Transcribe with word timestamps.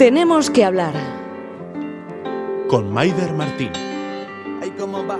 Tenemos 0.00 0.48
que 0.48 0.64
hablar. 0.64 0.94
Con 2.70 2.90
Maider 2.90 3.34
Martín. 3.34 3.70
Ay, 4.62 4.70
¿cómo 4.78 5.06
va? 5.06 5.18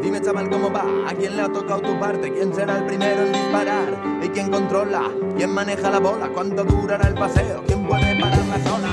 Dime, 0.00 0.18
chaval, 0.22 0.48
¿cómo 0.48 0.72
va? 0.72 0.86
¿A 1.06 1.12
quién 1.12 1.36
le 1.36 1.42
ha 1.42 1.52
tocado 1.52 1.82
tu 1.82 2.00
parte? 2.00 2.32
¿Quién 2.32 2.54
será 2.54 2.78
el 2.78 2.86
primero 2.86 3.20
en 3.20 3.32
disparar? 3.34 4.22
¿Y 4.22 4.28
quién 4.30 4.50
controla? 4.50 5.10
¿Quién 5.36 5.50
maneja 5.50 5.90
la 5.90 5.98
bola? 5.98 6.30
¿Cuánto 6.30 6.64
durará 6.64 7.06
el 7.06 7.14
paseo? 7.14 7.64
¿Quién 7.66 7.86
puede 7.86 8.18
parar 8.18 8.46
la 8.46 8.58
zona? 8.60 8.88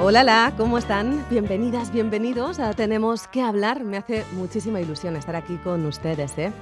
Hola, 0.00 0.22
la, 0.22 0.52
¿cómo 0.56 0.78
están? 0.78 1.26
Bienvenidas, 1.28 1.90
bienvenidos 1.90 2.60
a 2.60 2.72
Tenemos 2.72 3.26
que 3.26 3.42
hablar. 3.42 3.82
Me 3.82 3.96
hace 3.96 4.24
muchísima 4.34 4.80
ilusión 4.80 5.16
estar 5.16 5.34
aquí 5.34 5.56
con 5.56 5.84
ustedes, 5.86 6.38
¿eh? 6.38 6.52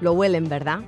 Lo 0.00 0.14
huelen, 0.14 0.48
¿verdad? 0.48 0.80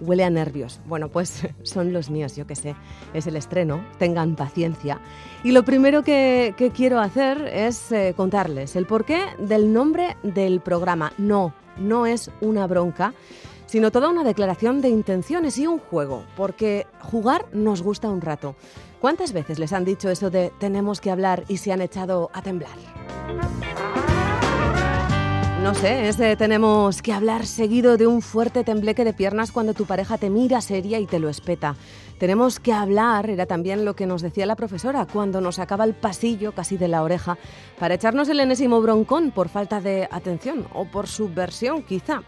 Huele 0.00 0.24
a 0.24 0.30
nervios. 0.30 0.80
Bueno, 0.86 1.08
pues 1.08 1.46
son 1.62 1.92
los 1.92 2.10
míos, 2.10 2.36
yo 2.36 2.46
qué 2.46 2.54
sé. 2.54 2.74
Es 3.14 3.26
el 3.26 3.36
estreno, 3.36 3.84
tengan 3.98 4.36
paciencia. 4.36 5.00
Y 5.44 5.52
lo 5.52 5.64
primero 5.64 6.02
que, 6.02 6.54
que 6.56 6.70
quiero 6.70 7.00
hacer 7.00 7.50
es 7.52 7.92
eh, 7.92 8.14
contarles 8.16 8.76
el 8.76 8.86
porqué 8.86 9.22
del 9.38 9.72
nombre 9.72 10.16
del 10.22 10.60
programa. 10.60 11.12
No, 11.18 11.54
no 11.78 12.06
es 12.06 12.30
una 12.40 12.66
bronca 12.66 13.14
sino 13.66 13.90
toda 13.90 14.08
una 14.08 14.24
declaración 14.24 14.80
de 14.80 14.88
intenciones 14.88 15.58
y 15.58 15.66
un 15.66 15.78
juego, 15.78 16.24
porque 16.36 16.86
jugar 17.00 17.46
nos 17.52 17.82
gusta 17.82 18.08
un 18.08 18.20
rato. 18.20 18.54
¿Cuántas 19.00 19.32
veces 19.32 19.58
les 19.58 19.72
han 19.72 19.84
dicho 19.84 20.08
eso 20.08 20.30
de 20.30 20.52
tenemos 20.58 21.00
que 21.00 21.10
hablar 21.10 21.44
y 21.48 21.58
se 21.58 21.72
han 21.72 21.82
echado 21.82 22.30
a 22.32 22.42
temblar? 22.42 22.76
No 25.66 25.74
sé, 25.74 26.06
es 26.06 26.16
tenemos 26.38 27.02
que 27.02 27.12
hablar 27.12 27.44
seguido 27.44 27.96
de 27.96 28.06
un 28.06 28.22
fuerte 28.22 28.62
tembleque 28.62 29.04
de 29.04 29.12
piernas 29.12 29.50
cuando 29.50 29.74
tu 29.74 29.84
pareja 29.84 30.16
te 30.16 30.30
mira 30.30 30.60
seria 30.60 31.00
y 31.00 31.06
te 31.06 31.18
lo 31.18 31.28
espeta. 31.28 31.74
Tenemos 32.18 32.60
que 32.60 32.72
hablar, 32.72 33.28
era 33.28 33.46
también 33.46 33.84
lo 33.84 33.96
que 33.96 34.06
nos 34.06 34.22
decía 34.22 34.46
la 34.46 34.54
profesora, 34.54 35.08
cuando 35.12 35.40
nos 35.40 35.58
acaba 35.58 35.82
el 35.82 35.94
pasillo 35.94 36.52
casi 36.52 36.76
de 36.76 36.86
la 36.86 37.02
oreja, 37.02 37.36
para 37.80 37.94
echarnos 37.94 38.28
el 38.28 38.38
enésimo 38.38 38.80
broncón 38.80 39.32
por 39.32 39.48
falta 39.48 39.80
de 39.80 40.08
atención 40.12 40.68
o 40.72 40.84
por 40.84 41.08
subversión 41.08 41.82
quizá. 41.82 42.22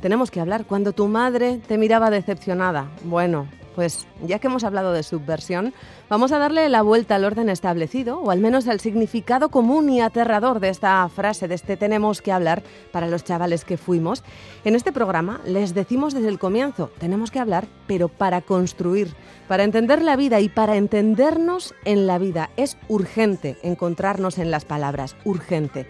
Tenemos 0.00 0.30
que 0.30 0.40
hablar 0.40 0.64
cuando 0.64 0.94
tu 0.94 1.08
madre 1.08 1.58
te 1.58 1.76
miraba 1.76 2.08
decepcionada. 2.08 2.90
Bueno, 3.04 3.48
pues 3.78 4.08
ya 4.26 4.40
que 4.40 4.48
hemos 4.48 4.64
hablado 4.64 4.92
de 4.92 5.04
subversión, 5.04 5.72
vamos 6.08 6.32
a 6.32 6.38
darle 6.40 6.68
la 6.68 6.82
vuelta 6.82 7.14
al 7.14 7.24
orden 7.24 7.48
establecido, 7.48 8.18
o 8.18 8.32
al 8.32 8.40
menos 8.40 8.66
al 8.66 8.80
significado 8.80 9.50
común 9.50 9.88
y 9.88 10.00
aterrador 10.00 10.58
de 10.58 10.68
esta 10.68 11.08
frase, 11.08 11.46
de 11.46 11.54
este 11.54 11.76
tenemos 11.76 12.20
que 12.20 12.32
hablar 12.32 12.64
para 12.90 13.06
los 13.06 13.22
chavales 13.22 13.64
que 13.64 13.76
fuimos. 13.76 14.24
En 14.64 14.74
este 14.74 14.90
programa 14.90 15.40
les 15.46 15.74
decimos 15.74 16.12
desde 16.12 16.26
el 16.26 16.40
comienzo, 16.40 16.90
tenemos 16.98 17.30
que 17.30 17.38
hablar, 17.38 17.68
pero 17.86 18.08
para 18.08 18.40
construir, 18.40 19.14
para 19.46 19.62
entender 19.62 20.02
la 20.02 20.16
vida 20.16 20.40
y 20.40 20.48
para 20.48 20.74
entendernos 20.74 21.72
en 21.84 22.08
la 22.08 22.18
vida. 22.18 22.50
Es 22.56 22.78
urgente 22.88 23.58
encontrarnos 23.62 24.38
en 24.38 24.50
las 24.50 24.64
palabras, 24.64 25.14
urgente. 25.24 25.86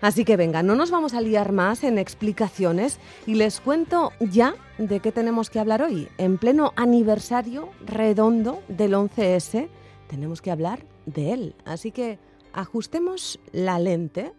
Así 0.00 0.24
que 0.24 0.36
venga, 0.36 0.62
no 0.62 0.74
nos 0.74 0.90
vamos 0.90 1.14
a 1.14 1.20
liar 1.20 1.52
más 1.52 1.84
en 1.84 1.98
explicaciones 1.98 2.98
y 3.26 3.34
les 3.34 3.60
cuento 3.60 4.12
ya 4.20 4.54
de 4.78 5.00
qué 5.00 5.12
tenemos 5.12 5.50
que 5.50 5.58
hablar 5.58 5.82
hoy. 5.82 6.08
En 6.18 6.38
pleno 6.38 6.72
aniversario 6.76 7.70
redondo 7.84 8.62
del 8.68 8.94
11S, 8.94 9.68
tenemos 10.08 10.42
que 10.42 10.50
hablar 10.50 10.84
de 11.06 11.32
él. 11.32 11.54
Así 11.64 11.92
que 11.92 12.18
ajustemos 12.52 13.38
la 13.52 13.78
lente 13.78 14.32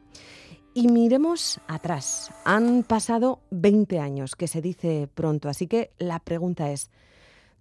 y 0.73 0.89
miremos 0.89 1.59
atrás. 1.67 2.31
Han 2.45 2.83
pasado 2.83 3.41
20 3.49 3.99
años, 3.99 4.35
que 4.35 4.47
se 4.47 4.61
dice 4.61 5.09
pronto, 5.11 5.49
así 5.49 5.65
que 5.65 5.91
la 5.97 6.19
pregunta 6.19 6.71
es, 6.71 6.91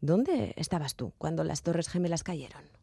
¿dónde 0.03 0.53
estabas 0.57 0.97
tú 0.97 1.15
cuando 1.17 1.45
las 1.45 1.63
Torres 1.63 1.89
Gemelas 1.89 2.23
cayeron? 2.23 2.76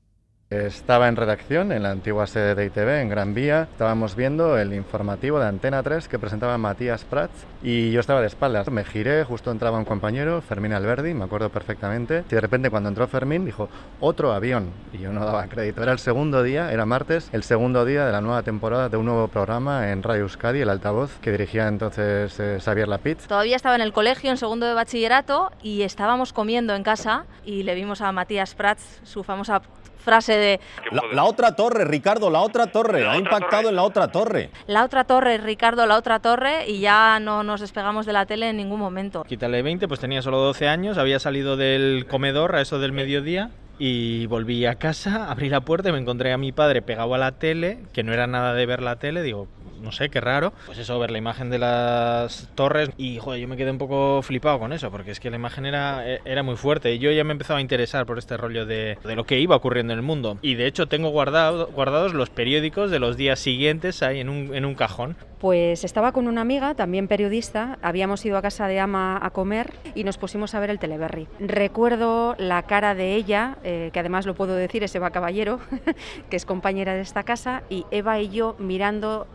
Estaba 0.53 1.08
en 1.08 1.16
redacción 1.16 1.72
en 1.72 1.81
la 1.81 1.90
antigua 1.90 2.28
sede 2.28 2.53
de 2.53 2.66
ITV, 2.66 3.02
en 3.02 3.09
Gran 3.09 3.34
Vía. 3.34 3.68
Estábamos 3.72 4.16
viendo 4.16 4.56
el 4.59 4.72
informativo 4.74 5.40
de 5.40 5.47
Antena 5.47 5.81
3 5.81 6.08
que 6.08 6.19
presentaba 6.19 6.59
Matías 6.59 7.03
Prats 7.06 7.34
y 7.64 7.90
yo 7.90 8.00
estaba 8.00 8.22
de 8.22 8.28
espaldas. 8.28 8.69
Me 8.69 8.84
giré, 8.86 9.24
justo 9.24 9.50
entraba 9.50 9.80
un 9.80 9.86
compañero, 9.86 10.42
Fermín 10.42 10.74
Alberdi, 10.74 11.16
me 11.16 11.25
acuerdo 11.25 11.50
perfectamente. 11.50 12.24
Y 12.30 12.36
de 12.36 12.40
repente 12.40 12.69
cuando 12.69 12.90
entró 12.90 13.08
Fermín 13.08 13.46
dijo, 13.46 13.68
otro 14.00 14.31
avión. 14.31 14.69
Y 14.94 15.00
yo 15.00 15.12
no 15.12 15.25
daba 15.25 15.47
crédito. 15.47 15.81
Era 15.81 15.92
el 15.92 15.97
segundo 15.97 16.44
día, 16.44 16.72
era 16.72 16.86
martes, 16.86 17.30
el 17.31 17.42
segundo 17.42 17.84
día 17.84 18.06
de 18.06 18.12
la 18.12 18.22
nueva 18.22 18.44
temporada 18.44 18.90
de 18.90 18.97
un 18.97 19.08
nuevo 19.08 19.30
programa 19.30 19.90
en 19.90 20.03
Radio 20.03 20.22
Euskadi, 20.22 20.62
el 20.62 20.69
altavoz, 20.69 21.18
que 21.19 21.31
dirigía 21.31 21.68
entonces 21.68 22.40
eh, 22.40 22.59
Xavier 22.63 22.88
Lapid. 22.88 23.18
Todavía 23.28 23.56
estaba 23.56 23.74
en 23.74 23.81
el 23.81 23.92
colegio, 23.92 24.30
en 24.30 24.38
segundo 24.38 24.68
de 24.68 24.75
bachillerato, 24.75 25.52
y 25.63 25.81
estábamos 25.81 26.31
comiendo 26.31 26.75
en 26.75 26.84
casa 26.84 27.25
y 27.44 27.63
le 27.63 27.74
vimos 27.74 28.02
a 28.02 28.12
Matías 28.12 28.53
Prats, 28.53 29.00
su 29.03 29.24
famosa 29.24 29.63
frase 30.03 30.34
de... 30.34 30.59
La, 30.91 31.02
la, 31.12 31.24
otra 31.24 31.56
torre, 31.56 31.86
Ricardo, 31.86 32.30
la 32.30 32.41
otra 32.41 32.68
torre, 32.68 33.02
la 33.02 33.14
ha 33.14 33.18
impactado 33.18 33.64
torre. 33.64 33.69
en 33.69 33.75
la 33.75 33.84
otra 33.84 34.08
torre. 34.09 34.50
La 34.68 34.84
otra 34.84 35.06
torre, 35.06 35.38
Ricardo, 35.38 35.86
la 35.88 35.97
otra 35.97 36.19
torre, 36.19 36.69
y 36.69 36.80
ya 36.80 37.19
no 37.19 37.44
nos 37.44 37.62
despegamos 37.62 38.06
de 38.06 38.13
la 38.13 38.25
tele 38.25 38.50
en 38.50 38.58
ningún 38.58 38.80
momento. 38.80 39.24
Quítale 39.24 39.62
20, 39.62 39.88
pues 39.88 40.00
tenía 40.00 40.22
solo 40.22 40.38
12 40.40 40.68
años, 40.68 40.97
había 40.97 41.19
salido 41.19 41.58
del 41.58 42.06
comedor 42.08 42.56
a 42.56 42.62
eso 42.62 42.80
del 42.80 42.92
mediodía 42.92 43.50
y 43.80 44.28
volví 44.28 44.66
a 44.66 44.75
casa, 44.75 45.30
abrí 45.31 45.50
la 45.50 45.62
puerta 45.62 45.90
y 45.90 45.92
me 45.92 45.97
encontré 45.97 46.31
a 46.31 46.38
mi 46.38 46.52
padre 46.52 46.81
pegado 46.81 47.13
a 47.16 47.18
la 47.18 47.34
tele, 47.34 47.80
que 47.94 48.03
no 48.03 48.13
era 48.13 48.28
nada 48.28 48.53
de 48.53 48.66
ver 48.66 48.81
la 48.81 48.97
tele, 48.97 49.24
digo, 49.24 49.47
no 49.84 49.92
sé, 49.92 50.10
qué 50.10 50.22
raro. 50.22 50.54
Pues 50.66 50.78
eso, 50.78 50.98
ver 51.00 51.12
la 51.12 51.18
imagen 51.18 51.50
de 51.50 51.60
las 51.60 52.50
torres 52.56 52.90
y 52.98 53.20
joder, 53.20 53.42
yo 53.42 53.48
me 53.48 53.58
quedé 53.58 53.72
un 53.72 53.78
poco 53.78 54.22
flipado 54.22 54.60
con 54.60 54.74
eso, 54.74 54.90
porque 54.90 55.12
es 55.12 55.20
que 55.20 55.30
la 55.30 55.36
imagen 55.36 55.66
era, 55.66 56.06
era 56.26 56.44
muy 56.44 56.56
fuerte 56.56 56.94
y 56.94 57.00
yo 57.00 57.12
ya 57.12 57.24
me 57.24 57.34
empezaba 57.34 57.60
a 57.60 57.62
interesar 57.62 58.06
por 58.06 58.18
este 58.18 58.38
rollo 58.38 58.66
de, 58.66 58.98
de 59.04 59.16
lo 59.16 59.26
que 59.26 59.40
iba 59.40 59.56
ocurriendo 59.56 59.94
en 59.94 60.00
el 60.00 60.06
mundo. 60.06 60.38
Y 60.42 60.56
de 60.56 60.68
hecho 60.68 60.88
tengo 60.88 61.10
guardado, 61.10 61.68
guardados 61.68 62.14
los 62.14 62.30
periódicos 62.30 62.90
de 62.92 63.00
los 63.00 63.18
días 63.18 63.40
siguientes 63.40 64.02
ahí 64.04 64.20
en 64.20 64.30
un, 64.30 64.56
en 64.56 64.66
un 64.66 64.76
cajón. 64.76 65.16
Pues 65.40 65.84
estaba 65.84 66.14
con 66.14 66.28
una 66.28 66.40
amiga, 66.40 66.74
también 66.74 67.10
periodista, 67.10 67.78
habíamos 67.82 68.26
ido 68.26 68.38
a 68.38 68.42
casa 68.42 68.68
de 68.68 68.80
Ama 68.80 69.20
a 69.22 69.30
comer 69.32 69.74
y 69.94 70.06
nos 70.06 70.18
pusimos 70.18 70.56
a 70.56 70.62
ver 70.62 70.70
el 70.70 70.80
Teleberry. 70.80 71.28
Recuerdo 71.40 72.36
la 72.38 72.64
cara 72.64 72.96
de 72.96 73.16
ella, 73.16 73.58
eh, 73.64 73.90
que 73.92 74.00
además 74.00 74.26
lo 74.26 74.36
puedo 74.36 74.56
decir, 74.56 74.84
es 74.84 74.96
Eva 74.96 75.12
Caballero, 75.12 75.60
que 76.30 76.38
es 76.38 76.46
compañera 76.46 76.94
de 76.94 77.02
esta 77.02 77.24
casa, 77.24 77.64
y 77.70 77.86
Eva 77.92 78.22
y 78.22 78.30
yo 78.30 78.56
mirando 78.58 79.28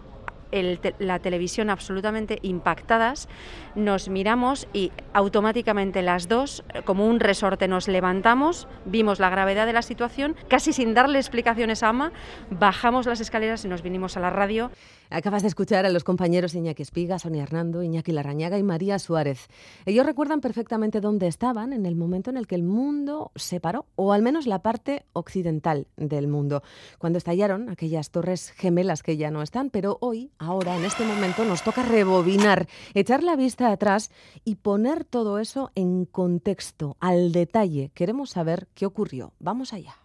el 0.53 0.78
la 0.98 1.19
televisión 1.19 1.70
absolutamente 1.70 2.38
impactadas, 2.42 3.28
nos 3.75 4.09
miramos 4.09 4.69
y 4.72 4.92
automáticamente 5.12 6.03
las 6.03 6.28
dos, 6.28 6.64
como 6.84 7.06
un 7.06 7.20
resorte, 7.20 7.69
nos 7.69 7.88
levantamos, 7.88 8.69
vimos 8.84 9.20
la 9.20 9.31
gravedad 9.31 9.66
de 9.66 9.72
la 9.72 9.82
situación, 9.82 10.37
casi 10.48 10.72
sin 10.72 10.94
darle 10.94 11.19
explicaciones 11.19 11.82
a 11.82 11.88
Ama, 11.88 12.12
bajamos 12.50 13.06
las 13.06 13.20
escaleras 13.20 13.64
y 13.64 13.69
nos 13.69 13.82
vinimos 13.82 14.16
a 14.16 14.20
la 14.20 14.31
radio. 14.31 14.70
Acabas 15.10 15.42
de 15.42 15.48
escuchar 15.48 15.86
a 15.86 15.91
los 15.91 16.04
compañeros 16.04 16.54
Iñaki 16.54 16.82
Espiga, 16.82 17.19
Sonia 17.19 17.42
Hernando, 17.42 17.82
Iñaki 17.82 18.12
Larrañaga 18.12 18.58
y 18.58 18.62
María 18.62 18.98
Suárez. 18.98 19.48
Ellos 19.86 20.04
recuerdan 20.04 20.41
perfectamente 20.41 21.00
dónde 21.00 21.28
estaban 21.28 21.72
en 21.72 21.86
el 21.86 21.96
momento 21.96 22.28
en 22.28 22.36
el 22.36 22.46
que 22.46 22.56
el 22.56 22.62
mundo 22.62 23.32
se 23.34 23.58
paró, 23.58 23.86
o 23.96 24.12
al 24.12 24.22
menos 24.22 24.46
la 24.46 24.60
parte 24.60 25.06
occidental 25.14 25.86
del 25.96 26.28
mundo, 26.28 26.62
cuando 26.98 27.16
estallaron 27.16 27.70
aquellas 27.70 28.10
torres 28.10 28.50
gemelas 28.50 29.02
que 29.02 29.16
ya 29.16 29.30
no 29.30 29.41
están, 29.41 29.70
pero 29.70 29.96
hoy, 30.00 30.30
ahora, 30.38 30.76
en 30.76 30.84
este 30.84 31.04
momento, 31.04 31.44
nos 31.44 31.62
toca 31.62 31.82
rebobinar, 31.82 32.69
echar 32.94 33.22
la 33.22 33.36
vista 33.36 33.72
atrás 33.72 34.10
y 34.44 34.56
poner 34.56 35.04
todo 35.04 35.38
eso 35.38 35.70
en 35.75 36.04
contexto, 36.04 36.96
al 37.00 37.32
detalle. 37.32 37.90
Queremos 37.94 38.30
saber 38.30 38.69
qué 38.75 38.84
ocurrió. 38.84 39.32
Vamos 39.38 39.72
allá. 39.72 39.96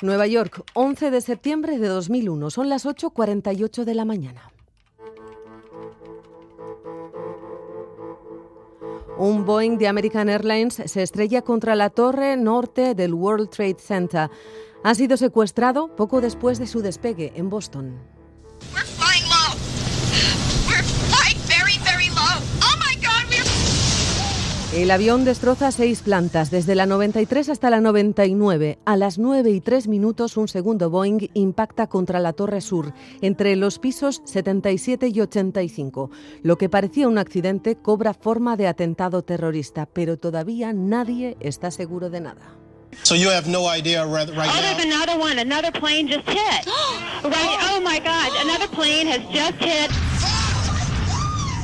Nueva 0.00 0.26
York, 0.28 0.62
11 0.74 1.10
de 1.10 1.20
septiembre 1.20 1.78
de 1.78 1.88
2001. 1.88 2.50
Son 2.50 2.68
las 2.68 2.86
8.48 2.86 3.84
de 3.84 3.94
la 3.94 4.04
mañana. 4.04 4.52
Un 9.18 9.44
Boeing 9.44 9.78
de 9.78 9.88
American 9.88 10.28
Airlines 10.28 10.80
se 10.86 11.02
estrella 11.02 11.42
contra 11.42 11.74
la 11.74 11.90
torre 11.90 12.36
norte 12.36 12.94
del 12.94 13.14
World 13.14 13.50
Trade 13.50 13.78
Center. 13.80 14.30
Ha 14.84 14.94
sido 14.94 15.16
secuestrado 15.16 15.96
poco 15.96 16.20
después 16.20 16.60
de 16.60 16.68
su 16.68 16.80
despegue 16.80 17.32
en 17.34 17.50
Boston. 17.50 18.17
El 24.74 24.90
avión 24.90 25.24
destroza 25.24 25.72
seis 25.72 26.02
plantas, 26.02 26.50
desde 26.50 26.74
la 26.74 26.84
93 26.84 27.48
hasta 27.48 27.70
la 27.70 27.80
99. 27.80 28.78
A 28.84 28.96
las 28.98 29.18
9 29.18 29.50
y 29.50 29.62
3 29.62 29.88
minutos, 29.88 30.36
un 30.36 30.46
segundo 30.46 30.90
Boeing 30.90 31.30
impacta 31.32 31.86
contra 31.86 32.20
la 32.20 32.34
Torre 32.34 32.60
Sur, 32.60 32.92
entre 33.22 33.56
los 33.56 33.78
pisos 33.78 34.20
77 34.26 35.08
y 35.08 35.22
85. 35.22 36.10
Lo 36.42 36.58
que 36.58 36.68
parecía 36.68 37.08
un 37.08 37.16
accidente 37.16 37.76
cobra 37.76 38.12
forma 38.12 38.58
de 38.58 38.66
atentado 38.66 39.22
terrorista, 39.22 39.86
pero 39.86 40.18
todavía 40.18 40.74
nadie 40.74 41.38
está 41.40 41.70
seguro 41.70 42.10
de 42.10 42.20
nada. 42.20 42.58
So 43.04 43.14
you 43.14 43.30
have 43.30 43.48
no 43.48 43.74
idea 43.74 44.04
right, 44.04 44.28
right 44.28 44.50
oh, 44.50 44.54
now. 44.54 44.60
there's 44.60 44.84
another 44.84 45.18
one. 45.18 45.38
Another 45.38 45.72
plane 45.72 46.08
just 46.08 46.28
hit. 46.28 46.66
right. 47.24 47.58
Oh 47.70 47.80
my 47.82 47.98
God! 48.00 48.32
Another 48.42 48.68
plane 48.68 49.06
has 49.06 49.22
just 49.32 49.62
hit. 49.62 50.37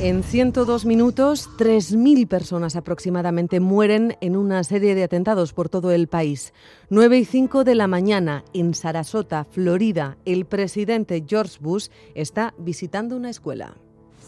En 0.01 0.25
102 0.25 0.87
minutos, 0.87 1.49
3.000 1.57 2.27
personas 2.27 2.75
aproximadamente 2.75 3.61
mueren 3.61 4.17
en 4.21 4.37
una 4.37 4.65
serie 4.65 4.97
de 4.97 5.05
atentados 5.05 5.53
por 5.53 5.69
todo 5.69 5.93
el 5.93 6.09
país. 6.09 6.53
9 6.91 7.19
y 7.19 7.25
5 7.25 7.63
de 7.63 7.77
la 7.77 7.87
mañana, 7.87 8.45
en 8.53 8.75
Sarasota, 8.75 9.45
Florida, 9.45 10.19
el 10.25 10.47
presidente 10.47 11.25
George 11.27 11.59
Bush 11.61 11.89
está 12.15 12.55
visitando 12.59 13.17
una 13.17 13.31
escuela. 13.31 13.77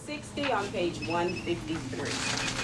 60 0.06 0.56
on 0.56 0.66
page 0.66 1.04
153. 1.04 2.55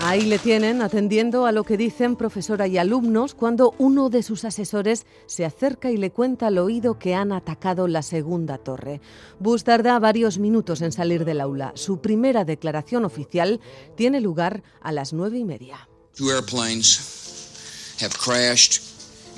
Ahí 0.00 0.22
le 0.22 0.38
tienen 0.38 0.80
atendiendo 0.80 1.44
a 1.44 1.52
lo 1.52 1.64
que 1.64 1.76
dicen 1.76 2.14
profesora 2.14 2.68
y 2.68 2.78
alumnos 2.78 3.34
cuando 3.34 3.74
uno 3.78 4.10
de 4.10 4.22
sus 4.22 4.44
asesores 4.44 5.06
se 5.26 5.44
acerca 5.44 5.90
y 5.90 5.96
le 5.96 6.12
cuenta 6.12 6.46
al 6.46 6.58
oído 6.58 6.98
que 7.00 7.14
han 7.14 7.32
atacado 7.32 7.88
la 7.88 8.02
segunda 8.02 8.58
torre. 8.58 9.00
Bush 9.40 9.64
tarda 9.64 9.98
varios 9.98 10.38
minutos 10.38 10.82
en 10.82 10.92
salir 10.92 11.24
del 11.24 11.40
aula. 11.40 11.72
Su 11.74 12.00
primera 12.00 12.44
declaración 12.44 13.04
oficial 13.04 13.60
tiene 13.96 14.20
lugar 14.20 14.62
a 14.80 14.92
las 14.92 15.12
nueve 15.12 15.38
y 15.38 15.44
media. 15.44 15.88
Two 16.16 16.30
airplanes 16.30 17.96
have 18.00 18.16
crashed 18.16 18.80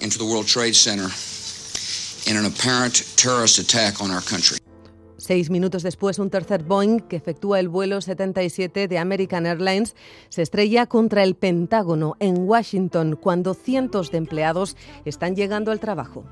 into 0.01 0.19
the 0.19 0.25
World 0.25 0.47
Trade 0.47 0.75
Center 0.75 1.09
in 2.27 2.37
an 2.37 2.45
apparent 2.45 3.03
terrorist 3.17 3.59
attack 3.59 4.01
on 4.03 4.11
our 4.11 4.23
country. 4.23 4.59
Seis 5.21 5.51
minutos 5.51 5.83
después, 5.83 6.19
un 6.19 6.31
tercer 6.31 6.63
Boeing 6.63 7.01
que 7.01 7.17
efectúa 7.17 7.61
el 7.61 7.69
vuelo 7.69 8.01
77 8.01 8.89
de 8.89 8.99
American 8.99 9.45
Airlines 9.45 9.95
se 10.31 10.41
estrella 10.41 10.87
contra 10.87 11.23
el 11.23 11.35
Pentágono 11.35 12.17
en 12.21 12.49
Washington 12.49 13.19
cuando 13.21 13.53
cientos 13.53 14.11
de 14.11 14.17
empleados 14.17 14.79
están 15.05 15.37
llegando 15.37 15.73
al 15.73 15.79
trabajo. 15.79 16.25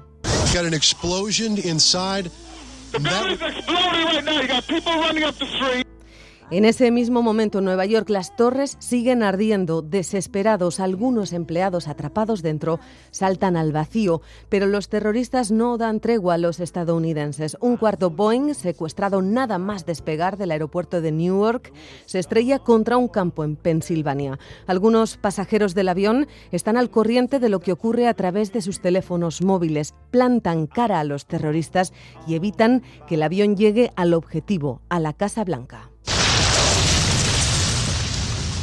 En 6.51 6.65
ese 6.65 6.91
mismo 6.91 7.21
momento 7.21 7.59
en 7.59 7.67
Nueva 7.67 7.85
York 7.85 8.09
las 8.09 8.35
torres 8.35 8.79
siguen 8.79 9.23
ardiendo, 9.23 9.83
desesperados, 9.83 10.81
algunos 10.81 11.35
empleados 11.35 11.89
atrapados 11.89 12.41
dentro 12.41 12.81
saltan 13.11 13.55
al 13.55 13.71
vacío, 13.71 14.23
pero 14.49 14.67
los 14.67 14.89
terroristas 14.89 15.51
no 15.51 15.77
dan 15.77 16.01
tregua 16.01 16.35
a 16.35 16.39
los 16.39 16.59
estadounidenses. 16.59 17.59
Un 17.61 17.77
cuarto 17.77 18.09
Boeing, 18.09 18.55
secuestrado 18.55 19.21
nada 19.21 19.59
más 19.59 19.85
despegar 19.85 20.39
del 20.39 20.53
aeropuerto 20.53 21.03
de 21.03 21.13
Newark, 21.13 21.71
se 22.07 22.19
estrella 22.19 22.59
contra 22.61 22.97
un 22.97 23.09
campo 23.09 23.45
en 23.45 23.55
Pensilvania. 23.55 24.39
Algunos 24.67 25.19
pasajeros 25.19 25.75
del 25.75 25.91
avión 25.91 26.29
están 26.51 26.79
al 26.79 26.89
corriente 26.89 27.41
de 27.41 27.51
lo 27.51 27.61
que 27.61 27.73
ocurre 27.73 28.09
a 28.09 28.15
través 28.15 28.55
de 28.55 28.63
sus 28.63 28.81
teléfonos 28.81 29.43
móviles, 29.43 29.95
plantan 30.11 30.67
cara 30.67 30.99
a 30.99 31.05
los 31.05 31.27
terroristas 31.27 31.93
y 32.27 32.37
evitan 32.37 32.83
que 33.07 33.17
el 33.17 33.23
avión 33.23 33.55
llegue 33.55 33.93
al 33.97 34.15
objetivo, 34.15 34.81
a 34.89 34.99
la 34.99 35.13
Casa 35.13 35.45
Blanca. 35.45 35.91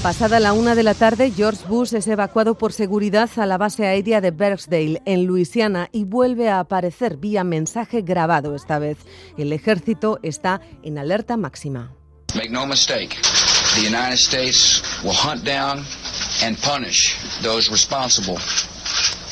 Pasada 0.06 0.40
la 0.40 0.54
una 0.54 0.76
de 0.76 0.84
la 0.84 0.94
tarde, 0.94 1.34
George 1.36 1.66
Bush 1.68 1.96
es 1.96 2.08
evacuado 2.08 2.56
por 2.60 2.74
seguridad 2.74 3.28
a 3.38 3.48
la 3.48 3.58
base 3.58 3.88
aérea 3.88 4.22
de 4.22 4.30
Berksdale, 4.30 5.02
en 5.04 5.26
Luisiana, 5.26 5.90
y 5.92 6.04
vuelve 6.04 6.48
a 6.48 6.60
aparecer 6.60 7.18
vía 7.18 7.44
mensaje 7.44 8.04
grabado 8.04 8.54
esta 8.54 8.78
vez. 8.78 9.00
El 9.36 9.52
ejército 9.52 10.20
está 10.22 10.62
en 10.84 11.00
alerta 11.00 11.38
máxima. 11.38 11.92
Make 12.36 12.52
no 12.52 12.68
mistake, 12.68 13.18
the 13.74 13.82
United 13.82 14.20
States 14.20 14.84
will 15.04 15.16
hunt 15.16 15.44
down 15.44 15.84
and 16.44 16.56
punish 16.62 17.18
those 17.42 17.72
responsible 17.72 18.38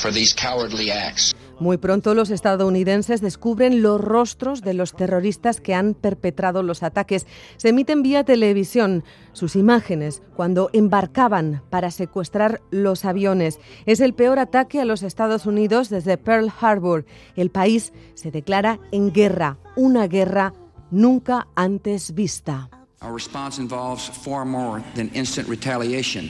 for 0.01 0.11
these 0.11 0.33
cowardly 0.33 0.89
acts. 0.89 1.32
Muy 1.59 1.77
pronto 1.77 2.13
los 2.13 2.29
estadounidenses 2.29 3.21
descubren 3.21 3.81
los 3.81 4.01
rostros 4.01 4.61
de 4.61 4.73
los 4.73 4.93
terroristas 4.93 5.61
que 5.61 5.75
han 5.75 5.93
perpetrado 5.93 6.63
los 6.63 6.83
ataques. 6.83 7.27
Se 7.57 7.69
emiten 7.69 8.01
vía 8.01 8.23
televisión 8.23 9.03
sus 9.33 9.55
imágenes 9.55 10.23
cuando 10.35 10.69
embarcaban 10.73 11.61
para 11.69 11.91
secuestrar 11.91 12.61
los 12.71 13.05
aviones. 13.05 13.59
Es 13.85 13.99
el 13.99 14.13
peor 14.13 14.39
ataque 14.39 14.81
a 14.81 14.85
los 14.85 15.03
Estados 15.03 15.45
Unidos 15.45 15.89
desde 15.89 16.17
Pearl 16.17 16.51
Harbor. 16.59 17.05
El 17.35 17.49
país 17.49 17.93
se 18.15 18.31
declara 18.31 18.79
en 18.91 19.11
guerra, 19.11 19.57
una 19.75 20.07
guerra 20.07 20.53
nunca 20.91 21.47
antes 21.55 22.13
vista. 22.13 22.69
Our 23.01 23.13
response 23.13 23.59
involves 23.59 24.09
far 24.09 24.45
more 24.45 24.81
than 24.95 25.11
instant 25.13 25.49
retaliation 25.49 26.29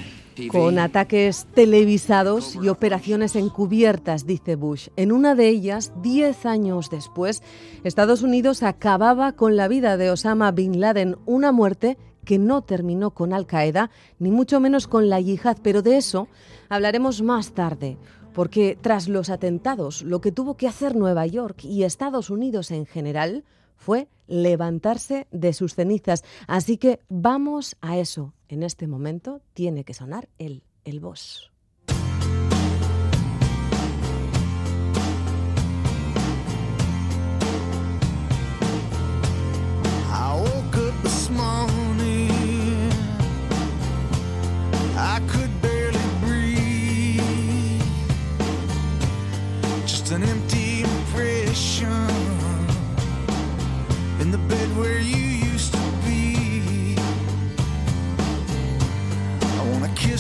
con 0.52 0.80
ataques 0.80 1.48
televisados 1.54 2.56
y 2.62 2.68
operaciones 2.70 3.36
encubiertas, 3.36 4.26
dice 4.26 4.56
Bush. 4.56 4.90
En 4.96 5.12
una 5.12 5.36
de 5.36 5.50
ellas, 5.50 5.92
diez 6.02 6.46
años 6.46 6.90
después, 6.90 7.42
Estados 7.84 8.22
Unidos 8.22 8.64
acababa 8.64 9.34
con 9.34 9.56
la 9.56 9.68
vida 9.68 9.98
de 9.98 10.10
Osama 10.10 10.52
Bin 10.52 10.80
Laden, 10.80 11.18
una 11.26 11.52
muerte 11.52 11.98
que 12.26 12.40
no 12.40 12.62
terminó 12.62 13.12
con 13.12 13.34
Al 13.34 13.46
Qaeda, 13.46 13.90
ni 14.20 14.32
mucho 14.32 14.60
menos 14.60 14.88
con 14.88 15.10
la 15.10 15.20
yihad, 15.20 15.58
pero 15.62 15.82
de 15.82 15.98
eso 15.98 16.28
hablaremos 16.70 17.22
más 17.22 17.52
tarde, 17.52 17.98
porque 18.34 18.78
tras 18.82 19.08
los 19.08 19.30
atentados, 19.30 20.02
lo 20.02 20.22
que 20.22 20.32
tuvo 20.32 20.56
que 20.56 20.68
hacer 20.68 20.96
Nueva 20.96 21.26
York 21.28 21.64
y 21.64 21.84
Estados 21.84 22.30
Unidos 22.30 22.72
en 22.72 22.86
general 22.86 23.44
fue 23.84 24.08
levantarse 24.28 25.28
de 25.32 25.54
sus 25.54 25.76
cenizas. 25.76 26.24
Así 26.48 26.78
que 26.78 27.00
vamos 27.10 27.76
a 27.82 27.98
eso. 27.98 28.34
En 28.48 28.64
este 28.64 28.88
momento 28.88 29.42
tiene 29.54 29.84
que 29.84 29.94
sonar 29.94 30.30
el, 30.40 30.64
el 30.86 31.00
boss. 31.00 31.54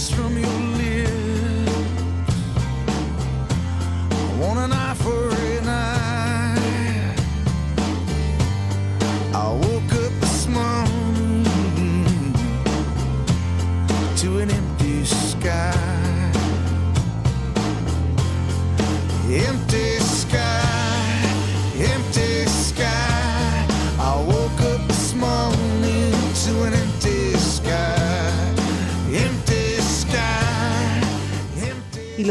From 0.09 0.38
your 0.38 0.59
lips. 0.77 1.11
I 4.11 4.38
want 4.39 4.59
an 4.59 4.71
eye 4.73 4.95
for 4.95 5.32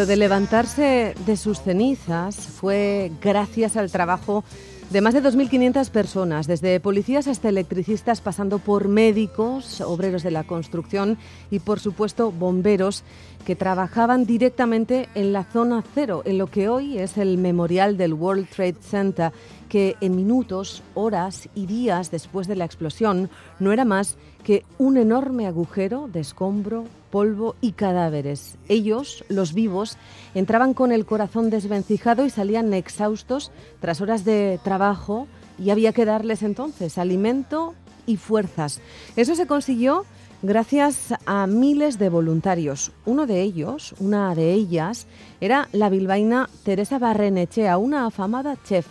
de 0.07 0.17
levantarse 0.17 1.15
de 1.27 1.37
sus 1.37 1.61
cenizas 1.61 2.37
fue 2.37 3.13
gracias 3.21 3.77
al 3.77 3.91
trabajo 3.91 4.43
de 4.91 5.01
más 5.01 5.15
de 5.15 5.23
2.500 5.23 5.91
personas, 5.91 6.47
desde 6.47 6.79
policías 6.81 7.27
hasta 7.27 7.49
electricistas, 7.49 8.21
pasando 8.21 8.59
por 8.59 8.89
médicos, 8.89 9.81
obreros 9.81 10.23
de 10.23 10.31
la 10.31 10.45
construcción 10.45 11.19
y, 11.51 11.61
por 11.61 11.81
supuesto, 11.81 12.31
bomberos 12.31 13.03
que 13.47 13.57
trabajaban 13.57 14.27
directamente 14.27 15.09
en 15.15 15.33
la 15.33 15.45
zona 15.45 15.83
cero, 15.95 16.23
en 16.27 16.37
lo 16.37 16.49
que 16.49 16.69
hoy 16.69 16.99
es 16.99 17.17
el 17.17 17.39
memorial 17.39 17.97
del 17.97 18.13
World 18.13 18.49
Trade 18.49 18.77
Center, 18.83 19.33
que 19.69 19.97
en 20.01 20.17
minutos, 20.17 20.83
horas 20.95 21.49
y 21.55 21.67
días 21.67 22.11
después 22.11 22.47
de 22.47 22.57
la 22.57 22.67
explosión 22.67 23.31
no 23.59 23.73
era 23.73 23.85
más 23.85 24.17
que 24.45 24.65
un 24.79 24.99
enorme 24.99 25.47
agujero 25.47 26.09
de 26.13 26.21
escombro, 26.21 26.85
polvo 27.13 27.55
y 27.61 27.73
cadáveres. 27.73 28.57
Ellos, 28.69 29.25
los 29.29 29.53
vivos, 29.53 29.99
entraban 30.35 30.73
con 30.73 30.91
el 30.91 31.05
corazón 31.05 31.51
desvencijado 31.51 32.25
y 32.25 32.31
salían 32.31 32.73
exhaustos 32.73 33.53
tras 33.81 34.01
horas 34.01 34.25
de 34.25 34.59
trabajo 34.65 35.29
y 35.59 35.71
había 35.71 35.93
que 35.93 36.07
darles 36.07 36.43
entonces 36.43 36.97
alimento 36.97 37.75
y 38.07 38.17
fuerzas. 38.17 38.81
Eso 39.15 39.37
se 39.37 39.47
consiguió 39.47 40.07
gracias 40.41 41.15
a 41.27 41.47
miles 41.47 41.99
de 41.99 42.09
voluntarios. 42.09 42.93
Uno 43.05 43.27
de 43.27 43.43
ellos, 43.43 43.95
una 44.01 44.35
de 44.35 44.53
ellas, 44.55 45.07
era 45.41 45.69
la 45.73 45.91
bilbaína 45.91 46.49
Teresa 46.65 46.99
Barrenechea, 46.99 47.77
una 47.77 48.07
afamada 48.07 48.57
chef. 48.65 48.87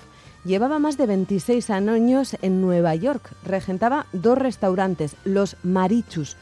Llevaba 0.46 0.78
más 0.78 0.96
de 0.98 1.08
26 1.08 1.72
años 1.72 2.38
en 2.44 2.62
Nueva 2.62 2.94
York. 2.96 3.34
Regentaba 3.44 4.06
dos 4.14 4.38
restaurantes, 4.38 5.16
los 5.24 5.58
Marichus. 5.64 6.38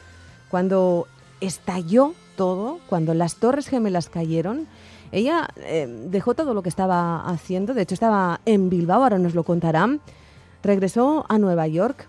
Cuando 0.50 1.06
estalló 1.40 2.14
todo, 2.36 2.78
cuando 2.88 3.14
las 3.14 3.36
Torres 3.36 3.68
Gemelas 3.68 4.08
cayeron, 4.08 4.66
ella 5.12 5.48
eh, 5.56 5.86
dejó 6.08 6.34
todo 6.34 6.54
lo 6.54 6.62
que 6.62 6.68
estaba 6.68 7.28
haciendo, 7.28 7.74
de 7.74 7.82
hecho 7.82 7.94
estaba 7.94 8.40
en 8.46 8.70
Bilbao, 8.70 9.02
ahora 9.02 9.18
nos 9.18 9.34
lo 9.34 9.44
contarán, 9.44 10.00
regresó 10.62 11.26
a 11.28 11.38
Nueva 11.38 11.66
York 11.66 12.06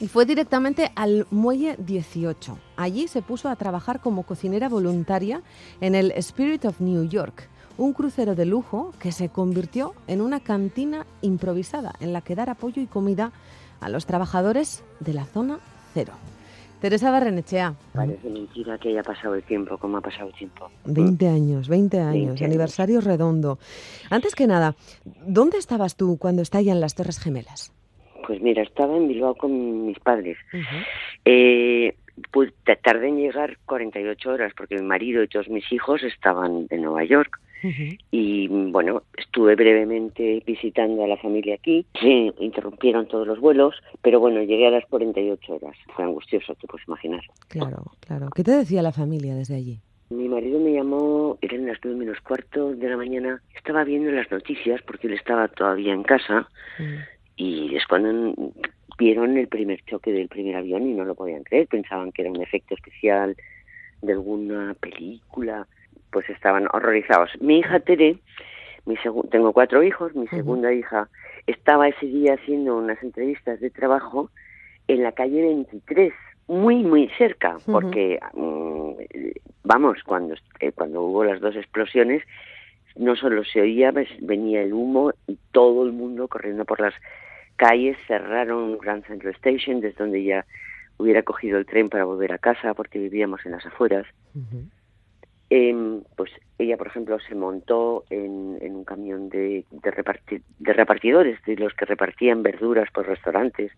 y 0.00 0.08
fue 0.08 0.26
directamente 0.26 0.90
al 0.96 1.26
Muelle 1.30 1.76
18. 1.78 2.58
Allí 2.76 3.06
se 3.06 3.22
puso 3.22 3.48
a 3.48 3.56
trabajar 3.56 4.00
como 4.00 4.24
cocinera 4.24 4.68
voluntaria 4.68 5.42
en 5.80 5.94
el 5.94 6.10
Spirit 6.12 6.64
of 6.64 6.80
New 6.80 7.08
York, 7.08 7.48
un 7.78 7.92
crucero 7.92 8.34
de 8.34 8.46
lujo 8.46 8.92
que 8.98 9.12
se 9.12 9.28
convirtió 9.28 9.94
en 10.06 10.20
una 10.20 10.40
cantina 10.40 11.06
improvisada 11.22 11.94
en 12.00 12.12
la 12.12 12.20
que 12.20 12.34
dar 12.34 12.50
apoyo 12.50 12.82
y 12.82 12.86
comida 12.86 13.32
a 13.80 13.88
los 13.88 14.06
trabajadores 14.06 14.82
de 15.00 15.14
la 15.14 15.26
zona 15.26 15.58
cero. 15.92 16.12
Teresa 16.84 17.10
Barrenechea. 17.10 17.72
Parece 17.94 18.28
mentira 18.28 18.76
que 18.76 18.90
haya 18.90 19.02
pasado 19.02 19.34
el 19.36 19.42
tiempo, 19.42 19.78
como 19.78 19.96
ha 19.96 20.00
pasado 20.02 20.28
el 20.28 20.34
tiempo. 20.34 20.70
20 20.84 21.28
años, 21.28 21.66
20 21.66 21.98
años, 21.98 22.28
años. 22.32 22.42
aniversario 22.42 23.00
redondo. 23.00 23.58
Antes 24.10 24.34
que 24.34 24.46
nada, 24.46 24.76
¿dónde 25.26 25.56
estabas 25.56 25.96
tú 25.96 26.18
cuando 26.18 26.42
estallan 26.42 26.82
las 26.82 26.94
Torres 26.94 27.18
Gemelas? 27.18 27.72
Pues 28.26 28.42
mira, 28.42 28.62
estaba 28.62 28.98
en 28.98 29.08
Bilbao 29.08 29.34
con 29.34 29.86
mis 29.86 29.98
padres. 29.98 30.36
Eh, 31.24 31.96
pues 32.30 32.52
ta- 32.66 32.76
tardé 32.76 33.08
en 33.08 33.16
llegar 33.16 33.56
48 33.64 34.30
horas 34.30 34.52
porque 34.54 34.74
mi 34.76 34.82
marido 34.82 35.22
y 35.22 35.28
todos 35.28 35.48
mis 35.48 35.72
hijos 35.72 36.02
estaban 36.02 36.66
en 36.68 36.82
Nueva 36.82 37.04
York. 37.04 37.40
Y 38.10 38.48
bueno, 38.48 39.02
estuve 39.16 39.54
brevemente 39.54 40.42
visitando 40.46 41.02
a 41.04 41.08
la 41.08 41.16
familia 41.16 41.54
aquí. 41.54 41.86
Se 41.98 42.32
interrumpieron 42.38 43.08
todos 43.08 43.26
los 43.26 43.40
vuelos, 43.40 43.74
pero 44.02 44.20
bueno, 44.20 44.42
llegué 44.42 44.66
a 44.66 44.70
las 44.70 44.84
48 44.86 45.54
horas. 45.54 45.76
Fue 45.94 46.04
angustioso, 46.04 46.54
te 46.56 46.66
puedes 46.66 46.86
imaginar. 46.86 47.22
Claro, 47.48 47.84
claro. 48.00 48.28
¿Qué 48.34 48.44
te 48.44 48.52
decía 48.52 48.82
la 48.82 48.92
familia 48.92 49.34
desde 49.34 49.56
allí? 49.56 49.80
Mi 50.10 50.28
marido 50.28 50.60
me 50.60 50.72
llamó, 50.72 51.38
eran 51.40 51.66
las 51.66 51.78
nueve 51.82 52.00
menos 52.00 52.20
cuarto 52.20 52.74
de 52.74 52.88
la 52.88 52.96
mañana. 52.96 53.42
Estaba 53.56 53.84
viendo 53.84 54.10
las 54.12 54.30
noticias 54.30 54.82
porque 54.82 55.06
él 55.06 55.14
estaba 55.14 55.48
todavía 55.48 55.94
en 55.94 56.02
casa 56.02 56.48
y 57.36 57.74
es 57.74 57.86
cuando 57.86 58.34
vieron 58.98 59.36
el 59.36 59.48
primer 59.48 59.82
choque 59.84 60.12
del 60.12 60.28
primer 60.28 60.56
avión 60.56 60.86
y 60.86 60.92
no 60.92 61.04
lo 61.04 61.14
podían 61.14 61.42
creer. 61.42 61.66
Pensaban 61.68 62.12
que 62.12 62.22
era 62.22 62.30
un 62.30 62.42
efecto 62.42 62.74
especial 62.74 63.34
de 64.02 64.12
alguna 64.12 64.74
película. 64.74 65.66
Pues 66.14 66.30
estaban 66.30 66.68
horrorizados. 66.72 67.28
Mi 67.40 67.58
hija 67.58 67.80
Tere, 67.80 68.18
mi 68.86 68.94
tengo 69.32 69.52
cuatro 69.52 69.82
hijos, 69.82 70.14
mi 70.14 70.28
segunda 70.28 70.72
hija 70.72 71.08
estaba 71.48 71.88
ese 71.88 72.06
día 72.06 72.34
haciendo 72.34 72.76
unas 72.76 73.02
entrevistas 73.02 73.58
de 73.58 73.68
trabajo 73.70 74.30
en 74.86 75.02
la 75.02 75.10
calle 75.10 75.42
23, 75.42 76.12
muy, 76.46 76.84
muy 76.84 77.08
cerca, 77.18 77.56
porque, 77.72 78.20
mm, 78.32 78.90
vamos, 79.64 80.04
cuando, 80.04 80.36
eh, 80.60 80.70
cuando 80.70 81.02
hubo 81.02 81.24
las 81.24 81.40
dos 81.40 81.56
explosiones, 81.56 82.22
no 82.94 83.16
solo 83.16 83.42
se 83.42 83.60
oía, 83.62 83.90
ves- 83.90 84.16
venía 84.20 84.62
el 84.62 84.72
humo 84.72 85.12
y 85.26 85.36
todo 85.50 85.84
el 85.84 85.90
mundo 85.90 86.28
corriendo 86.28 86.64
por 86.64 86.78
las 86.80 86.94
calles, 87.56 87.96
cerraron 88.06 88.78
Grand 88.78 89.04
Central 89.06 89.34
Station, 89.34 89.80
desde 89.80 89.96
donde 89.98 90.22
ya 90.22 90.46
hubiera 90.98 91.24
cogido 91.24 91.58
el 91.58 91.66
tren 91.66 91.88
para 91.88 92.04
volver 92.04 92.32
a 92.32 92.38
casa, 92.38 92.72
porque 92.74 93.00
vivíamos 93.00 93.44
en 93.46 93.50
las 93.52 93.66
afueras. 93.66 94.06
Em, 95.50 96.02
pues 96.16 96.30
ella, 96.58 96.76
por 96.76 96.86
ejemplo, 96.86 97.18
se 97.28 97.34
montó 97.34 98.04
en, 98.10 98.58
en 98.60 98.74
un 98.76 98.84
camión 98.84 99.28
de, 99.28 99.64
de, 99.70 99.92
reparti- 99.92 100.42
de 100.58 100.72
repartidores, 100.72 101.38
de 101.46 101.56
los 101.56 101.72
que 101.74 101.84
repartían 101.84 102.42
verduras 102.42 102.88
por 102.92 103.06
restaurantes. 103.06 103.70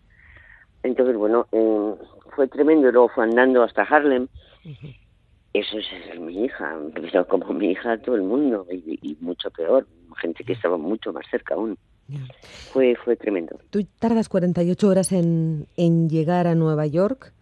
Entonces, 0.83 1.15
bueno, 1.17 1.47
em, 1.51 1.95
fue 2.35 2.47
tremendo. 2.47 2.91
Luego 2.91 3.09
fue 3.09 3.25
andando 3.25 3.63
hasta 3.63 3.83
Harlem. 3.83 4.27
Eso 5.53 5.77
es, 5.79 5.85
es 6.13 6.19
mi 6.19 6.45
hija, 6.45 6.77
pero 6.93 7.27
como 7.27 7.51
mi 7.53 7.71
hija 7.71 7.97
todo 7.99 8.15
el 8.15 8.23
mundo, 8.23 8.67
y, 8.71 8.99
y 9.01 9.17
mucho 9.21 9.49
peor, 9.51 9.87
gente 10.21 10.43
que 10.43 10.53
estaba 10.53 10.77
mucho 10.77 11.11
más 11.13 11.25
cerca 11.31 11.55
aún. 11.55 11.77
Fue, 12.71 12.95
fue 13.03 13.15
tremendo. 13.15 13.59
Tú 13.71 13.85
tardas 13.99 14.29
48 14.29 14.87
horas 14.87 15.11
en, 15.11 15.67
en 15.75 16.09
llegar 16.09 16.47
a 16.47 16.55
Nueva 16.55 16.85
York 16.85 17.33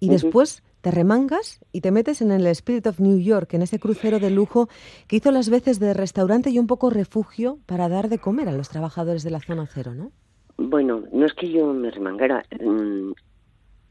y 0.00 0.06
Ujú. 0.06 0.14
después 0.14 0.62
te 0.84 0.90
remangas 0.90 1.64
y 1.72 1.80
te 1.80 1.90
metes 1.90 2.20
en 2.20 2.30
el 2.30 2.46
Spirit 2.48 2.86
of 2.86 3.00
New 3.00 3.18
York, 3.18 3.54
en 3.54 3.62
ese 3.62 3.78
crucero 3.78 4.18
de 4.18 4.28
lujo 4.28 4.68
que 5.08 5.16
hizo 5.16 5.30
las 5.30 5.48
veces 5.48 5.80
de 5.80 5.94
restaurante 5.94 6.50
y 6.50 6.58
un 6.58 6.66
poco 6.66 6.90
refugio 6.90 7.58
para 7.64 7.88
dar 7.88 8.10
de 8.10 8.18
comer 8.18 8.50
a 8.50 8.52
los 8.52 8.68
trabajadores 8.68 9.24
de 9.24 9.30
la 9.30 9.40
zona 9.40 9.66
cero, 9.66 9.94
¿no? 9.94 10.12
Bueno, 10.58 11.04
no 11.10 11.24
es 11.24 11.32
que 11.32 11.50
yo 11.50 11.72
me 11.72 11.90
remangara. 11.90 12.44
mm, 12.60 13.12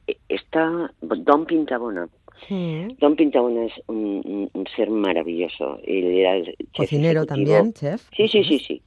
eh, 0.06 0.18
Está 0.30 0.94
Don 1.02 1.48
Pintabona. 1.48 2.08
Don 3.00 3.16
Pintabona 3.16 3.66
es 3.66 3.74
un, 3.88 4.22
un- 4.26 4.50
un 4.54 4.68
ser 4.76 4.90
maravilloso. 4.90 5.80
Él 5.84 6.06
era 6.06 6.36
el 6.38 6.46
chef 6.46 6.58
Cocinero 6.76 7.22
ejecutivo- 7.24 7.26
también, 7.54 7.74
chef. 7.74 8.10
Sí, 8.16 8.28
sí, 8.28 8.44
sí, 8.44 8.60
sí. 8.60 8.82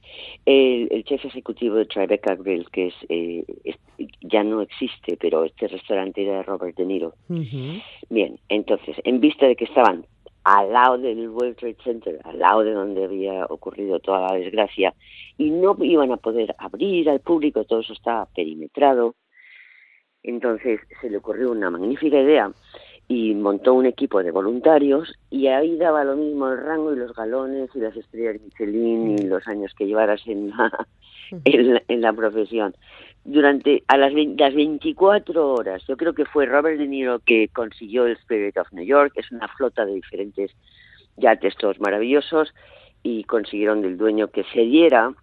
El, 0.45 0.87
el 0.91 1.03
chef 1.03 1.23
ejecutivo 1.25 1.75
de 1.75 1.85
Tribeca 1.85 2.35
Grill, 2.35 2.69
que 2.71 2.87
es, 2.87 2.93
eh, 3.09 3.43
es- 3.63 3.77
ya 4.21 4.43
no 4.43 4.61
existe, 4.61 5.17
pero 5.19 5.43
este 5.45 5.67
restaurante 5.67 6.23
era 6.23 6.37
de 6.37 6.43
Robert 6.43 6.77
De 6.77 6.85
Niro. 6.85 7.13
Bien, 8.09 8.39
entonces, 8.49 8.95
en 9.03 9.19
vista 9.19 9.47
de 9.47 9.55
que 9.55 9.65
estaban 9.65 10.05
al 10.43 10.71
lado 10.71 10.97
del 10.97 11.29
World 11.29 11.57
Trade 11.57 11.75
Center, 11.83 12.19
al 12.23 12.39
lado 12.39 12.63
de 12.63 12.71
donde 12.71 13.03
había 13.03 13.45
ocurrido 13.47 13.99
toda 13.99 14.21
la 14.31 14.33
desgracia, 14.37 14.93
y 15.37 15.49
no 15.49 15.75
iban 15.81 16.11
a 16.13 16.17
poder 16.17 16.55
abrir 16.57 17.09
al 17.09 17.19
público, 17.19 17.65
todo 17.65 17.81
eso 17.81 17.91
estaba 17.93 18.27
perimetrado, 18.33 19.15
entonces 20.23 20.79
se 21.01 21.09
le 21.09 21.17
ocurrió 21.17 21.51
una 21.51 21.69
magnífica 21.69 22.19
idea 22.19 22.51
y 23.07 23.33
montó 23.35 23.73
un 23.73 23.85
equipo 23.85 24.21
de 24.21 24.31
voluntarios 24.31 25.13
y 25.29 25.47
ahí 25.47 25.77
daba 25.77 26.03
lo 26.03 26.17
mismo 26.17 26.49
el 26.49 26.57
rango 26.57 26.93
y 26.93 26.97
los 26.97 27.13
galones 27.13 27.69
y 27.73 27.79
las 27.79 27.95
estrellas 27.95 28.41
Michelin 28.41 29.17
y 29.17 29.23
los 29.23 29.47
años 29.47 29.73
que 29.77 29.85
llevaras 29.85 30.21
en 30.25 30.49
la, 30.49 30.87
en 31.45 31.73
la, 31.73 31.83
en 31.87 32.01
la 32.01 32.13
profesión. 32.13 32.75
Durante 33.23 33.83
a 33.87 33.97
las, 33.97 34.13
las 34.13 34.55
24 34.55 35.53
horas, 35.53 35.83
yo 35.87 35.95
creo 35.95 36.13
que 36.13 36.25
fue 36.25 36.45
Robert 36.45 36.77
De 36.77 36.87
Niro 36.87 37.19
que 37.19 37.49
consiguió 37.49 38.05
el 38.05 38.13
Spirit 38.13 38.57
of 38.57 38.71
New 38.73 38.85
York, 38.85 39.13
es 39.15 39.31
una 39.31 39.47
flota 39.47 39.85
de 39.85 39.93
diferentes 39.93 40.51
yates 41.17 41.55
todos 41.55 41.79
maravillosos 41.79 42.53
y 43.03 43.23
consiguieron 43.23 43.81
del 43.81 43.97
dueño 43.97 44.27
que 44.29 44.43
se 44.53 44.61
diera 44.61 45.13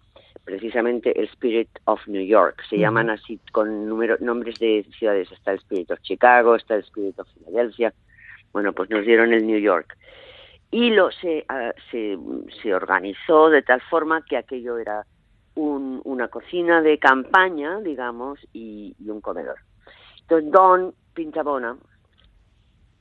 precisamente 0.43 1.19
el 1.19 1.27
Spirit 1.29 1.69
of 1.85 2.01
New 2.07 2.25
York. 2.27 2.63
Se 2.69 2.77
llaman 2.79 3.11
así 3.11 3.39
con 3.53 3.89
número, 3.89 4.17
nombres 4.21 4.59
de 4.59 4.85
ciudades. 4.99 5.31
Está 5.31 5.53
el 5.53 5.59
Spirit 5.59 5.91
of 5.91 6.01
Chicago, 6.01 6.55
está 6.57 6.75
el 6.75 6.81
Spirit 6.83 7.19
of 7.19 7.29
Philadelphia. 7.35 7.93
Bueno, 8.53 8.73
pues 8.73 8.91
nos 8.91 9.05
dieron 9.05 9.33
el 9.33 9.47
New 9.47 9.59
York. 9.59 9.97
Y 10.71 10.91
lo 10.91 11.11
se, 11.13 11.45
ah, 11.49 11.73
se, 11.91 12.19
se 12.63 12.75
organizó 12.75 13.49
de 13.49 13.63
tal 13.63 13.81
forma 13.83 14.25
que 14.25 14.37
aquello 14.37 14.79
era 14.79 15.07
un- 15.55 16.01
una 16.05 16.29
cocina 16.29 16.83
de 16.83 16.99
campaña, 16.99 17.81
digamos, 17.81 18.41
y, 18.53 18.95
y 18.99 19.09
un 19.11 19.21
comedor. 19.21 19.59
Entonces, 20.23 20.51
Don 20.51 20.95
Pintabona 21.15 21.77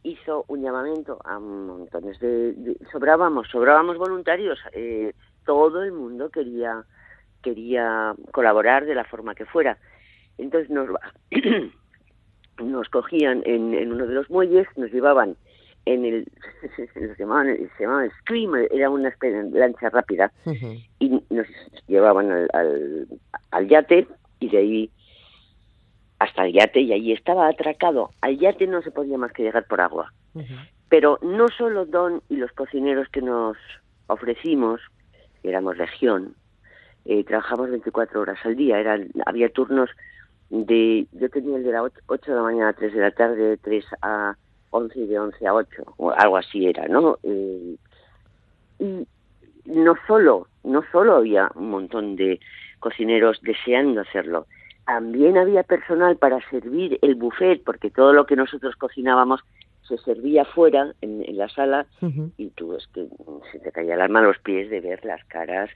hizo 0.04 0.46
un 0.50 0.62
llamamiento 0.62 1.20
a 1.24 1.40
montones 1.40 2.20
de, 2.20 2.54
de- 2.54 2.78
sobrábamos, 2.92 3.48
sobrábamos 3.50 3.98
voluntarios, 3.98 4.60
eh, 4.74 5.14
todo 5.46 5.82
el 5.84 5.94
mundo 5.94 6.30
quería 6.30 6.86
quería 7.44 8.16
colaborar 8.32 8.86
de 8.86 8.96
la 8.96 9.04
forma 9.04 9.36
que 9.36 9.46
fuera. 9.46 9.78
Entonces 10.38 10.70
nos 10.70 10.90
nos 12.64 12.90
cogían 12.90 13.44
en, 13.46 13.74
en 13.74 13.92
uno 13.92 14.08
de 14.08 14.16
los 14.16 14.30
muelles, 14.30 14.68
nos 14.78 14.92
llevaban 14.92 15.36
en 15.86 16.06
el 16.06 16.28
se 16.76 17.16
llamaban, 17.18 17.56
se 17.78 17.84
llamaban 17.84 18.10
Screamer, 18.22 18.70
era 18.72 18.90
una 18.90 19.14
lancha 19.52 19.90
rápida 19.90 20.32
y 21.00 21.10
nos 21.30 21.48
llevaban 21.88 22.32
al, 22.32 22.50
al, 22.54 23.08
al 23.52 23.68
yate 23.68 24.08
y 24.40 24.50
de 24.50 24.58
ahí 24.58 24.92
hasta 26.20 26.46
el 26.46 26.54
yate 26.54 26.80
y 26.80 26.94
allí 26.94 27.12
estaba 27.12 27.48
atracado. 27.48 28.12
Al 28.22 28.40
yate 28.40 28.66
no 28.68 28.82
se 28.82 28.92
podía 28.92 29.18
más 29.18 29.34
que 29.34 29.44
llegar 29.44 29.66
por 29.68 29.82
agua. 29.82 30.14
Pero 30.90 31.20
no 31.22 31.48
solo 31.50 31.86
Don 31.86 32.22
y 32.30 32.38
los 32.38 32.52
cocineros 32.54 33.10
que 33.10 33.22
nos 33.22 33.58
ofrecimos, 34.08 34.80
éramos 35.44 35.78
legión, 35.78 36.36
eh, 37.06 37.24
trabajamos 37.24 37.70
24 37.70 38.22
horas 38.22 38.40
al 38.44 38.56
día. 38.56 38.80
Eran, 38.80 39.10
había 39.26 39.50
turnos 39.50 39.90
de, 40.50 41.08
yo 41.12 41.30
tenía 41.30 41.58
el 41.58 41.64
de 41.64 41.72
las 41.72 41.92
8 42.08 42.32
de 42.32 42.38
la 42.38 42.44
mañana 42.44 42.70
a 42.70 42.74
3 42.74 42.94
de 42.94 43.02
la 43.02 43.12
tarde, 43.12 43.36
de 43.36 43.58
3 43.58 43.86
a 44.02 44.36
11 44.70 45.00
y 45.00 45.08
de 45.08 45.20
11 45.20 45.48
a 45.48 45.54
8, 45.54 45.84
o 45.98 46.12
algo 46.12 46.38
así 46.38 46.66
era, 46.68 46.88
¿no? 46.88 47.18
Eh, 47.24 47.76
y 48.80 49.08
no 49.66 49.96
solo, 50.08 50.48
no 50.64 50.84
solo 50.92 51.16
había 51.16 51.50
un 51.56 51.70
montón 51.70 52.16
de 52.16 52.40
cocineros 52.80 53.40
deseando 53.42 54.02
hacerlo, 54.02 54.46
también 54.86 55.38
había 55.38 55.64
personal 55.64 56.18
para 56.18 56.40
servir 56.50 57.00
el 57.02 57.16
buffet, 57.16 57.64
porque 57.64 57.90
todo 57.90 58.14
lo 58.14 58.26
que 58.26 58.36
nosotros 58.36 58.76
cocinábamos 58.76 59.42
se 59.88 59.98
servía 60.00 60.46
fuera, 60.46 60.94
en, 61.02 61.24
en 61.24 61.38
la 61.38 61.50
sala, 61.50 61.86
y 62.38 62.50
tú 62.50 62.76
es 62.76 62.88
que 62.88 63.08
se 63.52 63.60
te 63.60 63.72
caía 63.72 63.96
el 63.96 64.02
alma 64.02 64.20
a 64.20 64.24
los 64.24 64.40
pies 64.40 64.70
de 64.70 64.82
ver 64.82 65.04
las 65.06 65.24
caras 65.26 65.70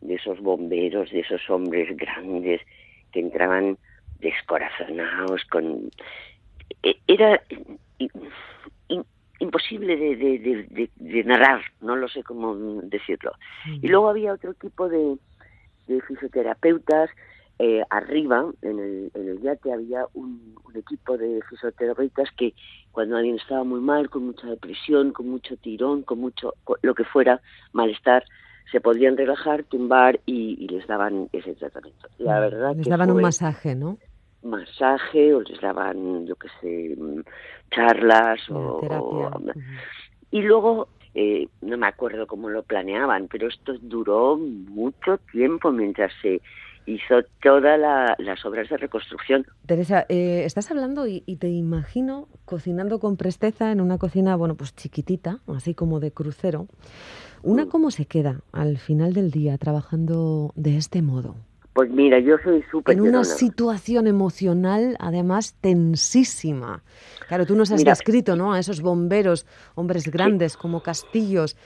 de 0.00 0.14
esos 0.14 0.40
bomberos, 0.40 1.10
de 1.10 1.20
esos 1.20 1.48
hombres 1.50 1.96
grandes 1.96 2.60
que 3.12 3.20
entraban 3.20 3.76
descorazonados, 4.20 5.44
con... 5.46 5.90
e- 6.82 6.98
Era 7.06 7.42
imposible 9.38 9.96
de, 9.96 10.16
de- 10.16 10.38
de- 10.38 10.66
de- 10.68 10.90
de 10.96 11.24
narrar, 11.24 11.62
no 11.80 11.96
lo 11.96 12.08
sé 12.08 12.22
cómo 12.22 12.54
decirlo. 12.82 13.32
Y 13.80 13.88
luego 13.88 14.10
había 14.10 14.34
otro 14.34 14.52
tipo 14.54 14.88
de, 14.88 15.16
fisioterapeutas, 16.06 17.10
eh, 17.58 17.82
arriba, 17.90 18.46
en 18.62 18.78
el, 18.78 19.10
en 19.14 19.28
el 19.28 19.40
yate, 19.40 19.72
había 19.72 20.04
un, 20.14 20.54
un 20.64 20.76
equipo 20.76 21.16
de 21.18 21.40
fisioterapeutas 21.48 22.30
que 22.36 22.54
cuando 22.92 23.16
alguien 23.16 23.36
estaba 23.36 23.64
muy 23.64 23.80
mal, 23.80 24.08
con 24.10 24.26
mucha 24.26 24.46
depresión, 24.46 25.12
con 25.12 25.28
mucho 25.28 25.56
tirón, 25.56 26.02
con 26.02 26.20
mucho 26.20 26.54
lo 26.82 26.94
que 26.94 27.04
fuera, 27.04 27.40
malestar, 27.72 28.24
se 28.70 28.80
podían 28.80 29.16
relajar, 29.16 29.64
tumbar 29.64 30.20
y, 30.26 30.66
les 30.68 30.86
daban 30.86 31.28
ese 31.32 31.54
tratamiento. 31.54 32.08
La 32.18 32.40
verdad 32.40 32.74
Les 32.76 32.84
que 32.84 32.90
daban 32.90 33.10
un 33.10 33.22
masaje, 33.22 33.74
¿no? 33.74 33.98
masaje 34.42 35.34
o 35.34 35.42
les 35.42 35.60
daban, 35.60 36.26
yo 36.26 36.34
qué 36.36 36.48
sé, 36.60 36.96
mm, 36.96 37.20
charlas 37.70 38.40
o, 38.48 38.78
terapia. 38.80 39.28
o- 39.28 39.42
y 40.30 40.42
luego 40.42 40.88
eh, 41.14 41.48
no 41.60 41.76
me 41.76 41.86
acuerdo 41.88 42.26
cómo 42.26 42.48
lo 42.48 42.62
planeaban, 42.62 43.28
pero 43.28 43.48
esto 43.48 43.74
duró 43.80 44.36
mucho 44.36 45.18
tiempo 45.32 45.72
mientras 45.72 46.12
se 46.22 46.40
hizo 46.86 47.22
todas 47.42 47.78
las 48.18 48.44
obras 48.44 48.68
de 48.68 48.76
reconstrucción. 48.76 49.44
Teresa, 49.66 50.06
eh, 50.08 50.42
estás 50.44 50.70
hablando 50.70 51.06
y, 51.06 51.22
y 51.26 51.36
te 51.36 51.48
imagino 51.48 52.28
cocinando 52.44 52.98
con 52.98 53.16
presteza 53.16 53.70
en 53.72 53.80
una 53.80 53.98
cocina, 53.98 54.36
bueno, 54.36 54.54
pues 54.54 54.74
chiquitita, 54.74 55.40
así 55.48 55.74
como 55.74 56.00
de 56.00 56.12
crucero. 56.12 56.66
¿Una 57.42 57.66
cómo 57.66 57.90
se 57.90 58.06
queda 58.06 58.40
al 58.52 58.78
final 58.78 59.14
del 59.14 59.30
día 59.30 59.56
trabajando 59.58 60.52
de 60.56 60.76
este 60.76 61.02
modo? 61.02 61.36
Pues 61.72 61.88
mira, 61.90 62.18
yo 62.18 62.36
soy 62.42 62.62
súper 62.70 62.94
En 62.94 63.00
una 63.00 63.24
situación 63.24 64.06
emocional, 64.06 64.96
además, 64.98 65.54
tensísima. 65.60 66.82
Claro, 67.28 67.46
tú 67.46 67.54
nos 67.54 67.70
has 67.70 67.78
Mira. 67.80 67.92
descrito, 67.92 68.36
¿no? 68.36 68.52
A 68.52 68.58
esos 68.58 68.82
bomberos, 68.82 69.46
hombres 69.76 70.10
grandes 70.10 70.56
como 70.56 70.82
castillos, 70.82 71.56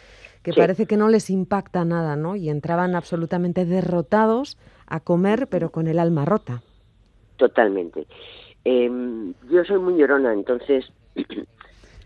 que 0.42 0.52
Sí. 0.52 0.60
parece 0.60 0.86
que 0.86 0.96
no 0.98 1.08
les 1.08 1.30
impacta 1.30 1.84
nada, 1.84 2.16
¿no? 2.16 2.36
Y 2.36 2.50
entraban 2.50 2.94
absolutamente 2.94 3.64
derrotados 3.64 4.58
a 4.86 5.00
comer, 5.00 5.48
pero 5.48 5.70
con 5.70 5.86
el 5.86 5.98
alma 5.98 6.24
rota. 6.26 6.62
Totalmente. 7.36 8.06
Em, 8.64 9.32
yo 9.50 9.64
soy 9.64 9.78
muy 9.78 9.94
llorona, 9.98 10.32
entonces 10.32 10.92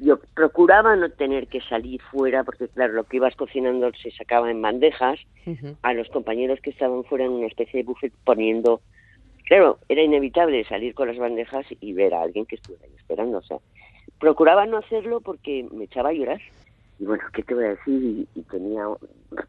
yo 0.00 0.18
procuraba 0.34 0.94
no 0.96 1.10
tener 1.10 1.48
que 1.48 1.60
salir 1.62 2.00
fuera, 2.02 2.44
porque 2.44 2.68
claro, 2.68 2.92
lo 2.92 3.04
que 3.04 3.16
ibas 3.16 3.34
cocinando 3.34 3.90
se 3.94 4.10
sacaba 4.12 4.50
en 4.50 4.62
bandejas, 4.62 5.18
a 5.82 5.94
los 5.94 6.08
compañeros 6.08 6.60
que 6.60 6.70
estaban 6.70 7.04
fuera 7.04 7.24
en 7.24 7.32
una 7.32 7.46
especie 7.46 7.78
de 7.78 7.84
buffet 7.84 8.12
poniendo... 8.24 8.80
Claro, 9.46 9.78
era 9.88 10.02
inevitable 10.02 10.62
salir 10.64 10.94
con 10.94 11.08
las 11.08 11.16
bandejas 11.16 11.64
y 11.80 11.94
ver 11.94 12.12
a 12.12 12.20
alguien 12.20 12.44
que 12.44 12.56
estuviera 12.56 12.84
ahí 12.84 12.92
esperando. 12.98 13.38
O 13.38 13.42
sea, 13.42 13.56
procuraba 14.20 14.66
no 14.66 14.76
hacerlo 14.76 15.20
porque 15.20 15.66
me 15.72 15.84
echaba 15.84 16.10
a 16.10 16.12
llorar. 16.12 16.40
Y 16.98 17.06
bueno, 17.06 17.24
¿qué 17.32 17.42
te 17.42 17.54
voy 17.54 17.64
a 17.64 17.68
decir? 17.70 18.02
Y, 18.02 18.28
y 18.34 18.42
tenía 18.42 18.86
un, 18.88 18.98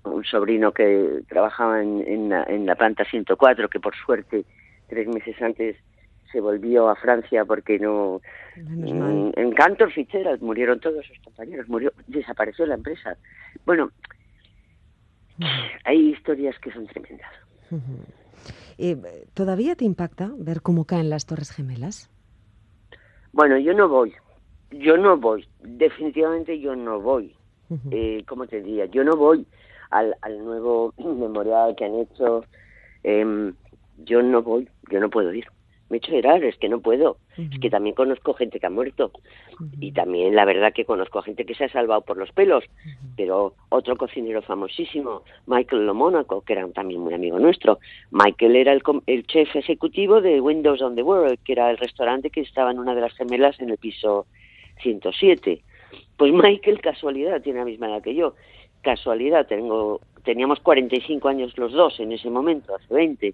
un 0.06 0.24
sobrino 0.24 0.72
que 0.72 1.20
trabajaba 1.28 1.82
en, 1.82 2.02
en 2.08 2.30
la, 2.30 2.44
en 2.46 2.66
la 2.66 2.76
planta 2.76 3.04
104, 3.04 3.68
que 3.68 3.82
por 3.82 3.94
suerte 3.96 4.46
tres 4.88 5.08
meses 5.08 5.40
antes 5.42 5.76
se 6.32 6.42
volvió 6.42 6.90
a 6.90 6.96
Francia 6.96 7.46
porque 7.46 7.80
no... 7.80 8.22
Menos 8.56 8.94
Mm. 8.94 9.32
En 9.40 9.52
Cantor 9.54 9.92
Fitzgerald 9.92 10.42
murieron 10.42 10.80
todos 10.80 11.06
sus 11.06 11.18
compañeros, 11.20 11.70
murió, 11.70 11.94
desapareció 12.08 12.66
la 12.66 12.76
empresa. 12.76 13.18
Bueno, 13.66 13.92
hay 15.86 16.10
historias 16.10 16.58
que 16.60 16.72
son 16.72 16.86
tremendas. 16.88 17.32
Eh, 18.78 18.98
¿Todavía 19.34 19.76
te 19.76 19.86
impacta 19.86 20.32
ver 20.38 20.62
cómo 20.62 20.86
caen 20.86 21.10
las 21.10 21.26
Torres 21.26 21.52
Gemelas? 21.52 22.10
Bueno, 23.32 23.58
yo 23.58 23.74
no 23.74 23.88
voy, 23.88 24.14
yo 24.72 24.98
no 24.98 25.18
voy, 25.18 25.48
definitivamente 25.62 26.60
yo 26.60 26.76
no 26.76 27.00
voy. 27.00 27.36
Eh, 27.92 28.24
¿Cómo 28.28 28.48
te 28.48 28.62
diría? 28.62 28.86
Yo 28.88 29.04
no 29.04 29.16
voy 29.16 29.46
al, 29.92 30.16
al 30.22 30.44
nuevo 30.44 30.94
memorial 30.98 31.76
que 31.78 31.86
han 31.86 31.96
hecho. 31.96 32.44
em, 33.04 33.54
yo 34.00 34.22
no 34.24 34.42
voy, 34.42 34.68
yo 34.90 35.00
no 35.00 35.10
puedo 35.10 35.32
ir. 35.34 35.46
Me 35.90 35.98
he 35.98 36.00
hecho 36.00 36.12
llorar, 36.12 36.44
es 36.44 36.56
que 36.58 36.70
no 36.70 36.80
puedo. 36.80 37.18
Es 37.36 37.60
que 37.60 37.70
también 37.70 37.96
conozco 37.96 38.34
gente 38.34 38.60
que 38.60 38.68
ha 38.68 38.70
muerto. 38.70 39.12
Y 39.80 39.92
también 39.92 40.36
la 40.36 40.46
verdad 40.46 40.72
que 40.72 40.86
conozco 40.86 41.20
a 41.20 41.24
gente 41.24 41.46
que 41.46 41.56
se 41.56 41.66
ha 41.66 41.70
salvado 41.70 42.02
por 42.02 42.18
los 42.18 42.32
pelos. 42.32 42.64
Pero 43.18 43.56
otro 43.70 43.96
cocinero 43.98 44.42
famosísimo, 44.44 45.24
Michael 45.48 45.88
Lomónaco, 45.88 46.42
que 46.42 46.54
era 46.54 46.68
también 46.70 47.02
muy 47.02 47.14
amigo 47.14 47.40
nuestro. 47.40 47.80
Michael 48.12 48.56
era 48.56 48.74
el, 48.74 48.84
el 49.08 49.26
chef 49.26 49.56
ejecutivo 49.56 50.22
de 50.22 50.40
Windows 50.40 50.82
on 50.82 50.96
the 50.96 51.02
World, 51.02 51.40
que 51.44 51.54
era 51.54 51.72
el 51.72 51.78
restaurante 51.78 52.30
que 52.30 52.42
estaba 52.42 52.70
en 52.70 52.80
una 52.80 52.94
de 52.94 53.02
las 53.02 53.14
gemelas 53.14 53.60
en 53.60 53.72
el 53.72 53.78
piso 53.78 54.28
107. 54.84 55.64
Pues 56.18 56.32
Michael, 56.32 56.82
casualidad, 56.82 57.42
tiene 57.42 57.60
la 57.60 57.66
misma 57.66 57.88
edad 57.88 58.04
que 58.04 58.14
yo. 58.14 58.36
Casualidad, 58.82 59.48
tengo, 59.48 60.02
teníamos 60.24 60.60
45 60.60 61.28
años 61.28 61.58
los 61.58 61.72
dos 61.72 62.00
en 62.00 62.12
ese 62.12 62.30
momento, 62.30 62.76
hace 62.76 62.94
20 62.94 63.34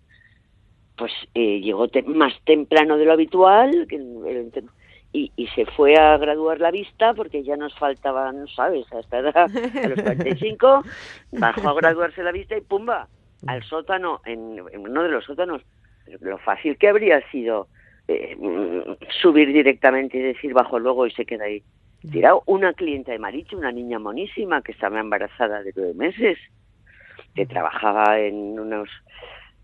pues 0.97 1.11
eh, 1.33 1.59
llegó 1.61 1.87
te- 1.87 2.03
más 2.03 2.33
temprano 2.45 2.97
de 2.97 3.05
lo 3.05 3.13
habitual 3.13 3.85
que 3.89 3.95
el- 3.97 4.25
el- 4.27 4.69
y, 5.13 5.31
y 5.37 5.47
se 5.47 5.65
fue 5.65 5.95
a 5.95 6.17
graduar 6.17 6.59
la 6.59 6.71
vista 6.71 7.13
porque 7.13 7.43
ya 7.43 7.55
nos 7.55 7.73
faltaban, 7.77 8.47
¿sabes? 8.49 8.85
A 8.91 8.99
esta 8.99 9.19
edad, 9.19 9.37
a 9.37 9.87
los 9.87 10.01
45, 10.01 10.83
bajó 11.31 11.69
a 11.69 11.73
graduarse 11.73 12.21
la 12.21 12.33
vista 12.33 12.57
y 12.57 12.61
¡pumba! 12.61 13.07
Al 13.47 13.63
sótano, 13.63 14.21
en, 14.25 14.61
en 14.73 14.81
uno 14.89 15.03
de 15.03 15.09
los 15.09 15.23
sótanos. 15.23 15.61
Lo 16.19 16.37
fácil 16.39 16.77
que 16.77 16.87
habría 16.89 17.21
sido 17.31 17.67
eh, 18.07 18.35
mm, 18.37 19.05
subir 19.21 19.53
directamente 19.53 20.17
y 20.17 20.21
decir 20.21 20.53
bajo 20.53 20.79
luego 20.79 21.07
y 21.07 21.11
se 21.11 21.25
queda 21.25 21.45
ahí. 21.45 21.63
Tirado 22.11 22.43
una 22.45 22.73
clienta 22.73 23.11
de 23.13 23.19
Mariche, 23.19 23.55
una 23.55 23.71
niña 23.71 23.99
monísima 23.99 24.61
que 24.61 24.73
estaba 24.73 24.99
embarazada 24.99 25.63
de 25.63 25.71
nueve 25.75 25.93
meses, 25.95 26.37
que 27.33 27.45
trabajaba 27.45 28.19
en 28.19 28.59
unos 28.59 28.89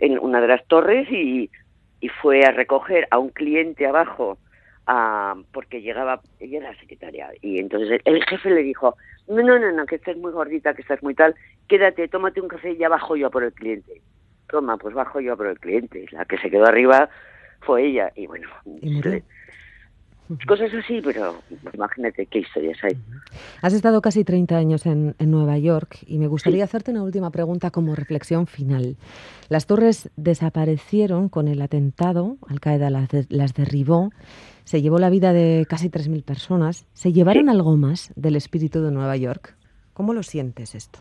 en 0.02 0.20
una 0.20 0.42
de 0.42 0.48
las 0.48 0.66
torres 0.68 1.08
y, 1.10 1.50
y 2.02 2.10
fue 2.10 2.44
a 2.44 2.52
recoger 2.52 3.08
a 3.12 3.20
un 3.20 3.30
cliente 3.30 3.88
abajo 3.88 4.38
a, 4.88 5.36
porque 5.54 5.82
llegaba, 5.82 6.22
ella 6.40 6.60
era 6.60 6.80
secretaria, 6.80 7.30
y 7.42 7.60
entonces 7.60 8.02
el, 8.04 8.16
el 8.16 8.26
jefe 8.26 8.50
le 8.50 8.64
dijo, 8.64 8.98
no, 9.28 9.42
no, 9.44 9.58
no, 9.60 9.72
no, 9.72 9.86
que 9.86 9.96
estás 9.96 10.18
muy 10.18 10.32
gordita, 10.32 10.74
que 10.74 10.82
estás 10.82 11.02
muy 11.02 11.16
tal, 11.16 11.36
quédate, 11.68 12.08
tómate 12.08 12.42
un 12.42 12.50
café 12.50 12.72
y 12.72 12.78
ya 12.78 12.90
bajo 12.90 13.16
yo 13.16 13.28
a 13.28 13.30
por 13.30 13.44
el 13.44 13.54
cliente. 13.54 14.02
Toma, 14.50 14.76
pues 14.78 14.94
bajo 14.94 15.22
yo 15.22 15.34
a 15.34 15.38
por 15.38 15.48
el 15.48 15.60
cliente. 15.60 16.06
La 16.12 16.26
que 16.26 16.38
se 16.40 16.50
quedó 16.50 16.66
arriba 16.66 17.10
fue 17.62 17.86
ella, 17.86 18.12
y 18.16 18.28
bueno, 18.28 18.50
Y. 18.66 19.24
cosas 20.48 20.72
así, 20.74 21.02
pero 21.04 21.36
imagínate 21.74 22.26
qué 22.26 22.39
historias 22.39 22.78
hay. 22.84 22.98
Has 23.62 23.74
estado 23.74 24.02
casi 24.02 24.24
30 24.24 24.56
años 24.58 24.86
en, 24.86 25.15
en 25.20 25.32
Nueva 25.32 25.58
York 25.58 25.98
y 26.08 26.17
me 26.17 26.28
gustaría 26.28 26.63
hacerte 26.63 26.91
una 26.91 27.04
última 27.04 27.32
pregunta 27.32 27.72
como 27.72 27.96
reflexión 27.96 28.48
final. 28.48 28.98
Las 29.50 29.67
torres 29.67 30.10
desaparecieron 30.17 31.30
con 31.30 31.48
el 31.48 31.62
atentado, 31.62 32.38
Al 32.48 32.60
Qaeda 32.60 32.89
las, 32.89 33.10
de- 33.10 33.26
las 33.30 33.54
derribó, 33.54 34.12
se 34.63 34.82
llevó 34.82 35.00
la 35.00 35.10
vida 35.10 35.34
de 35.34 35.65
casi 35.70 35.89
3.000 35.89 36.24
personas. 36.24 36.86
¿Se 36.94 37.12
llevaron 37.13 37.50
algo 37.50 37.76
más 37.78 38.13
del 38.15 38.36
espíritu 38.36 38.82
de 38.82 38.91
Nueva 38.91 39.17
York? 39.17 39.56
¿Cómo 39.94 40.13
lo 40.13 40.24
sientes 40.24 40.76
esto? 40.76 41.00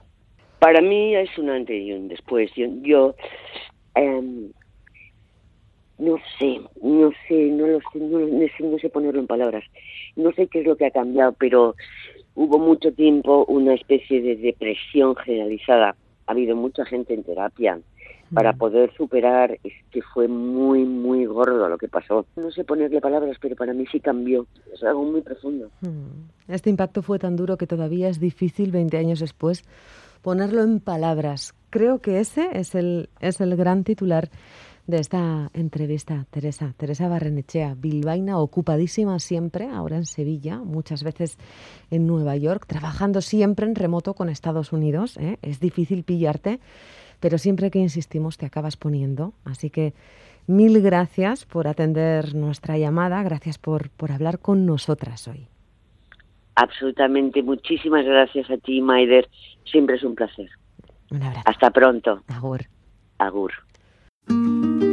Para 0.59 0.81
mí 0.81 1.15
es 1.17 1.37
un 1.39 1.51
antes 1.51 1.81
y 1.81 1.93
un 1.93 2.09
después. 2.09 2.51
Yo, 2.57 2.67
yo, 2.83 3.15
em, 3.95 4.53
no 6.01 6.17
sé, 6.39 6.61
no 6.83 7.11
sé, 7.29 7.51
no 7.51 7.67
lo 7.67 7.79
sé, 7.93 7.99
no, 8.01 8.19
no 8.19 8.47
sé, 8.57 8.65
no 8.65 8.79
sé 8.79 8.89
ponerlo 8.89 9.21
en 9.21 9.27
palabras. 9.27 9.65
No 10.17 10.33
sé 10.33 10.47
qué 10.49 10.61
es 10.61 10.67
lo 10.67 10.77
que 10.77 10.87
ha 10.87 10.91
cambiado, 10.91 11.33
pero 11.39 11.75
hubo 12.35 12.59
mucho 12.59 12.93
tiempo 12.93 13.45
una 13.47 13.75
especie 13.75 14.21
de 14.23 14.37
depresión 14.37 15.15
generalizada. 15.17 15.95
Ha 16.27 16.33
habido 16.33 16.57
mucha 16.57 16.85
gente 16.85 17.15
en 17.15 17.25
terapia 17.25 17.79
para 18.33 18.53
poder 18.53 18.93
superar, 18.97 19.59
es 19.65 19.73
que 19.91 20.03
fue 20.03 20.29
muy, 20.29 20.85
muy 20.85 21.27
gordo 21.27 21.69
lo 21.69 21.77
que 21.77 21.89
pasó. 21.89 22.27
No 22.37 22.51
sé 22.53 22.65
ponerle 22.65 23.01
palabras, 23.01 23.37
pero 23.41 23.57
para 23.57 23.75
mí 23.75 23.85
sí 23.91 23.99
cambió. 23.99 24.47
Es 24.73 24.83
algo 24.85 25.03
muy 25.05 25.21
profundo. 25.21 25.69
Mm. 25.81 26.53
Este 26.53 26.71
impacto 26.71 27.03
fue 27.03 27.19
tan 27.19 27.37
duro 27.37 27.57
que 27.57 27.67
todavía 27.67 28.09
es 28.09 28.21
difícil, 28.21 28.71
20 28.71 28.97
años 28.97 29.21
después, 29.21 29.65
ponerlo 30.23 30.63
en 30.63 30.79
palabras. 30.79 31.55
Creo 31.71 31.99
que 32.01 32.21
ese 32.21 32.49
es 32.53 32.75
el, 32.75 33.09
es 33.21 33.41
el 33.41 33.57
gran 33.57 33.83
titular 33.83 34.29
de 34.91 34.99
esta 34.99 35.51
entrevista, 35.55 36.27
Teresa. 36.31 36.75
Teresa 36.77 37.09
Barrenechea, 37.09 37.75
bilbaína, 37.79 38.39
ocupadísima 38.39 39.19
siempre, 39.19 39.69
ahora 39.69 39.97
en 39.97 40.05
Sevilla, 40.05 40.59
muchas 40.59 41.03
veces 41.03 41.39
en 41.91 42.07
Nueva 42.07 42.37
York, 42.37 42.67
trabajando 42.67 43.21
siempre 43.21 43.67
en 43.67 43.75
remoto 43.75 44.15
con 44.15 44.29
Estados 44.29 44.73
Unidos. 44.73 45.17
¿eh? 45.19 45.39
Es 45.43 45.61
difícil 45.61 46.03
pillarte, 46.05 46.61
pero 47.21 47.39
siempre 47.39 47.71
que 47.71 47.79
insistimos 47.79 48.37
te 48.37 48.47
acabas 48.47 48.77
poniendo. 48.77 49.33
Así 49.45 49.71
que 49.71 49.95
mil 50.47 50.83
gracias 50.83 51.47
por 51.47 51.69
atender 51.69 52.35
nuestra 52.35 52.77
llamada, 52.77 53.23
gracias 53.23 53.59
por, 53.59 53.91
por 53.91 54.13
hablar 54.13 54.41
con 54.41 54.67
nosotras 54.67 55.29
hoy. 55.29 55.47
Absolutamente. 56.57 57.43
Muchísimas 57.43 58.05
gracias 58.05 58.51
a 58.51 58.59
ti, 58.59 58.81
Maider. 58.81 59.29
Siempre 59.65 59.97
es 59.97 60.03
un 60.03 60.15
placer. 60.15 60.51
Un 61.11 61.23
abrazo. 61.23 61.45
Hasta 61.47 61.71
pronto. 61.71 62.23
Agur. 62.29 62.63
Agur. 63.19 63.53
Fotos 64.31 64.85
a 64.85 64.90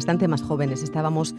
Bastante 0.00 0.28
más 0.28 0.40
jóvenes 0.40 0.82
estábamos 0.82 1.34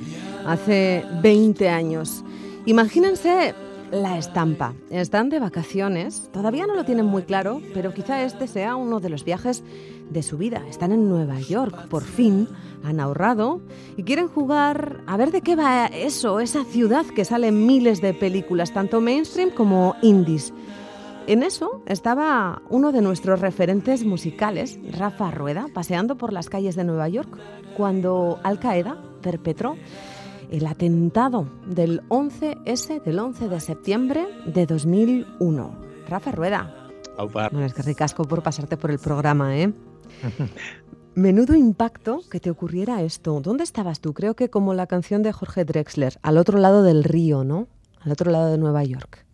hace 0.46 1.04
20 1.24 1.68
años. 1.68 2.24
Imagínense 2.68 3.56
la 3.92 4.20
estampa. 4.20 4.76
Están 4.92 5.30
de 5.30 5.40
vacaciones, 5.40 6.30
todavía 6.32 6.68
no 6.68 6.76
lo 6.76 6.86
tienen 6.86 7.08
muy 7.08 7.24
claro, 7.24 7.60
pero 7.74 7.92
quizá 7.92 8.24
este 8.24 8.46
sea 8.46 8.76
uno 8.76 9.00
de 9.00 9.10
los 9.10 9.26
viajes 9.26 9.64
de 10.12 10.22
su 10.22 10.38
vida. 10.38 10.62
Están 10.70 10.92
en 10.92 11.10
Nueva 11.10 11.40
York, 11.40 11.88
por 11.88 12.04
fin 12.04 12.48
han 12.84 13.00
ahorrado 13.00 13.62
y 13.98 14.04
quieren 14.04 14.28
jugar 14.28 15.02
a 15.08 15.18
ver 15.18 15.32
de 15.32 15.42
qué 15.42 15.56
va 15.56 15.88
eso, 15.88 16.40
esa 16.40 16.64
ciudad 16.64 17.08
que 17.08 17.26
sale 17.26 17.48
en 17.48 17.66
miles 17.66 18.00
de 18.00 18.14
películas, 18.14 18.72
tanto 18.72 19.02
mainstream 19.02 19.50
como 19.50 19.96
indies. 20.04 20.54
En 21.28 21.44
eso 21.44 21.82
estaba 21.86 22.62
uno 22.70 22.92
de 22.92 23.02
nuestros 23.02 23.40
referentes 23.40 24.04
musicales, 24.04 24.80
Rafa 24.92 25.32
Rueda, 25.32 25.68
paseando 25.74 26.18
por 26.18 26.34
las 26.34 26.50
calles 26.50 26.76
de 26.76 26.84
Nueva 26.84 27.08
York, 27.10 27.38
cuando 27.78 28.40
Al 28.44 28.60
Qaeda 28.60 28.98
perpetró 29.22 29.78
el 30.50 30.66
atentado 30.66 31.48
del 31.66 32.02
11S, 32.10 33.04
del 33.04 33.20
11 33.20 33.48
de 33.48 33.60
septiembre 33.60 34.28
de 34.46 34.66
2001. 34.66 35.78
Rafa 36.10 36.32
Rueda. 36.32 36.76
No 37.52 37.64
es 37.64 37.74
que 37.74 37.84
ricasco 37.84 38.26
por 38.26 38.42
pasarte 38.44 38.76
por 38.76 38.92
el 38.92 39.00
programa, 39.00 39.58
¿eh? 39.58 39.72
Menudo 41.16 41.56
impacto 41.56 42.22
que 42.30 42.40
te 42.40 42.50
ocurriera 42.50 43.02
esto. 43.04 43.40
¿Dónde 43.42 43.64
estabas 43.64 44.00
tú? 44.00 44.14
Creo 44.14 44.36
que 44.36 44.50
como 44.50 44.74
la 44.74 44.88
canción 44.88 45.24
de 45.24 45.32
Jorge 45.32 45.66
Drexler, 45.66 46.18
al 46.24 46.38
otro 46.38 46.58
lado 46.58 46.84
del 46.84 47.04
río, 47.04 47.44
¿no? 47.44 47.68
Al 48.00 48.12
otro 48.12 48.32
lado 48.32 48.50
de 48.50 48.58
Nueva 48.58 48.84
York. 48.84 49.26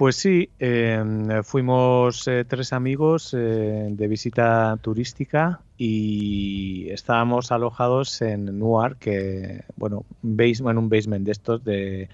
Pues 0.00 0.16
sí, 0.16 0.48
eh, 0.58 1.04
fuimos 1.44 2.26
eh, 2.26 2.46
tres 2.48 2.72
amigos 2.72 3.34
eh, 3.34 3.86
de 3.90 4.08
visita 4.08 4.78
turística 4.80 5.60
y 5.76 6.88
estábamos 6.88 7.52
alojados 7.52 8.22
en 8.22 8.46
Newark, 8.46 8.98
que, 8.98 9.62
bueno, 9.76 10.06
basement, 10.22 10.78
un 10.78 10.88
basement 10.88 11.26
de 11.26 11.32
estos 11.32 11.62
de, 11.64 12.08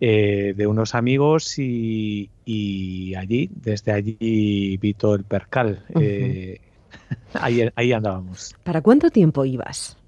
de 0.00 0.66
unos 0.66 0.96
amigos 0.96 1.56
y, 1.60 2.30
y, 2.44 3.14
allí, 3.14 3.48
desde 3.54 3.92
allí 3.92 4.76
vi 4.78 4.94
todo 4.94 5.14
el 5.14 5.22
percal. 5.22 5.84
ahí, 7.34 7.70
ahí 7.76 7.92
andábamos. 7.92 8.56
¿Para 8.64 8.82
cuánto 8.82 9.08
tiempo 9.08 9.44
ibas? 9.44 9.99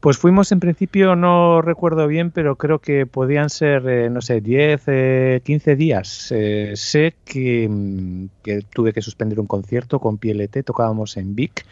Pues 0.00 0.18
fuimos 0.18 0.52
en 0.52 0.60
principio, 0.60 1.16
no 1.16 1.62
recuerdo 1.62 2.06
bien, 2.06 2.30
pero 2.30 2.56
creo 2.56 2.78
que 2.80 3.06
podían 3.06 3.50
ser, 3.50 3.88
eh, 3.88 4.10
no 4.10 4.20
sé, 4.20 4.40
10, 4.40 4.82
eh, 4.86 5.40
15 5.44 5.74
días. 5.74 6.30
Eh, 6.30 6.72
sé 6.76 7.14
que, 7.24 7.66
mm, 7.68 8.26
que, 8.42 8.62
tuve 8.72 8.92
que 8.92 9.02
suspender 9.02 9.40
un 9.40 9.46
concierto 9.46 9.98
con 9.98 10.18
PLT, 10.18 10.62
tocábamos 10.62 11.16
en 11.16 11.34
Vic 11.34 11.64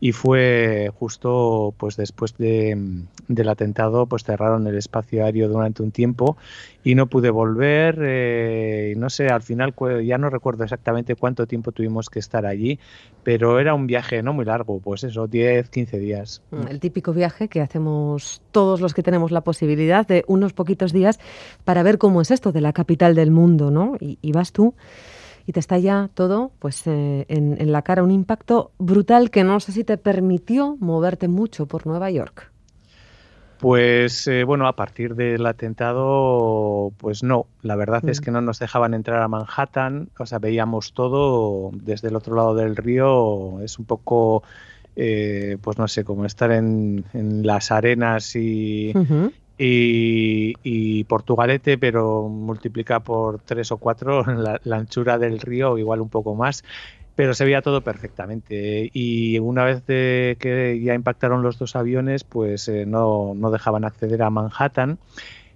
y 0.00 0.12
fue 0.12 0.90
justo 0.98 1.74
pues 1.76 1.96
después 1.96 2.36
de, 2.36 2.76
del 3.28 3.48
atentado 3.48 4.06
pues 4.06 4.24
cerraron 4.24 4.66
el 4.66 4.76
espacio 4.76 5.24
aéreo 5.24 5.48
durante 5.48 5.82
un 5.82 5.92
tiempo 5.92 6.36
y 6.82 6.94
no 6.94 7.06
pude 7.06 7.30
volver 7.30 7.98
eh, 8.02 8.94
no 8.96 9.08
sé 9.08 9.28
al 9.28 9.42
final 9.42 9.74
ya 10.04 10.18
no 10.18 10.30
recuerdo 10.30 10.64
exactamente 10.64 11.14
cuánto 11.14 11.46
tiempo 11.46 11.72
tuvimos 11.72 12.10
que 12.10 12.18
estar 12.18 12.44
allí 12.44 12.78
pero 13.22 13.58
era 13.58 13.74
un 13.74 13.86
viaje 13.86 14.22
no 14.22 14.32
muy 14.32 14.44
largo 14.44 14.80
pues 14.80 15.04
eso 15.04 15.26
10 15.26 15.70
15 15.70 15.98
días. 15.98 16.42
Mm, 16.50 16.68
el 16.68 16.80
típico 16.80 17.12
viaje 17.12 17.48
que 17.48 17.60
hacemos 17.60 18.42
todos 18.52 18.80
los 18.80 18.94
que 18.94 19.02
tenemos 19.02 19.30
la 19.30 19.42
posibilidad 19.42 20.06
de 20.06 20.24
unos 20.26 20.52
poquitos 20.52 20.92
días 20.92 21.18
para 21.64 21.82
ver 21.82 21.98
cómo 21.98 22.20
es 22.20 22.30
esto 22.30 22.52
de 22.52 22.60
la 22.60 22.72
capital 22.72 23.14
del 23.14 23.30
mundo 23.30 23.70
no 23.70 23.96
y 24.00 24.32
vas 24.32 24.52
tú 24.52 24.74
y 25.46 25.52
te 25.52 25.60
está 25.60 25.78
ya 25.78 26.08
todo 26.14 26.52
pues 26.58 26.86
eh, 26.86 27.26
en, 27.28 27.60
en, 27.60 27.72
la 27.72 27.82
cara, 27.82 28.02
un 28.02 28.10
impacto 28.10 28.72
brutal 28.78 29.30
que 29.30 29.44
no 29.44 29.60
sé 29.60 29.72
si 29.72 29.84
te 29.84 29.98
permitió 29.98 30.76
moverte 30.80 31.28
mucho 31.28 31.66
por 31.66 31.86
Nueva 31.86 32.10
York. 32.10 32.50
Pues 33.58 34.26
eh, 34.26 34.44
bueno, 34.44 34.66
a 34.66 34.76
partir 34.76 35.14
del 35.14 35.46
atentado, 35.46 36.92
pues 36.98 37.22
no, 37.22 37.46
la 37.62 37.76
verdad 37.76 38.02
mm. 38.02 38.08
es 38.08 38.20
que 38.20 38.30
no 38.30 38.40
nos 38.40 38.58
dejaban 38.58 38.94
entrar 38.94 39.22
a 39.22 39.28
Manhattan, 39.28 40.08
o 40.18 40.26
sea, 40.26 40.38
veíamos 40.38 40.92
todo 40.92 41.70
desde 41.72 42.08
el 42.08 42.16
otro 42.16 42.34
lado 42.34 42.54
del 42.54 42.76
río, 42.76 43.60
es 43.62 43.78
un 43.78 43.84
poco... 43.84 44.42
Eh, 44.96 45.58
pues 45.60 45.76
no 45.76 45.88
sé, 45.88 46.04
como 46.04 46.24
estar 46.24 46.52
en, 46.52 47.04
en 47.14 47.44
las 47.44 47.72
arenas 47.72 48.36
y, 48.36 48.92
uh 48.94 49.00
-huh 49.00 49.32
y, 49.58 50.54
y, 50.62 51.04
Portugalete, 51.04 51.78
pero 51.78 52.28
multiplica 52.28 53.00
por 53.00 53.40
tres 53.40 53.70
o 53.72 53.76
cuatro 53.76 54.24
la, 54.26 54.60
la, 54.64 54.76
anchura 54.76 55.18
del 55.18 55.40
río, 55.40 55.78
igual 55.78 56.00
un 56.00 56.08
poco 56.08 56.34
más, 56.34 56.64
pero 57.14 57.34
se 57.34 57.44
veía 57.44 57.62
todo 57.62 57.82
perfectamente. 57.82 58.90
Y 58.92 59.38
una 59.38 59.64
vez 59.64 59.86
de 59.86 60.36
que 60.40 60.80
ya 60.82 60.94
impactaron 60.94 61.42
los 61.42 61.58
dos 61.58 61.76
aviones, 61.76 62.24
pues 62.24 62.68
eh, 62.68 62.86
no, 62.86 63.34
no, 63.34 63.50
dejaban 63.50 63.84
acceder 63.84 64.22
a 64.22 64.30
Manhattan, 64.30 64.98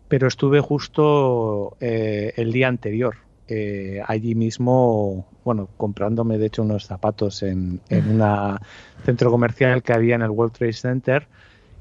pero 0.09 0.29
estuve 0.29 0.61
justo 0.61 1.77
eh, 1.81 2.33
el 2.37 2.53
día 2.53 2.69
anterior. 2.69 3.17
Eh, 3.51 4.03
allí 4.07 4.35
mismo, 4.35 5.27
bueno, 5.43 5.69
comprándome 5.79 6.37
de 6.37 6.47
hecho 6.47 6.63
unos 6.63 6.85
zapatos 6.85 7.43
en, 7.43 7.81
en 7.89 8.21
un 8.21 8.59
centro 9.05 9.31
comercial 9.31 9.83
que 9.83 9.95
había 9.95 10.17
en 10.17 10.23
el 10.23 10.31
World 10.31 10.53
Trade 10.53 10.73
Center, 10.75 11.27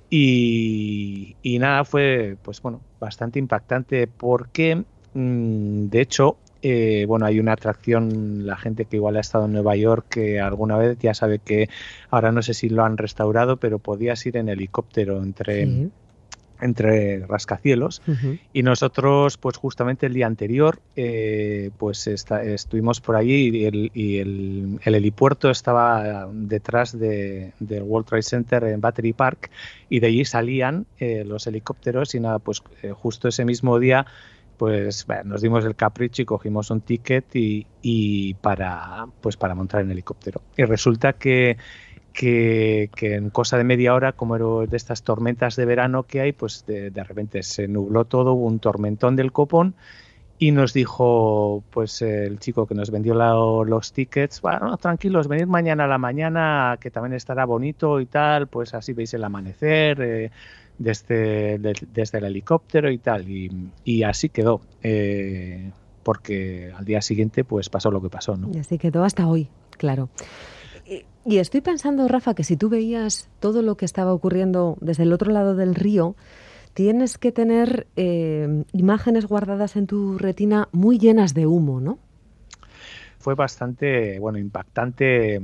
y, 0.10 1.36
y, 1.42 1.60
nada, 1.60 1.84
fue 1.84 2.38
pues 2.42 2.62
bueno, 2.62 2.82
bastante 3.00 3.40
impactante 3.40 4.08
porque 4.08 4.84
mmm, 5.14 5.88
de 5.88 6.02
hecho, 6.02 6.38
eh, 6.62 7.06
bueno, 7.08 7.26
hay 7.26 7.40
una 7.40 7.54
atracción, 7.54 8.46
la 8.46 8.58
gente 8.58 8.86
que 8.86 8.98
igual 8.98 9.18
ha 9.18 9.22
estado 9.22 9.46
en 9.46 9.54
Nueva 9.54 9.76
York 9.76 10.06
que 10.10 10.40
alguna 10.40 10.78
vez 10.78 10.98
ya 11.00 11.14
sabe 11.14 11.40
que 11.40 11.70
ahora 12.10 12.32
no 12.32 12.42
sé 12.42 12.54
si 12.54 12.70
lo 12.70 12.84
han 12.84 12.98
restaurado, 12.98 13.58
pero 13.58 13.80
podías 13.80 14.26
ir 14.26 14.38
en 14.38 14.50
helicóptero 14.50 15.22
entre, 15.22 15.90
entre 16.62 17.26
rascacielos 17.26 18.02
uh 18.08 18.12
-huh. 18.12 18.40
y 18.54 18.64
nosotros 18.64 19.38
pues 19.38 19.58
justamente 19.58 20.06
el 20.06 20.14
día 20.14 20.28
anterior 20.28 20.80
eh, 20.96 21.72
pues 21.78 22.08
está, 22.08 22.44
estuvimos 22.44 23.02
por 23.02 23.16
allí 23.16 23.50
y, 23.50 23.66
el, 23.66 23.92
y 23.94 24.18
el, 24.18 24.80
el, 24.84 24.96
helipuerto 24.96 25.50
estaba 25.50 26.28
detrás 26.32 26.98
de, 26.98 27.54
del 27.60 27.84
World 27.84 28.08
Trade 28.08 28.24
Center 28.24 28.64
en 28.66 28.82
Battery 28.82 29.14
Park 29.14 29.52
y 29.90 30.00
de 30.00 30.08
allí 30.08 30.26
salían 30.26 30.86
eh, 31.00 31.24
los 31.26 31.48
helicópteros 31.48 32.16
y 32.16 32.20
nada 32.20 32.40
pues 32.40 32.62
eh, 32.82 32.92
justo 32.92 33.28
ese 33.28 33.46
mismo 33.46 33.80
día 33.80 34.06
pues 34.58 35.06
bueno, 35.06 35.26
nos 35.26 35.42
dimos 35.42 35.64
el 35.66 35.76
capricho 35.76 36.24
y 36.24 36.26
cogimos 36.26 36.72
un 36.72 36.82
ticket 36.82 37.36
y, 37.36 37.68
y 37.82 38.34
para 38.36 39.06
pues 39.22 39.38
para 39.38 39.54
montar 39.54 39.82
en 39.82 39.92
helicóptero 39.92 40.42
y 40.58 40.64
resulta 40.64 41.14
que 41.14 41.58
que, 42.18 42.90
en 43.00 43.30
cosa 43.30 43.58
de 43.58 43.64
media 43.64 43.94
hora, 43.94 44.14
como 44.14 44.36
era 44.36 44.46
de 44.68 44.76
estas 44.76 45.04
tormentas 45.04 45.56
de 45.56 45.66
verano 45.66 46.04
que 46.04 46.20
hay, 46.20 46.32
pues 46.32 46.66
de, 46.66 46.90
repente 47.04 47.44
se 47.44 47.68
nubló 47.68 48.06
todo, 48.06 48.34
hubo 48.34 48.48
un 48.48 48.58
tormentón 48.58 49.16
del 49.16 49.32
copón 49.32 49.76
y 50.40 50.52
nos 50.52 50.74
dijo 50.74 51.64
pues 51.70 52.02
el 52.02 52.40
chico 52.40 52.66
que 52.66 52.74
nos 52.74 52.90
vendió 52.90 53.14
la, 53.14 53.34
los 53.34 53.94
tickets, 53.94 54.42
bueno, 54.42 54.76
tranquilos, 54.78 55.28
venid 55.28 55.46
mañana 55.46 55.84
a 55.84 55.88
la 55.88 56.00
mañana 56.00 56.78
que 56.82 56.90
también 56.90 57.14
estará 57.14 57.46
bonito 57.46 58.00
y 58.00 58.08
tal, 58.08 58.48
pues 58.48 58.74
así 58.74 58.94
veis 58.94 59.14
el 59.14 59.24
amanecer 59.24 60.02
eh, 60.02 60.32
desde, 60.80 61.60
de, 61.60 61.76
desde 61.94 62.18
el 62.18 62.26
helicóptero 62.26 62.90
y 62.90 62.98
tal, 62.98 63.30
y, 63.30 63.70
y 63.84 64.02
así 64.02 64.30
quedó. 64.30 64.62
Eh, 64.82 65.70
porque 66.02 66.72
al 66.76 66.86
día 66.86 67.02
siguiente 67.02 67.44
pues 67.44 67.70
pasó 67.70 67.92
lo 67.92 68.02
que 68.02 68.10
pasó, 68.10 68.38
¿no? 68.38 68.50
Y 68.52 68.58
así 68.58 68.80
quedó 68.80 69.04
hasta 69.04 69.28
hoy, 69.28 69.50
claro. 69.78 70.10
Y 71.26 71.40
estoy 71.40 71.60
pensando, 71.62 72.08
Rafa, 72.08 72.34
que 72.34 72.46
si 72.46 72.56
tú 72.56 72.70
veías 72.70 73.30
todo 73.40 73.62
lo 73.62 73.76
que 73.76 73.86
estaba 73.86 74.14
ocurriendo 74.14 74.78
desde 74.80 75.04
el 75.04 75.12
otro 75.12 75.32
lado 75.32 75.56
del 75.56 75.76
río, 75.76 76.16
tienes 76.74 77.18
que 77.18 77.32
tener 77.32 77.88
eh, 77.96 78.64
imágenes 78.72 79.26
guardadas 79.26 79.76
en 79.76 79.88
tu 79.88 80.18
retina 80.18 80.70
muy 80.72 81.00
llenas 81.00 81.34
de 81.34 81.48
humo, 81.48 81.82
¿no? 81.82 81.98
Fue 83.20 83.36
bastante, 83.36 84.20
bueno, 84.20 84.38
impactante, 84.38 85.42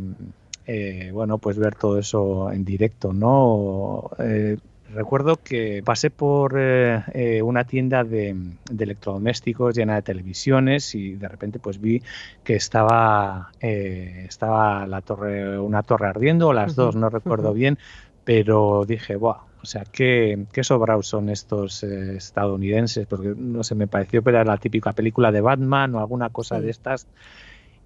eh, 0.67 1.09
bueno, 1.11 1.39
pues 1.39 1.57
ver 1.57 1.75
todo 1.75 1.99
eso 1.99 2.51
en 2.51 2.63
directo, 2.63 3.11
¿no? 3.11 4.11
Eh, 4.19 4.57
recuerdo 4.93 5.37
que 5.37 5.81
pasé 5.83 6.09
por 6.09 6.55
eh, 6.57 7.03
eh, 7.13 7.41
una 7.41 7.65
tienda 7.65 8.03
de, 8.03 8.35
de, 8.71 8.83
electrodomésticos 8.83 9.75
llena 9.75 9.95
de 9.95 10.01
televisiones 10.01 10.95
y 10.95 11.15
de 11.15 11.27
repente 11.27 11.59
pues 11.59 11.81
vi 11.81 12.01
que 12.43 12.55
estaba, 12.55 13.51
eh, 13.59 14.25
estaba 14.27 14.87
la 14.87 15.01
torre, 15.01 15.59
una 15.59 15.83
torre 15.83 16.07
ardiendo, 16.07 16.49
o 16.49 16.53
las 16.53 16.71
uh 16.71 16.75
-huh, 16.75 16.85
dos, 16.85 16.95
no 16.95 17.09
recuerdo 17.09 17.49
uh 17.49 17.53
-huh. 17.53 17.57
bien, 17.57 17.77
pero 18.23 18.85
dije, 18.85 19.15
Buah, 19.15 19.41
o 19.63 19.65
sea, 19.65 19.85
qué, 19.89 20.45
qué 20.51 20.63
sobrados 20.63 21.07
son 21.07 21.29
estos 21.29 21.83
eh, 21.83 22.17
estadounidenses, 22.17 23.07
porque 23.07 23.33
no 23.35 23.63
sé, 23.63 23.75
me 23.75 23.87
pareció 23.87 24.21
que 24.21 24.29
era 24.29 24.43
la 24.43 24.57
típica 24.57 24.91
película 24.91 25.31
de 25.31 25.39
Batman 25.39 25.95
o 25.95 25.99
alguna 25.99 26.29
cosa 26.29 26.57
sí. 26.57 26.63
de 26.63 26.71
estas 26.71 27.07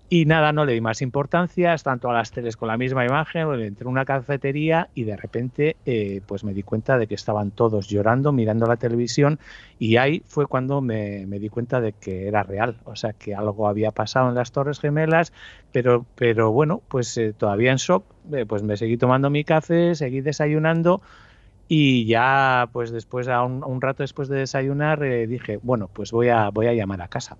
Y 0.10 0.24
nada, 0.24 0.54
no 0.54 0.64
le 0.64 0.72
di 0.72 0.80
más 0.80 1.02
importancia, 1.02 1.74
están 1.74 2.00
todas 2.00 2.16
las 2.16 2.32
teles 2.32 2.56
con 2.56 2.70
la 2.70 2.78
misma 2.78 3.04
imagen, 3.06 3.52
entré 3.60 3.84
en 3.84 3.90
una 3.90 4.06
cafetería 4.06 4.90
y 4.96 5.04
de 5.04 5.18
repente 5.18 5.76
eh, 5.86 6.22
pues 6.26 6.46
me 6.46 6.54
di 6.54 6.64
cuenta 6.64 6.98
de 6.98 7.08
que 7.08 7.16
estaban 7.16 7.52
todos 7.52 7.90
llorando, 7.90 8.32
mirando 8.32 8.68
la 8.68 8.78
televisión 8.78 9.38
y 9.78 9.98
ahí 9.98 10.24
fue 10.26 10.48
cuando 10.48 10.80
me, 10.80 11.26
di 11.26 11.50
cuenta 11.50 11.82
de 11.82 11.92
que 11.92 12.26
era 12.30 12.44
real, 12.44 12.78
o 12.86 12.96
sea 12.96 13.12
que 13.12 13.36
algo 13.36 13.68
había 13.68 13.92
pasado 13.92 14.30
en 14.30 14.36
las 14.36 14.54
Torres 14.54 14.80
Gemelas, 14.80 15.34
pero, 15.74 16.06
pero 16.16 16.54
bueno, 16.54 16.82
pues 16.88 17.18
eh, 17.18 17.34
todavía 17.34 17.72
en 17.72 17.78
shock, 17.78 18.06
eh, 18.32 18.46
pues 18.46 18.64
me 18.64 18.78
seguí 18.78 18.96
tomando 18.96 19.30
mi 19.30 19.44
café, 19.44 19.94
seguí 19.94 20.22
desayunando 20.22 21.02
y 21.68 22.06
ya 22.06 22.70
pues 22.72 22.92
después, 22.92 23.28
a 23.28 23.44
un, 23.44 23.82
rato 23.82 24.04
después 24.04 24.30
de 24.30 24.38
desayunar, 24.38 25.02
dije, 25.28 25.60
bueno, 25.62 25.90
pues 25.92 26.14
voy 26.14 26.30
a, 26.30 26.50
voy 26.50 26.68
a 26.68 26.74
llamar 26.74 27.02
a 27.02 27.10
casa. 27.10 27.38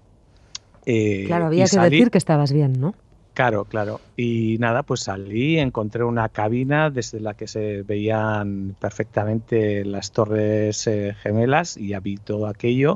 Eh, 0.90 1.26
claro, 1.28 1.48
había 1.48 1.66
que 1.66 1.80
decir 1.80 2.10
que 2.10 2.18
estabas 2.18 2.54
bien, 2.54 2.72
¿no? 2.80 2.96
Claro, 3.34 3.66
claro. 3.66 4.00
Y 4.16 4.56
nada, 4.60 4.84
pues 4.84 5.02
salí, 5.02 5.60
encontré 5.60 6.06
una 6.06 6.30
cabina 6.30 6.90
desde 6.90 7.20
la 7.20 7.34
que 7.34 7.46
se 7.46 7.84
veían 7.84 8.74
perfectamente 8.80 9.84
las 9.84 10.12
torres 10.12 10.88
eh, 10.88 11.14
gemelas 11.22 11.76
y 11.76 11.94
vi 12.00 12.16
todo 12.16 12.48
aquello. 12.48 12.96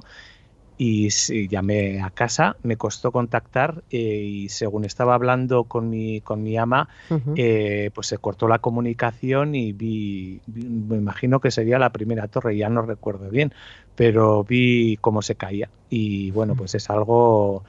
Y 0.78 1.10
llamé 1.48 2.02
a 2.02 2.10
casa, 2.10 2.56
me 2.64 2.76
costó 2.76 3.12
contactar 3.12 3.84
eh, 3.92 3.98
y 3.98 4.50
según 4.50 4.84
estaba 4.84 5.14
hablando 5.14 5.66
con 5.66 5.92
mi, 5.92 6.22
con 6.22 6.42
mi 6.42 6.58
ama, 6.58 6.90
pues 7.16 8.08
se 8.08 8.18
cortó 8.18 8.48
la 8.48 8.60
comunicación 8.60 9.54
y 9.54 9.74
vi, 9.74 10.42
me 10.48 10.98
imagino 10.98 11.40
que 11.40 11.52
sería 11.52 11.78
la 11.78 11.92
primera 11.92 12.28
torre, 12.28 12.58
ya 12.58 12.70
no 12.70 12.82
recuerdo 12.82 13.30
bien, 13.30 13.54
pero 13.96 14.44
vi 14.44 14.98
cómo 15.02 15.22
se 15.22 15.36
caía. 15.36 15.70
Y 15.90 16.32
bueno, 16.32 16.56
pues 16.56 16.74
es 16.74 16.90
algo 16.90 17.64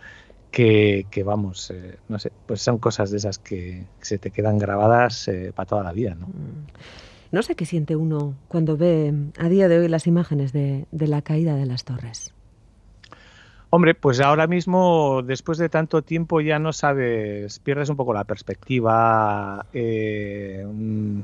que, 0.53 1.23
vamos, 1.25 1.71
eh, 1.71 1.97
no 2.09 2.19
sé, 2.19 2.31
pues 2.47 2.61
son 2.61 2.79
cosas 2.79 3.11
de 3.11 3.17
esas 3.17 3.39
que 3.39 3.87
se 4.01 4.19
te 4.19 4.31
quedan 4.31 4.59
grabadas 4.59 5.27
eh, 5.29 5.53
para 5.55 5.67
toda 5.67 5.83
la 5.83 5.93
vida, 5.93 6.15
¿no? 6.15 6.27
Mm. 6.29 6.67
No 7.33 7.43
sé 7.43 7.55
qué 7.55 7.65
siente 7.65 7.97
uno 7.97 8.35
cuando 8.47 8.77
ve 8.77 9.15
a 9.39 9.49
día 9.49 9.67
de 9.67 9.79
hoy 9.79 9.89
las 9.89 10.07
imágenes 10.07 10.53
de, 10.53 10.87
la 10.93 11.23
caída 11.23 11.57
de 11.57 11.65
las 11.65 11.85
torres. 11.85 12.35
Hombre, 13.75 13.95
pues 13.95 14.21
ahora 14.21 14.47
mismo, 14.47 15.23
después 15.25 15.57
de 15.57 15.71
tanto 15.71 16.03
tiempo, 16.03 16.43
ya 16.43 16.59
no 16.59 16.75
sabes, 16.75 17.59
pierdes 17.61 17.89
un 17.89 17.97
poco 17.97 18.13
la 18.13 18.25
perspectiva. 18.25 19.65
Eh, 19.73 20.63
mm, 20.71 21.21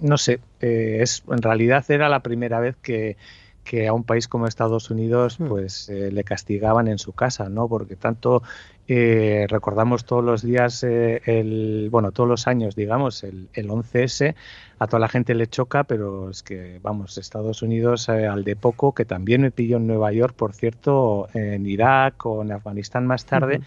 no 0.00 0.18
sé, 0.18 0.40
es, 0.58 1.22
en 1.30 1.40
realidad 1.42 1.88
era 1.88 2.08
la 2.08 2.20
primera 2.20 2.58
vez 2.58 2.74
que, 2.82 3.16
que 3.64 3.86
a 3.86 3.92
un 3.92 4.04
país 4.04 4.28
como 4.28 4.46
Estados 4.46 4.90
Unidos 4.90 5.38
hmm. 5.38 5.48
pues 5.48 5.88
eh, 5.88 6.10
le 6.10 6.24
castigaban 6.24 6.88
en 6.88 6.98
su 6.98 7.12
casa, 7.12 7.48
¿no? 7.48 7.68
Porque 7.68 7.96
tanto 7.96 8.42
eh, 8.88 9.46
recordamos 9.48 10.04
todos 10.04 10.24
los 10.24 10.42
días, 10.42 10.82
eh, 10.84 11.22
el, 11.26 11.88
bueno, 11.90 12.12
todos 12.12 12.28
los 12.28 12.46
años, 12.46 12.74
digamos, 12.74 13.22
el, 13.22 13.48
el 13.54 13.68
11S, 13.68 14.34
a 14.78 14.86
toda 14.86 15.00
la 15.00 15.08
gente 15.08 15.34
le 15.34 15.46
choca, 15.46 15.84
pero 15.84 16.30
es 16.30 16.42
que, 16.42 16.80
vamos, 16.82 17.16
Estados 17.16 17.62
Unidos 17.62 18.08
al 18.08 18.42
de 18.42 18.56
poco, 18.56 18.92
que 18.92 19.04
también 19.04 19.42
me 19.42 19.52
pilló 19.52 19.76
en 19.76 19.86
Nueva 19.86 20.12
York, 20.12 20.34
por 20.34 20.52
cierto, 20.54 21.28
en 21.34 21.66
Irak 21.66 22.26
o 22.26 22.42
en 22.42 22.50
Afganistán 22.50 23.06
más 23.06 23.24
tarde, 23.24 23.60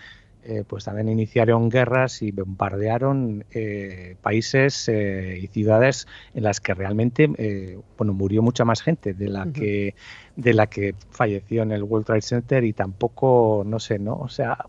eh, 0.48 0.64
pues 0.68 0.86
también 0.86 1.10
iniciaron 1.10 1.70
guerras 1.70 2.22
y 2.22 2.32
bombardearon 2.32 3.46
eh, 3.52 4.16
países 4.22 4.88
eh, 4.90 5.40
y 5.42 5.48
ciudades 5.48 6.08
en 6.36 6.44
las 6.44 6.62
que 6.62 6.76
realmente 6.76 7.28
bueno 7.98 8.14
murió 8.14 8.44
mucha 8.44 8.64
más 8.64 8.84
gente 8.84 9.16
de 9.16 9.28
la 9.28 9.52
que 9.52 9.96
de 10.36 10.54
la 10.54 10.68
que 10.68 10.96
falleció 11.12 11.64
en 11.64 11.72
el 11.72 11.84
World 11.84 12.06
Trade 12.06 12.22
Center 12.22 12.64
y 12.64 12.74
tampoco 12.74 13.64
no 13.66 13.80
sé 13.80 14.00
no 14.00 14.16
o 14.16 14.28
sea 14.28 14.66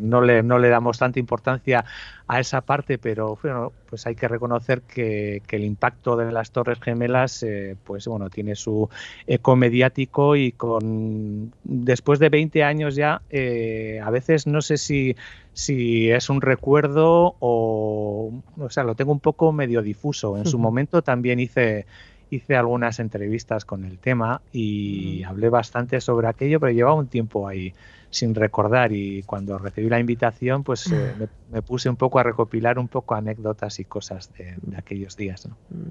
no 0.00 0.20
le 0.20 0.42
no 0.42 0.58
le 0.58 0.68
damos 0.68 0.98
tanta 0.98 1.18
importancia 1.18 1.84
a 2.28 2.40
esa 2.40 2.60
parte 2.60 2.98
pero 2.98 3.38
bueno 3.42 3.72
pues 3.88 4.06
hay 4.06 4.14
que 4.14 4.28
reconocer 4.28 4.82
que, 4.82 5.42
el 5.48 5.64
impacto 5.64 6.16
de 6.16 6.30
las 6.30 6.50
Torres 6.50 6.80
Gemelas 6.80 7.44
pues 7.84 8.06
bueno 8.06 8.28
tiene 8.28 8.54
su 8.56 8.90
eco 9.26 9.56
mediático 9.56 10.36
y 10.36 10.52
con 10.52 11.52
después 11.64 12.18
de 12.18 12.28
20 12.28 12.62
años 12.62 12.94
ya 12.94 13.22
a 13.22 14.10
veces 14.10 14.46
no 14.46 14.60
sé 14.60 14.76
si 14.76 15.16
si, 15.56 16.10
es 16.10 16.28
un 16.28 16.42
recuerdo 16.42 17.34
o, 17.40 18.30
o 18.58 18.70
sea, 18.70 18.84
lo 18.84 18.94
tengo 18.94 19.10
un 19.10 19.20
poco 19.20 19.52
medio 19.52 19.80
difuso. 19.80 20.36
En 20.36 20.44
su 20.44 20.58
momento 20.58 21.00
también 21.00 21.40
hice, 21.40 21.86
hice 22.30 22.56
algunas 22.56 22.98
entrevistas 22.98 23.64
con 23.64 23.84
el 23.84 23.98
tema 23.98 24.40
y 24.52 25.22
hablé 25.22 25.48
bastante 25.48 26.00
sobre 26.00 26.28
aquello, 26.28 26.58
pero 26.58 26.72
llevaba 26.72 26.96
un 26.96 27.06
tiempo 27.06 27.46
ahí 27.46 27.72
sin 28.10 28.34
recordar 28.34 28.92
y 28.92 29.22
cuando 29.24 29.58
recibí 29.58 29.88
la 29.88 30.00
invitación 30.00 30.64
pues 30.64 30.90
eh, 30.90 31.14
me, 31.50 31.62
puse 31.62 31.88
un 31.88 31.96
poco 31.96 32.18
a 32.18 32.22
recopilar 32.22 32.78
un 32.78 32.88
poco 32.88 33.14
anécdotas 33.14 33.78
y 33.78 33.84
cosas 33.84 34.32
de, 34.34 34.56
aquellos 34.76 35.16
días. 35.16 35.48
Mm. 35.68 35.88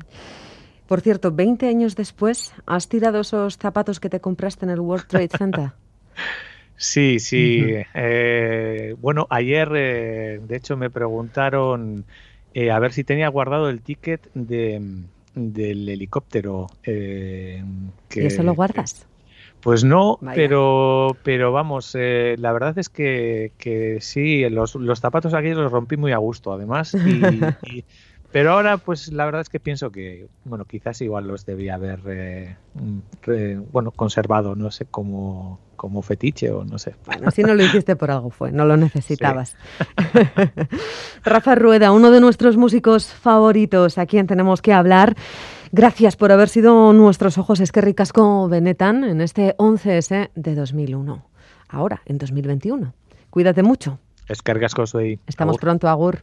Por 0.87 1.01
cierto, 1.01 1.31
20 1.31 1.67
años 1.67 1.95
después, 1.95 2.53
¿has 2.65 2.87
tirado 2.87 3.21
esos 3.21 3.57
zapatos 3.57 3.99
que 3.99 4.09
te 4.09 4.19
compraste 4.19 4.65
en 4.65 4.71
el 4.71 4.79
World 4.79 5.07
Trade 5.07 5.29
Center? 5.37 5.71
Sí, 6.77 7.19
sí. 7.19 7.63
Eh, 7.93 8.95
bueno, 8.99 9.27
ayer, 9.29 9.71
eh, 9.73 10.41
de 10.45 10.57
hecho, 10.57 10.75
me 10.75 10.89
preguntaron 10.89 12.03
a 12.69 12.79
ver 12.79 12.91
si 12.91 13.05
tenía 13.05 13.29
guardado 13.29 13.69
el 13.69 13.81
ticket 13.81 14.29
de, 14.33 14.81
del 15.35 15.87
helicóptero. 15.87 16.67
¿Y 16.85 17.59
eso 18.15 18.43
lo 18.43 18.55
guardas? 18.55 19.05
Pues 19.61 19.83
no, 19.83 20.19
pero 20.35 21.17
pero 21.23 21.51
vamos, 21.51 21.95
la 21.95 22.51
verdad 22.53 22.77
es 22.77 22.89
que, 22.89 23.51
que 23.57 23.97
sí, 23.99 24.47
los, 24.49 24.75
los 24.75 24.99
zapatos 24.99 25.33
aquí 25.33 25.49
los 25.49 25.71
rompí 25.71 25.97
muy 25.97 26.11
a 26.11 26.17
gusto, 26.17 26.53
además. 26.53 26.93
y 26.93 27.83
pero 28.35 28.51
ahora, 28.51 28.75
pues 28.75 29.13
la 29.13 29.23
verdad 29.23 29.39
es 29.39 29.47
que 29.47 29.61
pienso 29.61 29.93
que, 29.93 30.27
bueno, 30.43 30.65
quizás 30.65 30.99
igual 30.99 31.25
los 31.25 31.45
debía 31.45 31.75
haber, 31.75 32.01
eh, 32.07 32.57
bueno, 33.71 33.91
conservado, 33.91 34.57
no 34.57 34.71
sé, 34.71 34.83
como, 34.87 35.61
como 35.77 36.01
fetiche 36.01 36.51
o 36.51 36.65
no 36.65 36.77
sé. 36.77 36.95
Bueno, 37.05 37.31
si 37.31 37.43
no 37.43 37.53
lo 37.53 37.63
hiciste 37.63 37.95
por 37.95 38.11
algo 38.11 38.31
fue, 38.31 38.51
no 38.51 38.65
lo 38.65 38.75
necesitabas. 38.75 39.55
Rafa 41.23 41.55
Rueda, 41.55 41.93
uno 41.93 42.11
de 42.11 42.19
nuestros 42.19 42.57
músicos 42.57 43.05
favoritos, 43.05 43.97
a 43.97 44.05
quien 44.05 44.27
tenemos 44.27 44.61
que 44.61 44.73
hablar. 44.73 45.15
Gracias 45.71 46.17
por 46.17 46.33
haber 46.33 46.49
sido 46.49 46.91
nuestros 46.91 47.37
ojos 47.37 47.61
es 47.61 47.71
que 47.71 47.79
ricasco 47.79 48.49
Benetan 48.49 49.05
en 49.05 49.21
este 49.21 49.55
11S 49.55 50.31
de 50.35 50.55
2001. 50.55 51.25
Ahora, 51.69 52.01
en 52.05 52.17
2021. 52.17 52.93
Cuídate 53.29 53.63
mucho. 53.63 53.97
Es 54.27 54.41
que 54.41 54.87
soy. 54.87 55.21
Estamos 55.25 55.57
pronto, 55.57 55.87
Agur. 55.87 56.19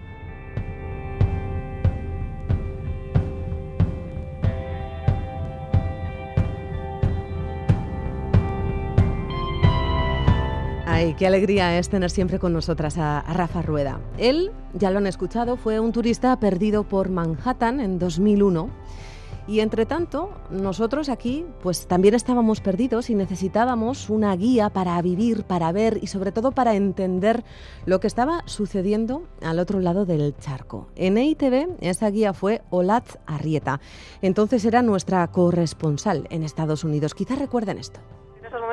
Ay, 10.94 11.14
qué 11.14 11.26
alegría 11.26 11.78
es 11.78 11.88
tener 11.88 12.10
siempre 12.10 12.38
con 12.38 12.52
nosotras 12.52 12.98
a, 12.98 13.22
Rafa 13.22 13.62
Rueda. 13.62 13.98
Él, 14.18 14.52
ya 14.74 14.90
lo 14.90 14.98
han 14.98 15.06
escuchado, 15.06 15.56
fue 15.56 15.80
un 15.80 15.90
turista 15.90 16.38
perdido 16.38 16.84
por 16.84 17.08
Manhattan 17.08 17.80
en 17.80 17.98
2001. 17.98 18.68
Y 19.48 19.60
entre 19.60 19.86
tanto, 19.86 20.30
nosotros 20.50 21.08
aquí 21.08 21.46
pues 21.62 21.86
también 21.86 22.14
estábamos 22.14 22.60
perdidos 22.60 23.08
y 23.08 23.14
necesitábamos 23.14 24.10
una 24.10 24.36
guía 24.36 24.68
para 24.68 25.00
vivir, 25.00 25.44
para 25.44 25.72
ver 25.72 25.98
y 26.02 26.08
sobre 26.08 26.30
todo 26.30 26.52
para 26.52 26.74
entender 26.74 27.42
lo 27.86 27.98
que 27.98 28.06
estaba 28.06 28.42
sucediendo 28.44 29.22
al 29.40 29.60
otro 29.60 29.80
lado 29.80 30.04
del 30.04 30.36
charco. 30.36 30.88
En 30.94 31.16
EITV 31.16 31.78
esa 31.80 32.10
guía 32.10 32.34
fue 32.34 32.60
Olat 32.68 33.16
Arrieta. 33.24 33.80
Entonces 34.20 34.62
era 34.66 34.82
nuestra 34.82 35.26
corresponsal 35.28 36.26
en 36.28 36.42
Estados 36.42 36.84
Unidos. 36.84 37.14
Quizás 37.14 37.38
recuerden 37.38 37.78
esto 37.78 38.00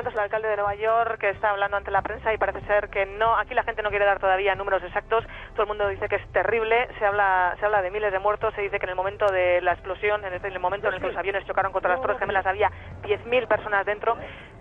momentos 0.00 0.14
el 0.14 0.24
alcalde 0.24 0.48
de 0.48 0.56
Nueva 0.56 0.74
York 0.76 1.18
que 1.18 1.28
está 1.28 1.50
hablando 1.50 1.76
ante 1.76 1.90
la 1.90 2.00
prensa 2.00 2.32
y 2.32 2.38
parece 2.38 2.62
ser 2.62 2.88
que 2.88 3.04
no, 3.04 3.36
aquí 3.36 3.52
la 3.52 3.64
gente 3.64 3.82
no 3.82 3.90
quiere 3.90 4.06
dar 4.06 4.18
todavía 4.18 4.54
números 4.54 4.82
exactos, 4.82 5.26
todo 5.52 5.64
el 5.64 5.68
mundo 5.68 5.86
dice 5.88 6.08
que 6.08 6.16
es 6.16 6.32
terrible, 6.32 6.88
se 6.98 7.04
habla, 7.04 7.54
se 7.60 7.66
habla 7.66 7.82
de 7.82 7.90
miles 7.90 8.10
de 8.10 8.18
muertos, 8.18 8.54
se 8.54 8.62
dice 8.62 8.78
que 8.78 8.86
en 8.86 8.90
el 8.90 8.96
momento 8.96 9.26
de 9.30 9.60
la 9.60 9.72
explosión, 9.72 10.24
en, 10.24 10.32
el 10.32 10.58
momento 10.58 10.88
en 10.88 10.94
el 10.94 11.00
que 11.02 11.08
los 11.08 11.16
aviones 11.18 11.44
chocaron 11.44 11.70
contra 11.70 11.90
las 11.90 12.00
Torres 12.00 12.18
Gemelas 12.18 12.46
había 12.46 12.70
10.000 13.02 13.46
personas 13.46 13.84
dentro, 13.84 14.16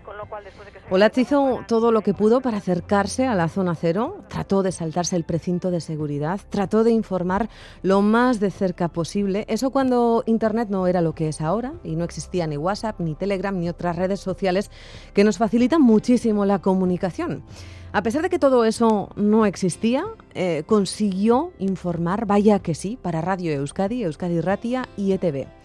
con 0.09 0.17
lo 0.17 0.25
cual 0.25 0.43
después 0.43 0.65
de 0.65 0.71
que 0.71 0.79
se... 1.13 1.21
hizo 1.21 1.59
todo 1.67 1.91
lo 1.91 2.01
que 2.01 2.15
pudo 2.15 2.41
para 2.41 2.57
acercarse 2.57 3.27
a 3.27 3.35
la 3.35 3.47
zona 3.47 3.75
cero, 3.75 4.23
trató 4.27 4.63
de 4.63 4.71
saltarse 4.71 5.15
el 5.15 5.23
precinto 5.23 5.69
de 5.69 5.81
seguridad, 5.81 6.41
trató 6.49 6.83
de 6.83 6.89
informar 6.89 7.47
lo 7.83 8.01
más 8.01 8.39
de 8.39 8.49
cerca 8.49 8.87
posible, 8.87 9.45
eso 9.47 9.69
cuando 9.69 10.23
Internet 10.25 10.69
no 10.71 10.87
era 10.87 11.01
lo 11.01 11.13
que 11.13 11.27
es 11.27 11.41
ahora 11.41 11.73
y 11.83 11.95
no 11.95 12.05
existía 12.05 12.47
ni 12.47 12.57
WhatsApp, 12.57 12.99
ni 12.99 13.13
Telegram, 13.13 13.55
ni 13.59 13.69
otras 13.69 13.97
redes 13.97 14.19
sociales 14.19 14.71
que 15.13 15.23
nos 15.23 15.37
facilitan 15.37 15.83
muchísimo 15.83 16.43
la 16.43 16.57
comunicación. 16.57 17.43
A 17.91 18.01
pesar 18.01 18.23
de 18.23 18.31
que 18.31 18.39
todo 18.39 18.65
eso 18.65 19.09
no 19.15 19.45
existía, 19.45 20.05
eh, 20.33 20.63
consiguió 20.65 21.51
informar, 21.59 22.25
vaya 22.25 22.57
que 22.57 22.73
sí, 22.73 22.97
para 22.99 23.21
Radio 23.21 23.51
Euskadi, 23.51 24.01
Euskadi 24.05 24.41
Ratia 24.41 24.89
y 24.97 25.11
ETV. 25.11 25.58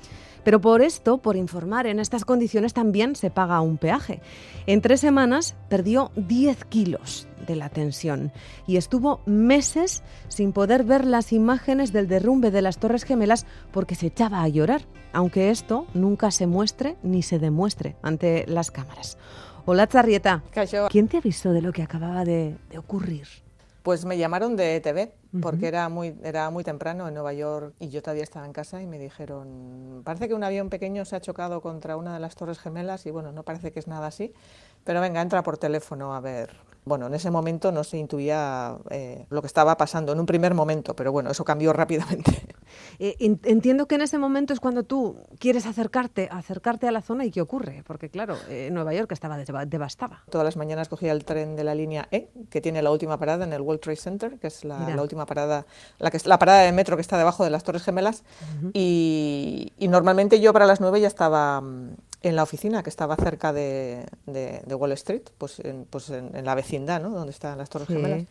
Pero 0.45 0.61
por 0.61 0.83
esto, 0.83 1.19
por 1.19 1.37
informar 1.37 1.87
en 1.87 1.99
estas 1.99 2.25
condiciones, 2.25 2.75
también 2.75 3.17
se 3.17 3.31
paga 3.31 3.61
un 3.61 3.79
peaje. 3.79 4.21
En 4.67 4.81
tres 4.81 5.01
semanas 5.01 5.57
perdió 5.69 6.13
10 6.17 6.65
kilos 6.67 7.27
de 7.47 7.57
la 7.57 7.69
tensión 7.69 8.33
y 8.67 8.77
estuvo 8.77 9.21
meses 9.27 10.03
sin 10.29 10.53
poder 10.53 10.85
ver 10.85 11.05
las 11.05 11.33
imágenes 11.33 11.93
del 11.93 12.09
derrumbe 12.09 12.51
de 12.51 12.63
las 12.63 12.79
Torres 12.79 13.05
Gemelas 13.05 13.47
porque 13.73 13.95
se 13.95 14.07
echaba 14.07 14.43
a 14.43 14.49
llorar, 14.49 14.83
aunque 15.13 15.51
esto 15.51 15.87
nunca 15.95 16.31
se 16.31 16.47
muestre 16.47 16.97
ni 17.03 17.23
se 17.23 17.39
demuestre 17.39 17.97
ante 18.03 18.45
las 18.47 18.71
cámaras. 18.71 19.19
Hola 19.67 19.87
Zarrieta, 19.87 20.43
¿quién 20.91 21.09
te 21.09 21.19
avisó 21.19 21.53
de 21.53 21.63
lo 21.63 21.73
que 21.73 21.83
acababa 21.83 22.25
de, 22.25 22.57
de 22.71 22.79
ocurrir? 22.79 23.44
Pues 23.85 24.07
me 24.07 24.17
llamaron 24.17 24.57
de 24.57 24.81
TV, 24.81 25.13
porque 25.43 25.69
era, 25.69 25.91
muy, 25.91 26.19
era 26.23 26.49
muy 26.49 26.65
temprano 26.65 27.07
en 27.07 27.13
Nueva 27.13 27.35
York 27.35 27.75
y 27.79 27.91
yo 27.91 28.01
todavía 28.01 28.23
estaba 28.23 28.47
en 28.47 28.55
casa 28.55 28.81
y 28.81 28.87
me 28.87 28.99
dijeron, 28.99 30.01
parece 30.07 30.27
que 30.27 30.33
un 30.33 30.43
avión 30.43 30.71
pequeño 30.71 31.05
se 31.05 31.17
ha 31.17 31.21
chocado 31.21 31.61
contra 31.61 31.99
una 31.99 32.15
de 32.15 32.19
las 32.19 32.35
torres 32.35 32.59
gemelas 32.59 33.05
y 33.05 33.11
bueno, 33.11 33.31
no 33.31 33.43
parece 33.43 33.73
que 33.73 33.81
es 33.81 33.87
nada 33.87 34.07
así, 34.07 34.33
pero 34.85 35.03
venga, 35.03 35.21
entra 35.21 35.43
por 35.43 35.59
teléfono 35.59 36.15
a 36.15 36.21
ver. 36.21 36.57
Bueno, 36.85 37.07
en 37.07 37.15
ese 37.15 37.31
momento 37.31 37.73
no 37.73 37.83
se 37.83 37.97
intuía 37.97 38.77
eh, 38.91 39.27
lo 39.31 39.41
que 39.41 39.47
estaba 39.47 39.77
pasando, 39.77 40.13
en 40.13 40.21
un 40.21 40.27
primer 40.27 40.53
momento, 40.53 40.95
pero 40.95 41.13
bueno, 41.13 41.31
eso 41.31 41.45
cambió 41.45 41.73
rápidamente. 41.85 42.47
Eh, 42.99 43.17
entiendo 43.19 43.87
que 43.87 43.95
en 43.95 44.03
ese 44.03 44.19
momento 44.19 44.53
es 44.53 44.61
cuando 44.61 44.83
tú 44.83 45.17
quieres 45.39 45.67
acercarte, 45.67 46.29
acercarte 46.31 46.87
a 46.87 46.93
la 46.93 47.01
zona 47.01 47.25
y 47.25 47.31
qué 47.31 47.41
ocurre, 47.41 47.83
porque 47.87 48.11
claro, 48.11 48.37
eh, 48.49 48.69
Nueva 48.73 48.93
York 48.93 49.11
estaba 49.13 49.39
devastada. 49.39 50.25
Todas 50.31 50.45
las 50.45 50.57
mañanas 50.57 50.89
cogía 50.89 51.13
el 51.13 51.25
tren 51.25 51.57
de 51.57 51.65
la 51.65 51.75
línea 51.75 52.09
E, 52.11 52.29
que 52.51 52.61
tiene 52.61 52.83
la 52.83 52.91
última 52.91 53.19
parada 53.19 53.45
en 53.45 53.53
el 53.53 53.63
World 53.63 53.81
Trade 53.81 53.97
Center, 53.97 54.39
que 54.39 54.49
es 54.49 54.65
la, 54.65 54.91
la 54.91 55.03
última 55.03 55.25
parada, 55.27 55.67
la, 55.99 56.11
que, 56.11 56.19
la 56.25 56.39
parada 56.39 56.63
de 56.63 56.73
metro 56.73 56.97
que 56.97 57.03
está 57.03 57.17
debajo 57.17 57.45
de 57.45 57.51
las 57.51 57.65
Torres 57.65 57.83
Gemelas, 57.83 58.25
y, 58.73 59.73
y, 59.79 59.89
normalmente 59.89 60.41
yo 60.41 60.53
para 60.53 60.67
las 60.67 60.81
nueve 60.81 61.01
ya 61.01 61.09
estaba 61.09 61.61
mm, 61.61 61.97
en 62.25 62.37
la 62.37 62.43
oficina 62.43 62.83
que 62.83 62.91
estaba 62.91 63.17
cerca 63.17 63.53
de, 63.53 64.07
de, 64.27 64.63
de 64.65 64.75
Wall 64.75 64.93
Street, 64.93 65.23
pues 65.39 65.61
en, 65.61 65.85
pues 65.85 66.11
en, 66.11 66.35
en 66.35 66.45
la 66.45 66.55
vecindad, 66.55 67.01
¿no? 67.01 67.11
Donde 67.11 67.31
están 67.33 67.59
las 67.59 67.69
Torres 67.69 67.89
Sí. 67.89 67.95
Gemelas. 67.95 68.25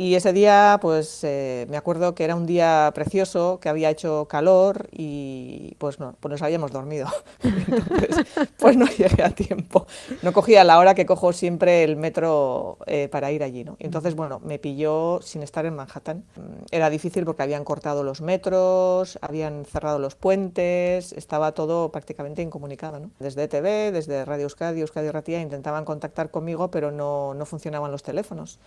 Y 0.00 0.14
ese 0.14 0.32
día, 0.32 0.78
pues 0.80 1.24
eh, 1.24 1.66
me 1.68 1.76
acuerdo 1.76 2.14
que 2.14 2.22
era 2.22 2.36
un 2.36 2.46
día 2.46 2.92
precioso, 2.94 3.58
que 3.60 3.68
había 3.68 3.90
hecho 3.90 4.26
calor 4.28 4.88
y 4.92 5.74
pues 5.78 5.98
no, 5.98 6.14
pues 6.20 6.30
nos 6.30 6.42
habíamos 6.42 6.70
dormido. 6.70 7.08
Entonces, 7.42 8.24
pues 8.58 8.76
no 8.76 8.86
llegué 8.86 9.24
a 9.24 9.30
tiempo. 9.30 9.88
No 10.22 10.32
cogía 10.32 10.62
la 10.62 10.78
hora 10.78 10.94
que 10.94 11.04
cojo 11.04 11.32
siempre 11.32 11.82
el 11.82 11.96
metro 11.96 12.78
eh, 12.86 13.08
para 13.10 13.32
ir 13.32 13.42
allí, 13.42 13.64
¿no? 13.64 13.76
Y 13.80 13.86
entonces, 13.86 14.14
bueno, 14.14 14.38
me 14.44 14.60
pilló 14.60 15.18
sin 15.20 15.42
estar 15.42 15.66
en 15.66 15.74
Manhattan. 15.74 16.18
Mm, 16.36 16.66
Era 16.70 16.90
difícil 16.90 17.24
porque 17.24 17.42
habían 17.42 17.64
cortado 17.64 18.04
los 18.04 18.20
metros, 18.20 19.18
habían 19.20 19.64
cerrado 19.64 19.98
los 19.98 20.14
puentes, 20.14 21.12
estaba 21.12 21.50
todo 21.52 21.90
prácticamente 21.90 22.40
incomunicado, 22.40 23.00
¿no? 23.00 23.10
Desde 23.18 23.42
ETV, 23.42 23.90
desde 23.92 24.24
Radio 24.24 24.44
Euskadi, 24.44 24.80
Euskadi 24.80 25.10
Ratia, 25.10 25.40
intentaban 25.40 25.84
contactar 25.84 26.30
conmigo, 26.30 26.70
pero 26.70 26.92
no, 26.92 27.34
no 27.34 27.44
funcionaban 27.46 27.90
los 27.90 28.04
teléfonos. 28.04 28.60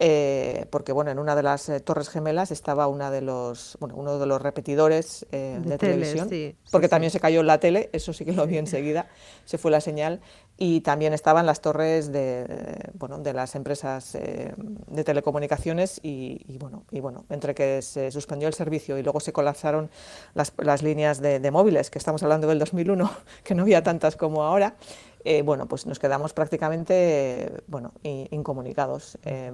Eh, 0.00 0.63
porque 0.70 0.92
bueno, 0.92 1.10
en 1.10 1.18
una 1.18 1.36
de 1.36 1.42
las 1.42 1.68
eh, 1.68 1.80
torres 1.80 2.08
gemelas 2.08 2.50
estaba 2.50 2.86
una 2.86 3.10
de 3.10 3.20
los, 3.20 3.76
bueno, 3.80 3.94
uno 3.96 4.18
de 4.18 4.26
los 4.26 4.40
repetidores 4.40 5.26
eh, 5.32 5.58
De 5.60 5.70
de, 5.70 5.78
tele, 5.78 5.92
televisión, 5.94 6.28
sí, 6.28 6.56
porque 6.70 6.86
sí. 6.86 6.90
también 6.90 7.10
se 7.10 7.20
cayó 7.20 7.42
la 7.42 7.58
tele, 7.58 7.90
eso 7.92 8.12
sí 8.12 8.24
que 8.24 8.32
lo 8.32 8.46
vi 8.46 8.58
enseguida, 8.58 9.08
se 9.44 9.58
fue 9.58 9.70
la 9.70 9.80
señal, 9.80 10.20
y 10.56 10.82
también 10.82 11.12
estaban 11.12 11.46
las 11.46 11.60
torres 11.60 12.12
de, 12.12 12.90
bueno, 12.94 13.18
de 13.18 13.32
las 13.32 13.56
empresas 13.56 14.14
eh, 14.14 14.54
de 14.56 15.04
telecomunicaciones 15.04 15.98
y, 16.02 16.42
y 16.46 16.58
bueno, 16.58 16.84
y 16.92 17.00
bueno, 17.00 17.24
entre 17.28 17.54
que 17.54 17.82
se 17.82 18.10
suspendió 18.12 18.46
el 18.46 18.54
servicio 18.54 18.96
y 18.96 19.02
luego 19.02 19.18
se 19.18 19.32
colapsaron 19.32 19.90
las, 20.34 20.52
las 20.58 20.82
líneas 20.82 21.20
de, 21.20 21.40
de 21.40 21.50
móviles, 21.50 21.90
que 21.90 21.98
estamos 21.98 22.22
hablando 22.22 22.46
del 22.46 22.60
2001, 22.60 23.10
que 23.42 23.54
no 23.54 23.62
había 23.62 23.82
tantas 23.82 24.16
como 24.16 24.44
ahora, 24.44 24.76
eh, 25.24 25.40
bueno, 25.40 25.66
pues 25.66 25.86
nos 25.86 25.98
quedamos 25.98 26.34
prácticamente 26.34 27.62
bueno, 27.66 27.92
incomunicados. 28.02 29.16
Eh, 29.24 29.50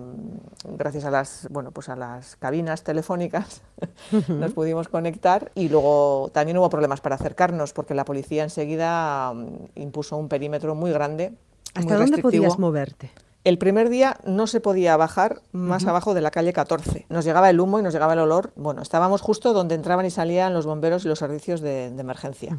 gracias 0.65 1.05
a 1.05 1.13
las, 1.13 1.47
bueno, 1.51 1.71
pues 1.71 1.89
a 1.89 1.95
las 1.95 2.35
cabinas 2.35 2.83
telefónicas 2.83 3.63
nos 4.29 4.53
pudimos 4.53 4.89
conectar 4.89 5.53
y 5.55 5.69
luego 5.69 6.31
también 6.33 6.59
hubo 6.59 6.69
problemas 6.71 7.01
para 7.01 7.15
acercarnos 7.15 7.73
porque 7.73 7.95
la 7.95 8.05
policía 8.05 8.43
enseguida 8.43 9.33
mm, 9.33 9.47
impuso 9.77 10.17
un 10.17 10.29
perímetro 10.29 10.75
muy 10.75 10.91
grande. 10.91 11.33
¿Hasta 11.75 11.83
muy 11.83 11.93
dónde 11.93 12.17
restrictivo. 12.17 12.43
podías 12.43 12.59
moverte? 12.59 13.13
El 13.45 13.57
primer 13.57 13.89
día 13.89 14.19
no 14.25 14.47
se 14.47 14.61
podía 14.61 14.97
bajar 14.97 15.41
más 15.53 15.87
abajo 15.87 16.13
de 16.13 16.21
la 16.21 16.31
calle 16.31 16.53
14. 16.53 17.07
Nos 17.09 17.25
llegaba 17.25 17.49
el 17.49 17.59
humo 17.59 17.79
y 17.79 17.83
nos 17.83 17.95
llegaba 17.95 18.13
el 18.13 18.19
olor. 18.19 18.53
Bueno, 18.55 18.83
estábamos 18.83 19.23
justo 19.23 19.55
donde 19.55 19.77
entraban 19.77 20.05
y 20.05 20.11
salían 20.11 20.53
los 20.53 20.67
bomberos 20.67 21.07
y 21.07 21.09
los 21.09 21.21
servicios 21.21 21.63
de, 21.63 21.91
de 21.91 22.01
emergencia. 22.01 22.59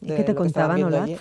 ¿Y 0.00 0.08
qué 0.08 0.24
te 0.24 0.34
contaban, 0.34 0.82
allí. 0.94 1.16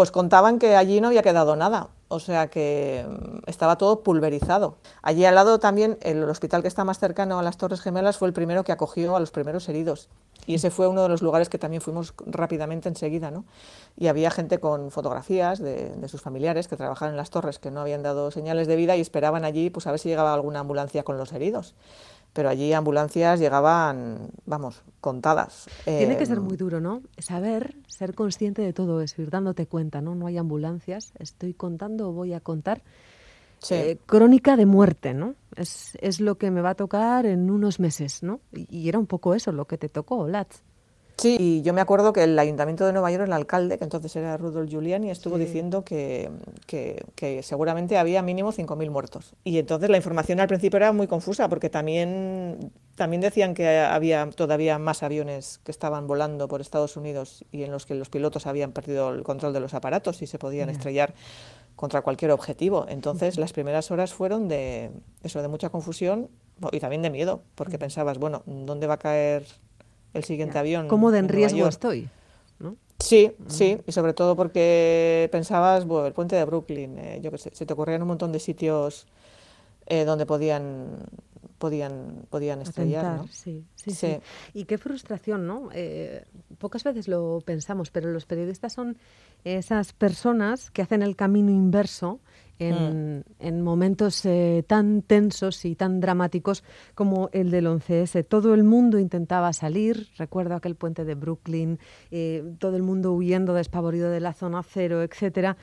Pues 0.00 0.12
contaban 0.12 0.58
que 0.58 0.76
allí 0.76 1.02
no 1.02 1.08
había 1.08 1.20
quedado 1.20 1.56
nada, 1.56 1.88
o 2.08 2.20
sea 2.20 2.48
que 2.48 3.04
mm, 3.06 3.50
estaba 3.50 3.76
todo 3.76 4.00
pulverizado. 4.00 4.76
Allí 5.02 5.26
al 5.26 5.34
lado 5.34 5.58
también 5.60 5.98
el 6.00 6.24
hospital 6.24 6.62
que 6.62 6.68
está 6.68 6.84
más 6.84 6.98
cercano 6.98 7.38
a 7.38 7.42
las 7.42 7.58
Torres 7.58 7.82
Gemelas 7.82 8.16
fue 8.16 8.26
el 8.26 8.32
primero 8.32 8.64
que 8.64 8.72
acogió 8.72 9.14
a 9.14 9.20
los 9.20 9.30
primeros 9.30 9.68
heridos. 9.68 10.08
Y 10.46 10.54
ese 10.54 10.70
fue 10.70 10.88
uno 10.88 11.02
de 11.02 11.10
los 11.10 11.20
lugares 11.20 11.50
que 11.50 11.58
también 11.58 11.82
fuimos 11.82 12.14
rápidamente 12.24 12.88
enseguida, 12.88 13.30
¿no? 13.30 13.44
Y 13.98 14.06
había 14.06 14.30
gente 14.30 14.58
con 14.58 14.90
fotografías 14.90 15.58
de, 15.58 15.92
sus 16.08 16.22
familiares 16.22 16.66
que 16.66 16.76
trabajaban 16.76 17.12
en 17.12 17.18
las 17.18 17.28
torres 17.28 17.58
que 17.58 17.70
no 17.70 17.82
habían 17.82 18.02
dado 18.02 18.30
señales 18.30 18.68
de 18.68 18.76
vida 18.76 18.96
y 18.96 19.02
esperaban 19.02 19.44
allí 19.44 19.68
pues 19.68 19.86
a 19.86 19.90
ver 19.90 20.00
si 20.00 20.08
llegaba 20.08 20.32
alguna 20.32 20.60
ambulancia 20.60 21.02
con 21.02 21.18
los 21.18 21.30
heridos. 21.34 21.74
Pero 22.32 22.48
allí 22.48 22.72
ambulancias 22.72 23.40
llegaban, 23.40 24.30
vamos, 24.46 24.82
contadas. 25.00 25.66
Tiene 25.84 26.16
que 26.16 26.26
ser 26.26 26.38
Em, 26.38 26.44
muy 26.44 26.56
duro, 26.56 26.80
¿no? 26.80 27.02
Saber, 27.18 27.74
ser 27.88 28.14
consciente 28.14 28.62
de 28.62 28.72
todo 28.72 29.00
eso, 29.00 29.20
ir 29.20 29.30
dándote 29.30 29.66
cuenta, 29.66 30.00
¿no? 30.00 30.14
No 30.14 30.26
hay 30.26 30.38
ambulancias, 30.38 31.12
estoy 31.18 31.54
contando 31.54 32.10
o 32.10 32.12
voy 32.12 32.32
a 32.34 32.40
contar. 32.40 32.82
Sí. 33.58 33.74
Eh, 33.74 33.98
crónica 34.06 34.56
de 34.56 34.64
muerte, 34.64 35.12
¿no? 35.12 35.34
Es, 35.56 35.98
es 36.00 36.20
lo 36.20 36.38
que 36.38 36.50
me 36.50 36.62
va 36.62 36.70
a 36.70 36.74
tocar 36.76 37.26
en 37.26 37.50
unos 37.50 37.80
meses, 37.80 38.22
¿no? 38.22 38.40
Y, 38.52 38.66
y 38.74 38.88
era 38.88 38.98
un 38.98 39.06
poco 39.06 39.34
eso 39.34 39.52
lo 39.52 39.66
que 39.66 39.76
te 39.76 39.88
tocó, 39.88 40.28
Latz. 40.28 40.62
Sí, 41.20 41.36
y 41.38 41.60
yo 41.60 41.74
me 41.74 41.82
acuerdo 41.82 42.14
que 42.14 42.22
el 42.24 42.38
Ayuntamiento 42.38 42.86
de 42.86 42.92
Nueva 42.94 43.10
York, 43.12 43.24
el 43.26 43.32
alcalde, 43.34 43.76
que 43.76 43.84
entonces 43.84 44.16
era 44.16 44.38
Rudolf 44.38 44.70
Giuliani, 44.70 45.10
estuvo 45.10 45.36
Sí. 45.36 45.44
diciendo 45.44 45.84
que, 45.84 46.30
que- 46.66 47.04
que 47.14 47.42
seguramente 47.42 47.98
había 47.98 48.22
mínimo 48.22 48.52
5.000 48.52 48.90
muertos. 48.90 49.34
Y 49.44 49.58
entonces 49.58 49.90
la 49.90 49.98
información 49.98 50.40
al 50.40 50.48
principio 50.48 50.78
era 50.78 50.92
muy 50.92 51.06
confusa, 51.06 51.48
porque 51.50 51.68
también, 51.68 52.72
también 52.96 53.20
decían 53.20 53.52
que 53.52 53.80
había 53.80 54.30
todavía 54.34 54.78
más 54.78 55.02
aviones 55.02 55.58
que 55.62 55.70
estaban 55.72 56.06
volando 56.06 56.48
por 56.48 56.62
Estados 56.62 56.96
Unidos 56.96 57.44
y 57.52 57.64
en 57.64 57.70
los 57.70 57.84
que 57.84 57.94
los 57.94 58.08
pilotos 58.08 58.46
habían 58.46 58.72
perdido 58.72 59.10
el 59.10 59.22
control 59.22 59.52
de 59.52 59.60
los 59.60 59.74
aparatos 59.74 60.22
y 60.22 60.26
se 60.26 60.38
podían 60.38 60.70
estrellar 60.70 61.12
contra 61.76 62.00
cualquier 62.00 62.30
objetivo. 62.30 62.86
Entonces 62.88 63.36
las 63.36 63.52
primeras 63.52 63.90
horas 63.90 64.14
fueron 64.14 64.48
de 64.48 64.90
eso, 65.22 65.42
de 65.42 65.48
mucha 65.48 65.68
confusión 65.68 66.28
y 66.72 66.80
también 66.80 67.02
de 67.02 67.10
miedo, 67.10 67.42
porque 67.56 67.78
pensabas, 67.78 68.16
bueno, 68.18 68.42
¿dónde 68.46 68.86
va 68.86 68.94
a 68.94 68.98
caer 68.98 69.44
el 70.14 70.24
siguiente 70.24 70.58
avión? 70.58 70.88
¿Cómo 70.88 71.10
de 71.10 71.18
en 71.18 71.28
riesgo 71.28 71.58
York? 71.58 71.70
estoy? 71.70 72.08
¿no? 72.58 72.76
Sí, 72.98 73.32
sí, 73.46 73.78
y 73.86 73.92
sobre 73.92 74.12
todo 74.12 74.36
porque 74.36 75.28
pensabas, 75.32 75.86
bueno, 75.86 76.06
el 76.06 76.12
puente 76.12 76.36
de 76.36 76.44
Brooklyn, 76.44 76.98
eh, 76.98 77.20
yo 77.22 77.30
qué 77.30 77.38
sé, 77.38 77.50
se 77.54 77.64
te 77.66 77.72
ocurrían 77.72 78.02
un 78.02 78.08
montón 78.08 78.30
de 78.32 78.38
sitios 78.40 79.06
eh, 79.86 80.04
donde 80.04 80.26
podían, 80.26 80.98
podían, 81.58 82.26
podían 82.28 82.60
estrellar, 82.62 83.04
Atentar, 83.06 83.26
¿no? 83.26 83.32
sí, 83.32 83.64
sí, 83.74 83.90
Sí. 83.92 83.96
sí. 83.96 84.18
Y 84.52 84.64
qué 84.66 84.76
frustración, 84.78 85.46
¿no? 85.46 85.70
Eh, 85.72 86.24
pocas 86.58 86.84
veces 86.84 87.08
lo 87.08 87.40
pensamos, 87.44 87.90
pero 87.90 88.10
los 88.10 88.26
periodistas 88.26 88.72
son 88.74 88.98
esas 89.44 89.92
personas 89.94 90.70
que 90.70 90.82
hacen 90.82 91.02
el 91.02 91.16
camino 91.16 91.50
inverso 91.50 92.20
en, 92.60 93.24
en 93.38 93.62
momentos 93.62 94.24
eh, 94.26 94.64
tan 94.66 95.02
tensos 95.02 95.64
y 95.64 95.74
tan 95.74 96.00
dramáticos 96.00 96.62
como 96.94 97.28
el 97.32 97.50
del 97.50 97.66
11S. 97.66 98.24
Todo 98.28 98.54
el 98.54 98.62
mundo 98.64 98.98
intentaba 98.98 99.52
salir, 99.52 100.08
recuerdo 100.16 100.54
aquel 100.54 100.76
puente 100.76 101.04
de 101.04 101.14
Brooklyn, 101.14 101.78
eh, 102.10 102.44
todo 102.58 102.76
el 102.76 102.82
mundo 102.82 103.12
huyendo 103.12 103.54
despavorido 103.54 104.10
de 104.10 104.20
la 104.20 104.32
zona 104.32 104.62
cero, 104.62 105.02
etcétera. 105.02 105.56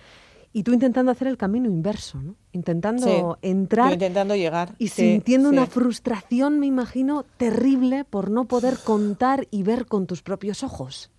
Y 0.53 0.63
tú 0.63 0.73
intentando 0.73 1.11
hacer 1.11 1.27
el 1.27 1.37
camino 1.37 1.67
inverso, 1.69 2.19
¿no? 2.19 2.35
Intentando 2.51 3.05
Sí, 3.05 3.47
entrar 3.47 3.93
intentando 3.93 4.35
llegar. 4.35 4.73
y 4.79 4.87
sí, 4.87 5.03
sintiendo 5.11 5.49
una 5.49 5.65
sí. 5.65 5.71
frustración, 5.71 6.59
me 6.59 6.65
imagino, 6.65 7.25
terrible 7.37 8.05
por 8.05 8.31
no 8.31 8.45
poder 8.45 8.77
contar 8.83 9.47
y 9.51 9.61
ver 9.63 9.85
con 9.85 10.07
tus 10.07 10.23
propios 10.23 10.63
ojos. 10.63 11.11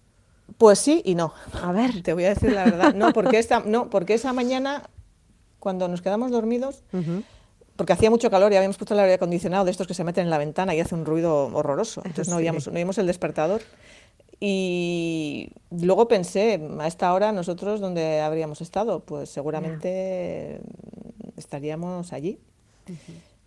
Pues 0.57 0.79
sí 0.79 1.03
y 1.05 1.15
no. 1.15 1.35
A 1.63 1.71
ver. 1.73 2.03
Te 2.03 2.15
voy 2.15 2.25
a 2.25 2.31
decir 2.31 2.53
la 2.53 2.65
verdad. 2.65 2.95
No, 2.95 3.13
porque 3.13 3.39
esta, 3.39 3.61
no, 3.65 3.91
porque 3.91 4.15
esa 4.15 4.33
mañana, 4.33 4.89
cuando 5.61 5.89
nos 5.89 6.03
quedamos 6.03 6.31
dormidos, 6.31 6.83
porque 7.77 7.93
hacía 7.93 8.11
mucho 8.11 8.31
calor 8.31 8.53
y 8.53 8.57
habíamos 8.57 8.77
puesto 8.77 8.95
el 8.95 9.01
aire 9.01 9.15
acondicionado 9.15 9.65
de 9.65 9.71
estos 9.71 9.87
que 9.87 9.95
se 9.95 10.03
meten 10.05 10.25
en 10.25 10.31
la 10.31 10.39
ventana 10.39 10.75
y 10.75 10.81
hace 10.81 10.95
un 10.95 11.05
ruido 11.05 11.47
horroroso. 11.55 12.01
Entonces 12.05 12.29
no 12.29 12.37
Sí. 12.39 12.43
oíamos, 12.43 12.67
no 12.69 12.75
oímos 12.75 12.99
el 12.99 13.07
despertador. 13.07 13.63
Y 14.41 15.51
luego 15.71 16.07
pensé, 16.07 16.61
a 16.79 16.87
esta 16.87 17.13
hora 17.13 17.33
nosotros, 17.33 17.81
¿dónde 17.81 18.21
habríamos 18.21 18.61
estado? 18.61 19.01
Pues 19.01 19.29
seguramente 19.31 20.61
estaríamos 21.37 22.13
allí, 22.13 22.39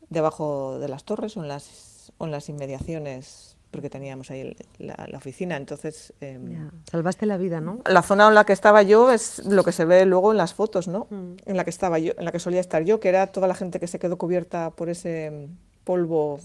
debajo 0.09 0.79
de 0.79 0.89
las 0.89 1.03
torres 1.05 1.37
o 1.37 1.41
en 1.43 1.47
las, 1.47 2.11
o 2.17 2.25
en 2.25 2.31
las 2.31 2.49
inmediaciones 2.49 3.50
porque 3.71 3.89
teníamos 3.89 4.29
ahí 4.31 4.41
el- 4.41 4.55
la, 4.79 5.07
la 5.09 5.17
oficina. 5.17 5.55
Entonces, 5.57 6.13
em, 6.21 6.69
Salvaste 6.91 7.25
la 7.25 7.37
vida, 7.37 7.61
¿no? 7.61 7.79
la 7.85 8.01
zona 8.01 8.27
en 8.27 8.35
la 8.35 8.43
que 8.45 8.53
estaba 8.53 8.83
yo 8.83 9.11
es 9.11 9.39
lo 9.45 9.63
que 9.63 9.71
se 9.71 9.85
ve 9.85 10.05
luego 10.05 10.31
en 10.31 10.37
las 10.37 10.53
fotos, 10.53 10.87
¿no? 10.87 11.07
En 11.09 11.57
la 11.57 11.63
que 11.63 11.69
estaba 11.69 11.97
yo, 11.99 12.13
en 12.17 12.25
la 12.25 12.31
que 12.31 12.39
solía 12.39 12.59
estar 12.59 12.83
yo, 12.83 12.99
que 12.99 13.09
era 13.09 13.27
toda 13.27 13.47
la 13.47 13.55
gente 13.55 13.79
que 13.79 13.87
se 13.87 13.97
quedó 13.97 14.17
cubierta 14.17 14.71
por 14.71 14.89
ese 14.89 15.31
mm, 15.49 15.83
polvo 15.85 16.39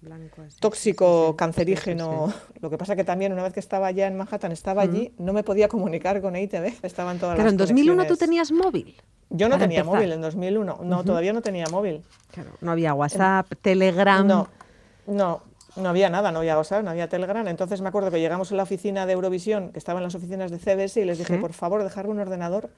blanco 0.00 0.40
así. 0.42 0.56
tóxico, 0.58 1.36
cancerígeno. 1.36 2.32
Lo 2.60 2.70
que 2.70 2.78
pasa 2.78 2.96
que 2.96 3.04
también 3.04 3.32
una 3.34 3.42
vez 3.42 3.52
que 3.52 3.60
estaba 3.60 3.90
ya 3.90 4.06
en 4.06 4.16
Manhattan, 4.16 4.50
estaba 4.52 4.80
allí, 4.82 5.12
no 5.18 5.32
me 5.34 5.42
podía 5.44 5.68
comunicar 5.68 6.20
con 6.22 6.34
EITV, 6.36 6.72
estaban 6.82 7.18
todas 7.18 7.34
Claro, 7.34 7.44
las 7.48 7.52
en 7.52 7.58
2001 7.58 8.06
tú 8.06 8.16
tenías 8.16 8.50
móvil. 8.50 8.96
Yo 9.28 9.48
no 9.48 9.58
tenía 9.58 9.80
empezar. 9.80 9.96
móvil 10.00 10.12
en 10.12 10.20
2001, 10.22 10.80
no, 10.82 10.96
Ujú. 10.96 11.04
todavía 11.04 11.32
no 11.34 11.42
tenía 11.42 11.66
móvil. 11.70 12.02
Claro, 12.32 12.50
no 12.62 12.72
había 12.72 12.94
WhatsApp, 12.94 13.46
Telegram. 13.62 14.26
No, 14.26 14.48
no, 15.06 15.42
no 15.80 15.88
había 15.88 16.08
nada, 16.10 16.30
no 16.32 16.38
había 16.40 16.56
WhatsApp, 16.56 16.82
no 16.84 16.90
había 16.90 17.08
Telegram. 17.08 17.46
Entonces 17.48 17.80
me 17.80 17.88
acuerdo 17.88 18.10
que 18.10 18.20
llegamos 18.20 18.52
a 18.52 18.54
la 18.54 18.62
oficina 18.62 19.06
de 19.06 19.12
Eurovisión, 19.14 19.70
que 19.72 19.78
estaba 19.78 19.98
en 19.98 20.04
las 20.04 20.14
oficinas 20.14 20.50
de 20.50 20.58
CBS, 20.58 21.00
y 21.00 21.04
les 21.04 21.18
dije, 21.18 21.34
Sí. 21.34 21.40
por 21.40 21.52
favor, 21.52 21.82
dejarme 21.82 22.12
un 22.12 22.20
ordenador 22.20 22.70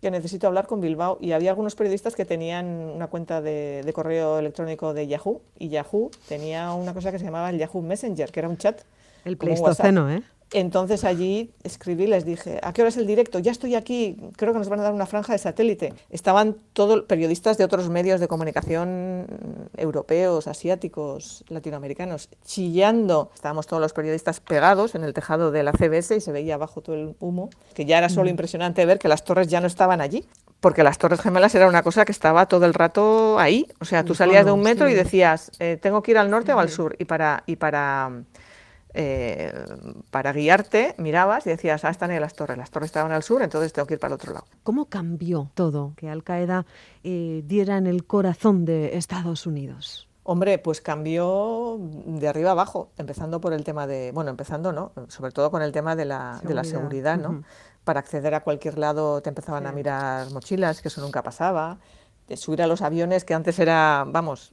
que 0.00 0.10
necesito 0.10 0.48
hablar 0.48 0.66
con 0.66 0.80
Bilbao. 0.80 1.16
Y 1.20 1.32
había 1.32 1.50
algunos 1.50 1.74
periodistas 1.76 2.16
que 2.16 2.24
tenían 2.24 2.66
una 2.66 3.06
cuenta 3.06 3.40
de, 3.40 3.82
de 3.84 3.92
correo 3.92 4.38
electrónico 4.40 4.92
de 4.94 5.06
Yahoo, 5.06 5.42
y 5.58 5.68
Yahoo 5.68 6.10
tenía 6.28 6.72
una 6.72 6.92
cosa 6.92 7.12
que 7.12 7.18
se 7.18 7.24
llamaba 7.24 7.50
el 7.50 7.58
Yahoo 7.58 7.82
Messenger, 7.82 8.30
que 8.32 8.40
era 8.40 8.48
un 8.48 8.56
chat. 8.56 8.80
El. 9.24 9.36
Pleistoceno, 9.36 10.10
¿eh? 10.10 10.22
Entonces 10.52 11.04
allí 11.04 11.50
escribí, 11.62 12.06
les 12.06 12.24
dije, 12.26 12.60
¿a 12.62 12.72
qué 12.72 12.82
hora 12.82 12.90
es 12.90 12.96
el 12.98 13.06
directo? 13.06 13.38
Ya 13.38 13.50
estoy 13.50 13.74
aquí, 13.74 14.18
creo 14.36 14.52
que 14.52 14.58
nos 14.58 14.68
van 14.68 14.80
a 14.80 14.82
dar 14.82 14.92
una 14.92 15.06
franja 15.06 15.32
de 15.32 15.38
satélite. 15.38 15.94
Estaban 16.10 16.56
todos 16.74 17.02
periodistas 17.04 17.56
de 17.56 17.64
otros 17.64 17.88
medios 17.88 18.20
de 18.20 18.28
comunicación 18.28 19.26
europeos, 19.76 20.46
asiáticos, 20.48 21.44
latinoamericanos, 21.48 22.28
chillando. 22.44 23.30
Estábamos 23.34 23.66
todos 23.66 23.80
los 23.80 23.92
periodistas 23.94 24.40
pegados 24.40 24.94
en 24.94 25.04
el 25.04 25.14
tejado 25.14 25.50
de 25.50 25.62
la 25.62 25.72
CBS 25.72 26.16
y 26.16 26.20
se 26.20 26.32
veía 26.32 26.54
abajo 26.56 26.82
todo 26.82 26.96
el 26.96 27.16
humo, 27.18 27.48
que 27.74 27.84
ya 27.86 27.98
era 27.98 28.08
solo 28.08 28.26
Mm. 28.26 28.28
impresionante 28.30 28.84
ver 28.84 28.98
que 28.98 29.08
las 29.08 29.24
torres 29.24 29.48
ya 29.48 29.60
no 29.60 29.66
estaban 29.66 30.00
allí. 30.00 30.26
Porque 30.60 30.84
las 30.84 30.96
Torres 30.96 31.20
Gemelas 31.20 31.52
era 31.56 31.66
una 31.66 31.82
cosa 31.82 32.04
que 32.04 32.12
estaba 32.12 32.46
todo 32.46 32.66
el 32.66 32.74
rato 32.74 33.36
ahí. 33.40 33.66
O 33.80 33.84
sea, 33.84 34.04
tú 34.04 34.14
salías 34.14 34.44
de 34.44 34.52
un 34.52 34.62
metro 34.62 34.88
y 34.88 34.94
decías, 34.94 35.50
eh, 35.58 35.76
tengo 35.82 36.04
que 36.04 36.12
ir 36.12 36.18
al 36.18 36.30
norte 36.30 36.52
o 36.52 36.60
al 36.60 36.68
sur. 36.68 36.94
Y 37.00 37.04
para, 37.04 37.42
y 37.46 37.56
para 37.56 38.22
eh, 38.94 39.52
para 40.10 40.32
guiarte, 40.32 40.94
mirabas 40.98 41.46
y 41.46 41.50
decías, 41.50 41.84
ah, 41.84 41.90
están 41.90 42.10
ahí 42.10 42.20
las 42.20 42.34
torres, 42.34 42.58
las 42.58 42.70
torres 42.70 42.86
estaban 42.86 43.12
al 43.12 43.22
sur, 43.22 43.42
entonces 43.42 43.72
tengo 43.72 43.86
que 43.86 43.94
ir 43.94 44.00
para 44.00 44.14
el 44.14 44.14
otro 44.14 44.32
lado. 44.32 44.46
¿Cómo 44.62 44.86
cambió 44.86 45.50
todo 45.54 45.94
que 45.96 46.08
Al 46.08 46.22
Qaeda 46.22 46.66
eh, 47.04 47.42
diera 47.46 47.78
en 47.78 47.86
el 47.86 48.04
corazón 48.04 48.64
de 48.64 48.96
Estados 48.96 49.46
Unidos? 49.46 50.08
Hombre, 50.24 50.58
pues 50.58 50.80
cambió 50.80 51.78
de 51.80 52.28
arriba 52.28 52.52
abajo, 52.52 52.90
empezando 52.96 53.40
por 53.40 53.52
el 53.52 53.64
tema 53.64 53.88
de, 53.88 54.12
bueno, 54.12 54.30
empezando, 54.30 54.72
¿no? 54.72 54.92
Sobre 55.08 55.32
todo 55.32 55.50
con 55.50 55.62
el 55.62 55.72
tema 55.72 55.96
de 55.96 56.04
la, 56.04 56.40
de 56.44 56.54
la 56.54 56.62
Seguridad, 56.62 57.16
seguridad, 57.16 57.18
¿no? 57.18 57.44
Para 57.82 58.00
acceder 58.00 58.32
a 58.34 58.44
cualquier 58.44 58.78
lado 58.78 59.20
te 59.20 59.30
empezaban 59.30 59.66
a 59.66 59.72
mirar 59.72 60.30
mochilas, 60.30 60.80
que 60.80 60.88
eso 60.88 61.00
nunca 61.00 61.24
pasaba, 61.24 61.78
de 62.28 62.36
subir 62.36 62.62
a 62.62 62.68
los 62.68 62.82
aviones, 62.82 63.24
que 63.24 63.34
antes 63.34 63.58
era, 63.58 64.04
vamos, 64.06 64.52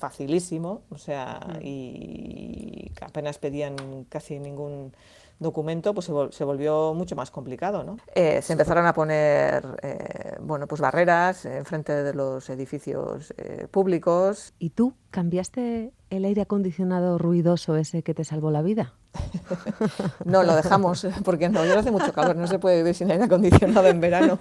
facilísimo, 0.00 0.82
o 0.90 0.98
sea, 0.98 1.38
y 1.62 2.90
apenas 3.02 3.38
pedían 3.38 3.76
casi 4.08 4.38
ningún 4.40 4.92
documento, 5.38 5.94
pues 5.94 6.06
se, 6.06 6.12
vol- 6.12 6.32
se 6.32 6.44
volvió 6.44 6.92
mucho 6.94 7.16
más 7.16 7.30
complicado, 7.30 7.82
¿no? 7.84 7.96
Eh, 8.14 8.42
se 8.42 8.52
empezaron 8.52 8.86
a 8.86 8.92
poner, 8.92 9.64
eh, 9.82 10.36
bueno, 10.42 10.66
pues 10.66 10.80
barreras 10.82 11.44
enfrente 11.46 11.92
de 12.02 12.12
los 12.14 12.50
edificios 12.50 13.32
eh, 13.38 13.66
públicos, 13.70 14.52
¿Y 14.58 14.70
tú 14.70 14.92
cambiaste 15.10 15.92
el 16.10 16.24
aire 16.24 16.42
acondicionado 16.42 17.16
ruidoso 17.18 17.76
ese 17.76 18.02
que 18.02 18.12
te 18.14 18.24
salvó 18.24 18.50
la 18.50 18.60
vida? 18.62 18.92
No, 20.24 20.42
lo 20.42 20.54
dejamos, 20.54 21.06
porque 21.24 21.46
en 21.46 21.52
Nueva 21.52 21.66
York 21.66 21.80
hace 21.80 21.90
mucho 21.90 22.12
calor, 22.12 22.36
no 22.36 22.46
se 22.46 22.58
puede 22.58 22.76
vivir 22.76 22.94
sin 22.94 23.10
aire 23.10 23.24
acondicionado 23.24 23.88
en 23.88 24.00
verano. 24.00 24.36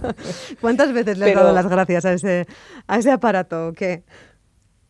¿Cuántas 0.60 0.92
veces 0.92 1.18
le 1.18 1.26
has 1.26 1.30
Pero- 1.30 1.42
dado 1.42 1.54
las 1.54 1.68
gracias 1.68 2.04
a 2.06 2.12
ese, 2.14 2.46
a 2.86 2.98
ese 2.98 3.10
aparato? 3.10 3.68
o 3.68 3.72
¿Qué? 3.72 4.02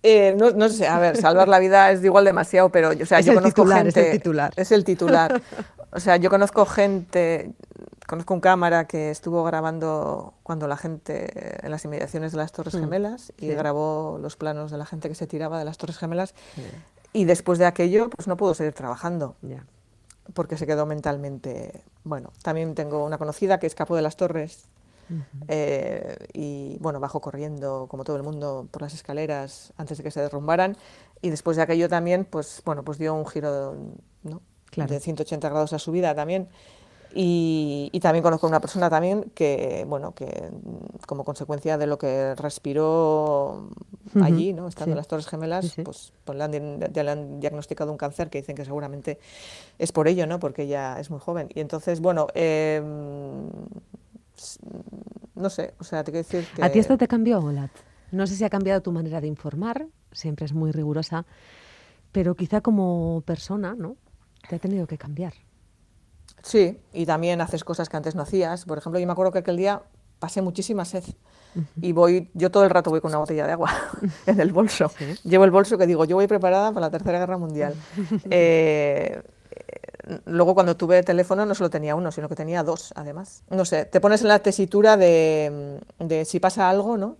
Eh, 0.02 0.34
no, 0.38 0.50
no 0.52 0.68
sé, 0.70 0.86
a 0.88 0.98
ver, 0.98 1.16
salvar 1.16 1.46
la 1.48 1.58
vida 1.58 1.90
es 1.90 2.02
igual 2.02 2.24
demasiado, 2.24 2.70
pero 2.70 2.92
yo- 2.92 3.02
o 3.04 3.06
sea, 3.06 3.18
Es 3.18 3.26
yo 3.26 3.34
conozco 3.34 3.62
titular, 3.62 3.86
es 3.86 3.94
gente. 3.94 4.10
el 4.10 4.16
titular. 4.18 4.52
Es 4.56 4.72
el 4.72 4.84
titular. 4.84 5.42
O 5.92 5.98
sea, 5.98 6.16
yo 6.18 6.30
conozco 6.30 6.64
gente, 6.66 7.50
conozco 8.06 8.32
un 8.32 8.40
cámara 8.40 8.86
que 8.86 9.10
estuvo 9.10 9.42
grabando 9.42 10.34
cuando 10.44 10.68
la 10.68 10.76
gente 10.76 11.66
en 11.66 11.70
las 11.72 11.84
inmediaciones 11.84 12.30
de 12.30 12.38
las 12.38 12.52
Torres 12.52 12.76
Mm, 12.76 12.78
Gemelas 12.80 13.32
y 13.38 13.48
sí. 13.48 13.54
grabó 13.54 14.16
los 14.22 14.36
planos 14.36 14.70
de 14.70 14.78
la 14.78 14.86
gente 14.86 15.08
que 15.08 15.16
se 15.16 15.26
tiraba 15.26 15.58
de 15.58 15.64
las 15.64 15.78
Torres 15.78 15.98
Gemelas. 15.98 16.32
Y 17.12 17.24
después 17.24 17.58
de 17.58 17.66
aquello, 17.66 18.08
pues 18.08 18.28
no 18.28 18.36
pudo 18.36 18.54
seguir 18.54 18.72
trabajando. 18.72 19.34
Ya. 19.42 19.64
Porque 20.32 20.56
se 20.56 20.64
quedó 20.64 20.86
mentalmente. 20.86 21.82
Bueno, 22.04 22.30
también 22.44 22.76
tengo 22.76 23.04
una 23.04 23.18
conocida 23.18 23.58
que 23.58 23.66
escapó 23.66 23.96
de 23.96 24.02
las 24.02 24.14
torres 24.16 24.66
eh, 25.48 26.16
y 26.32 26.78
bueno, 26.80 27.00
bajó 27.00 27.20
corriendo 27.20 27.86
como 27.88 28.04
todo 28.04 28.16
el 28.16 28.22
mundo 28.22 28.68
por 28.70 28.82
las 28.82 28.94
escaleras 28.94 29.72
antes 29.76 29.98
de 29.98 30.04
que 30.04 30.10
se 30.10 30.20
derrumbaran 30.20 30.76
y 31.22 31.30
después 31.30 31.56
de 31.56 31.62
aquello 31.62 31.88
también 31.88 32.24
pues 32.24 32.62
bueno, 32.64 32.84
pues 32.84 32.98
dio 32.98 33.14
un 33.14 33.26
giro 33.26 33.76
¿no? 34.22 34.40
Claro. 34.70 34.92
de 34.92 35.00
180 35.00 35.48
grados 35.48 35.72
a 35.72 35.78
su 35.78 35.90
vida 35.92 36.14
también. 36.14 36.48
Y, 37.12 37.90
y 37.92 37.98
también 37.98 38.22
conozco 38.22 38.46
una 38.46 38.60
persona 38.60 38.88
también 38.88 39.32
que, 39.34 39.84
bueno, 39.88 40.14
que 40.14 40.26
mm, 40.26 40.98
como 41.06 41.24
consecuencia 41.24 41.76
de 41.76 41.88
lo 41.88 41.98
que 41.98 42.36
respiró 42.36 43.68
allí, 44.22 44.52
¿no? 44.52 44.68
estando 44.68 44.86
sí. 44.86 44.90
en 44.92 44.96
las 44.96 45.08
Torres 45.08 45.26
Gemelas, 45.26 45.64
Sí, 45.64 45.72
sí. 45.76 45.82
pues, 45.82 46.12
pues 46.24 46.38
le, 46.38 46.44
han, 46.44 46.78
le 46.78 47.10
han 47.10 47.40
diagnosticado 47.40 47.90
un 47.90 47.98
cáncer 47.98 48.30
que 48.30 48.38
dicen 48.38 48.54
que 48.54 48.64
seguramente 48.64 49.18
es 49.78 49.90
por 49.90 50.06
ello, 50.06 50.26
¿no? 50.28 50.38
Porque 50.38 50.62
ella 50.62 51.00
es 51.00 51.10
muy 51.10 51.18
joven. 51.18 51.48
Y 51.52 51.58
entonces, 51.58 52.00
bueno, 52.00 52.28
eh, 52.34 52.80
no 55.34 55.50
sé, 55.50 55.74
o 55.78 55.84
sea, 55.84 56.04
te 56.04 56.12
quiero 56.12 56.26
decir 56.26 56.46
que... 56.54 56.62
¿A 56.62 56.70
ti 56.70 56.78
esto 56.78 56.96
te 56.98 57.08
cambió, 57.08 57.40
Olat? 57.40 57.70
No 58.12 58.26
sé 58.26 58.36
si 58.36 58.44
ha 58.44 58.50
cambiado 58.50 58.80
tu 58.82 58.92
manera 58.92 59.20
de 59.20 59.26
informar, 59.26 59.86
siempre 60.12 60.46
es 60.46 60.52
muy 60.52 60.72
rigurosa, 60.72 61.26
pero 62.12 62.34
quizá 62.34 62.60
como 62.60 63.22
persona, 63.24 63.74
¿no? 63.76 63.96
Te 64.48 64.56
ha 64.56 64.58
tenido 64.58 64.86
que 64.86 64.98
cambiar. 64.98 65.34
Sí, 66.42 66.78
y 66.92 67.06
también 67.06 67.40
haces 67.40 67.64
cosas 67.64 67.88
que 67.88 67.96
antes 67.96 68.14
no 68.14 68.22
hacías. 68.22 68.64
Por 68.64 68.78
ejemplo, 68.78 68.98
yo 68.98 69.06
me 69.06 69.12
acuerdo 69.12 69.32
que 69.32 69.38
aquel 69.40 69.56
día 69.56 69.82
pasé 70.18 70.42
muchísima 70.42 70.84
sed 70.84 71.04
y 71.80 71.92
voy, 71.92 72.30
yo 72.34 72.50
todo 72.50 72.64
el 72.64 72.70
rato 72.70 72.90
voy 72.90 73.00
con 73.00 73.10
una 73.10 73.18
botella 73.18 73.46
de 73.46 73.52
agua 73.52 73.70
en 74.26 74.40
el 74.40 74.52
bolso. 74.52 74.90
Llevo 75.24 75.44
el 75.44 75.50
bolso 75.50 75.78
que 75.78 75.86
digo, 75.86 76.04
yo 76.04 76.16
voy 76.16 76.26
preparada 76.26 76.72
para 76.72 76.86
la 76.86 76.90
Tercera 76.90 77.18
Guerra 77.18 77.38
Mundial. 77.38 77.74
Eh, 78.30 79.22
eh, 79.22 79.22
luego 80.26 80.54
cuando 80.54 80.76
tuve 80.76 81.02
teléfono 81.02 81.46
no 81.46 81.54
solo 81.54 81.70
tenía 81.70 81.94
uno, 81.94 82.10
sino 82.12 82.28
que 82.28 82.34
tenía 82.34 82.62
dos, 82.62 82.92
además. 82.96 83.42
No 83.50 83.64
sé, 83.64 83.84
te 83.84 84.00
pones 84.00 84.22
en 84.22 84.28
la 84.28 84.38
tesitura 84.38 84.96
de, 84.96 85.80
si 86.24 86.40
pasa 86.40 86.68
algo, 86.68 86.96
¿no? 86.96 87.16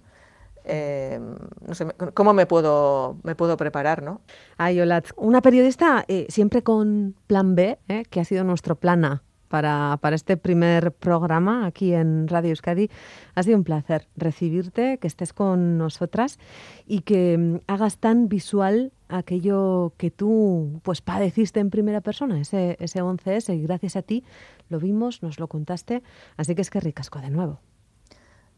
Eh, 0.64 1.18
no 1.66 1.74
sé, 1.74 1.86
¿cómo 2.14 2.32
me 2.32 2.46
puedo, 2.46 3.16
me 3.22 3.34
puedo 3.34 3.56
preparar, 3.56 4.02
no? 4.02 4.20
Ay, 4.58 4.80
Olat, 4.80 5.06
una 5.16 5.40
periodista 5.40 6.04
eh, 6.06 6.26
siempre 6.28 6.62
con 6.62 7.14
plan 7.26 7.54
B, 7.54 7.78
¿eh? 7.88 8.04
que 8.10 8.20
ha 8.20 8.24
sido 8.24 8.44
nuestro 8.44 8.76
plan 8.76 9.04
A 9.04 9.22
para, 9.48 9.98
para 10.00 10.14
este 10.16 10.36
primer 10.36 10.92
programa 10.92 11.66
aquí 11.66 11.92
en 11.92 12.28
Radio 12.28 12.50
Euskadi. 12.50 12.88
Ha 13.34 13.42
sido 13.42 13.56
un 13.56 13.64
placer 13.64 14.06
recibirte, 14.16 14.98
que 14.98 15.08
estés 15.08 15.32
con 15.32 15.76
nosotras 15.76 16.38
y 16.86 17.00
que 17.00 17.36
mm, 17.36 17.56
hagas 17.66 17.98
tan 17.98 18.28
visual 18.28 18.92
aquello 19.10 19.92
que 19.96 20.10
tú 20.10 20.80
pues 20.82 21.02
padeciste 21.02 21.60
en 21.60 21.70
primera 21.70 22.00
persona, 22.00 22.40
ese, 22.40 22.76
ese 22.80 23.02
11S, 23.02 23.54
y 23.54 23.62
gracias 23.62 23.96
a 23.96 24.02
ti 24.02 24.24
lo 24.68 24.78
vimos, 24.78 25.22
nos 25.22 25.38
lo 25.38 25.48
contaste, 25.48 26.02
así 26.36 26.54
que 26.54 26.62
es 26.62 26.70
que 26.70 26.80
ricasco 26.80 27.20
de 27.20 27.30
nuevo. 27.30 27.60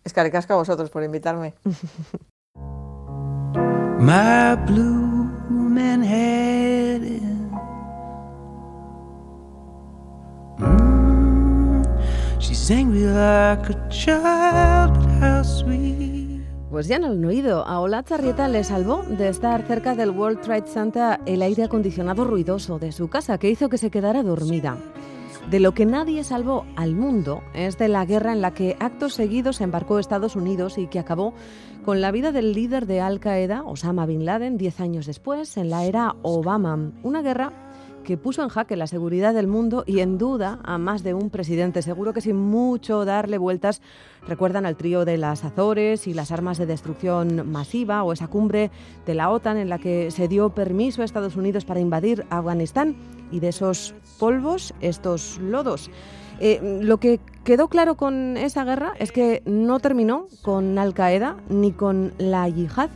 Es 0.04 0.12
que 0.12 0.20
a 0.20 0.56
vosotros 0.56 0.90
por 0.90 1.02
invitarme. 1.02 1.54
My 4.02 4.56
blue 4.66 5.30
Manhattan. 5.48 7.22
Mm, 10.58 11.84
she's 12.40 12.68
angry 12.70 13.06
like 13.06 13.70
a 13.70 13.88
child, 13.88 14.94
but 14.94 15.08
how 15.20 15.42
sweet. 15.44 16.21
Pues 16.72 16.88
ya 16.88 16.98
no 16.98 17.08
lo 17.08 17.12
han 17.12 17.24
oído. 17.26 17.66
A 17.66 17.80
Olat 17.80 18.08
Zarrieta 18.08 18.48
le 18.48 18.64
salvó 18.64 19.02
de 19.02 19.28
estar 19.28 19.60
cerca 19.66 19.94
del 19.94 20.08
World 20.08 20.40
Trade 20.40 20.66
Center 20.66 21.20
el 21.26 21.42
aire 21.42 21.64
acondicionado 21.64 22.24
ruidoso 22.24 22.78
de 22.78 22.92
su 22.92 23.08
casa, 23.08 23.36
que 23.36 23.50
hizo 23.50 23.68
que 23.68 23.76
se 23.76 23.90
quedara 23.90 24.22
dormida. 24.22 24.78
De 25.50 25.60
lo 25.60 25.74
que 25.74 25.84
nadie 25.84 26.24
salvó 26.24 26.64
al 26.76 26.94
mundo 26.94 27.42
es 27.52 27.76
de 27.76 27.88
la 27.88 28.06
guerra 28.06 28.32
en 28.32 28.40
la 28.40 28.54
que 28.54 28.78
actos 28.80 29.12
seguidos 29.12 29.60
embarcó 29.60 29.98
Estados 29.98 30.34
Unidos 30.34 30.78
y 30.78 30.86
que 30.86 30.98
acabó 30.98 31.34
con 31.84 32.00
la 32.00 32.10
vida 32.10 32.32
del 32.32 32.54
líder 32.54 32.86
de 32.86 33.02
Al 33.02 33.20
Qaeda, 33.20 33.64
Osama 33.64 34.06
Bin 34.06 34.24
Laden, 34.24 34.56
diez 34.56 34.80
años 34.80 35.04
después, 35.04 35.58
en 35.58 35.68
la 35.68 35.84
era 35.84 36.16
Obama. 36.22 36.90
Una 37.02 37.20
guerra 37.20 37.52
que 38.02 38.16
puso 38.16 38.42
en 38.42 38.48
jaque 38.48 38.76
la 38.76 38.86
seguridad 38.86 39.34
del 39.34 39.46
mundo 39.46 39.84
y 39.86 40.00
en 40.00 40.18
duda 40.18 40.58
a 40.64 40.78
más 40.78 41.02
de 41.02 41.14
un 41.14 41.30
presidente. 41.30 41.82
Seguro 41.82 42.12
que 42.12 42.20
sin 42.20 42.36
mucho 42.36 43.04
darle 43.04 43.38
vueltas 43.38 43.80
recuerdan 44.26 44.66
al 44.66 44.76
trío 44.76 45.04
de 45.04 45.16
las 45.18 45.44
Azores 45.44 46.06
y 46.06 46.14
las 46.14 46.32
armas 46.32 46.58
de 46.58 46.66
destrucción 46.66 47.50
masiva 47.50 48.02
o 48.02 48.12
esa 48.12 48.28
cumbre 48.28 48.70
de 49.06 49.14
la 49.14 49.30
OTAN 49.30 49.56
en 49.56 49.68
la 49.68 49.78
que 49.78 50.10
se 50.10 50.28
dio 50.28 50.50
permiso 50.50 51.02
a 51.02 51.04
Estados 51.04 51.36
Unidos 51.36 51.64
para 51.64 51.80
invadir 51.80 52.26
Afganistán 52.30 52.96
y 53.30 53.40
de 53.40 53.48
esos 53.48 53.94
polvos, 54.18 54.74
estos 54.80 55.38
lodos. 55.38 55.90
Eh, 56.40 56.80
lo 56.82 56.98
que 56.98 57.20
quedó 57.44 57.68
claro 57.68 57.96
con 57.96 58.36
esa 58.36 58.64
guerra 58.64 58.94
es 58.98 59.12
que 59.12 59.42
no 59.46 59.78
terminó 59.80 60.26
con 60.42 60.78
Al 60.78 60.94
Qaeda 60.94 61.36
ni 61.48 61.72
con 61.72 62.12
la 62.18 62.48
yihad. 62.48 62.90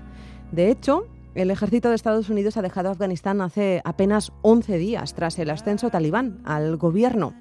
De 0.52 0.70
hecho, 0.70 1.06
el 1.36 1.50
ejército 1.50 1.90
de 1.90 1.94
Estados 1.94 2.30
Unidos 2.30 2.56
ha 2.56 2.62
dejado 2.62 2.90
Afganistán 2.90 3.40
hace 3.42 3.82
apenas 3.84 4.32
11 4.42 4.78
días 4.78 5.14
tras 5.14 5.38
el 5.38 5.50
ascenso 5.50 5.90
talibán 5.90 6.40
al 6.44 6.76
gobierno. 6.78 7.34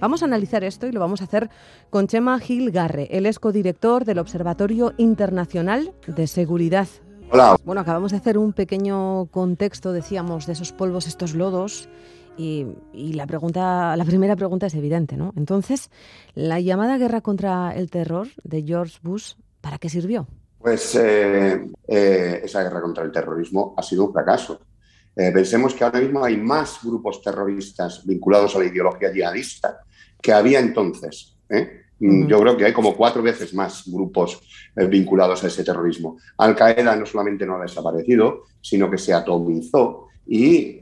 Vamos 0.00 0.22
a 0.22 0.26
analizar 0.26 0.62
esto 0.62 0.86
y 0.86 0.92
lo 0.92 1.00
vamos 1.00 1.22
a 1.22 1.24
hacer 1.24 1.48
con 1.90 2.06
Chema 2.06 2.38
Gil 2.38 2.70
Garre. 2.70 3.08
Él 3.10 3.26
es 3.26 3.38
codirector 3.38 4.04
del 4.04 4.18
Observatorio 4.18 4.92
Internacional 4.98 5.92
de 6.06 6.26
Seguridad. 6.26 6.88
Hola. 7.32 7.56
Bueno, 7.64 7.80
acabamos 7.80 8.12
de 8.12 8.18
hacer 8.18 8.38
un 8.38 8.52
pequeño 8.52 9.26
contexto, 9.26 9.92
decíamos, 9.92 10.46
de 10.46 10.52
esos 10.52 10.72
polvos, 10.72 11.06
estos 11.06 11.34
lodos. 11.34 11.88
Y, 12.36 12.66
y, 12.92 13.14
la 13.14 13.26
pregunta, 13.26 13.96
la 13.96 14.04
primera 14.04 14.36
pregunta 14.36 14.66
es 14.66 14.74
evidente, 14.74 15.16
¿no? 15.16 15.32
Entonces, 15.36 15.90
la 16.34 16.60
llamada 16.60 16.96
guerra 16.96 17.20
contra 17.20 17.74
el 17.74 17.90
terror 17.90 18.28
de 18.44 18.62
George 18.62 18.98
Bush, 19.02 19.32
¿para 19.60 19.78
qué 19.78 19.88
sirvió? 19.88 20.28
Pues 20.58 20.96
eh, 20.96 21.66
eh, 21.86 22.40
esa 22.42 22.62
guerra 22.62 22.82
contra 22.82 23.04
el 23.04 23.12
terrorismo 23.12 23.74
ha 23.76 23.82
sido 23.82 24.06
un 24.06 24.12
fracaso. 24.12 24.60
Eh, 25.14 25.30
pensemos 25.32 25.74
que 25.74 25.84
ahora 25.84 26.00
mismo 26.00 26.24
hay 26.24 26.36
más 26.36 26.80
grupos 26.82 27.22
terroristas 27.22 28.04
vinculados 28.04 28.54
a 28.54 28.58
la 28.58 28.66
ideología 28.66 29.12
yihadista 29.12 29.80
que 30.20 30.32
había 30.32 30.58
entonces. 30.58 31.36
Mm, 32.00 32.26
yo 32.26 32.40
creo 32.40 32.56
que 32.56 32.64
hay 32.64 32.72
como 32.72 32.96
cuatro 32.96 33.22
veces 33.22 33.54
más 33.54 33.84
grupos 33.86 34.40
vinculados 34.74 35.42
a 35.42 35.46
ese 35.46 35.64
terrorismo. 35.64 36.18
Al 36.36 36.54
Qaeda 36.54 36.94
no 36.96 37.06
solamente 37.06 37.46
no 37.46 37.56
ha 37.56 37.62
desaparecido, 37.62 38.44
sino 38.60 38.90
que 38.90 38.98
se 38.98 39.12
atomizó 39.14 40.08
y 40.26 40.80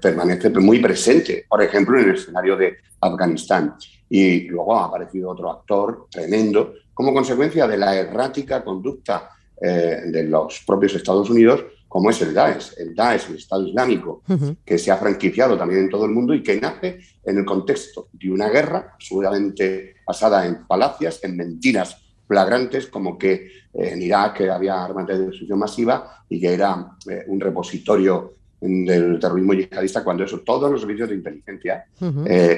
permanece 0.00 0.50
muy 0.50 0.80
presente, 0.80 1.46
por 1.48 1.62
ejemplo, 1.62 1.98
en 1.98 2.10
el 2.10 2.14
escenario 2.16 2.56
de 2.56 2.76
Afganistán. 3.00 3.76
Y 4.08 4.48
luego 4.48 4.76
ha 4.76 4.86
aparecido 4.86 5.30
otro 5.30 5.50
actor 5.50 6.06
tremendo 6.10 6.74
como 6.96 7.12
consecuencia 7.12 7.68
de 7.68 7.76
la 7.76 7.94
errática 7.94 8.64
conducta 8.64 9.28
eh, 9.60 10.00
de 10.06 10.24
los 10.24 10.62
propios 10.66 10.94
Estados 10.94 11.28
Unidos, 11.28 11.62
como 11.86 12.08
es 12.08 12.22
el 12.22 12.32
Daesh, 12.32 12.72
el 12.78 12.94
Daesh, 12.94 13.28
el 13.28 13.36
Estado 13.36 13.66
Islámico, 13.66 14.22
que 14.64 14.78
se 14.78 14.90
ha 14.90 14.96
franquiciado 14.96 15.58
también 15.58 15.82
en 15.82 15.90
todo 15.90 16.06
el 16.06 16.12
mundo 16.12 16.32
y 16.32 16.42
que 16.42 16.58
nace 16.58 16.98
en 17.22 17.36
el 17.36 17.44
contexto 17.44 18.08
de 18.12 18.30
una 18.30 18.48
guerra 18.48 18.96
seguramente 18.98 19.96
basada 20.06 20.46
en 20.46 20.66
falacias, 20.66 21.22
en 21.22 21.36
mentiras 21.36 22.02
flagrantes, 22.26 22.86
como 22.86 23.18
que 23.18 23.34
eh, 23.34 23.50
en 23.74 24.00
Irak 24.00 24.40
había 24.50 24.82
armas 24.82 25.06
de 25.06 25.18
destrucción 25.18 25.58
masiva 25.58 26.24
y 26.30 26.40
que 26.40 26.54
era 26.54 26.92
eh, 27.10 27.24
un 27.26 27.38
repositorio 27.38 28.32
del 28.58 29.20
terrorismo 29.20 29.52
yihadista, 29.52 30.02
cuando 30.02 30.24
eso 30.24 30.40
todos 30.40 30.72
los 30.72 30.80
servicios 30.80 31.10
de 31.10 31.14
inteligencia 31.14 31.84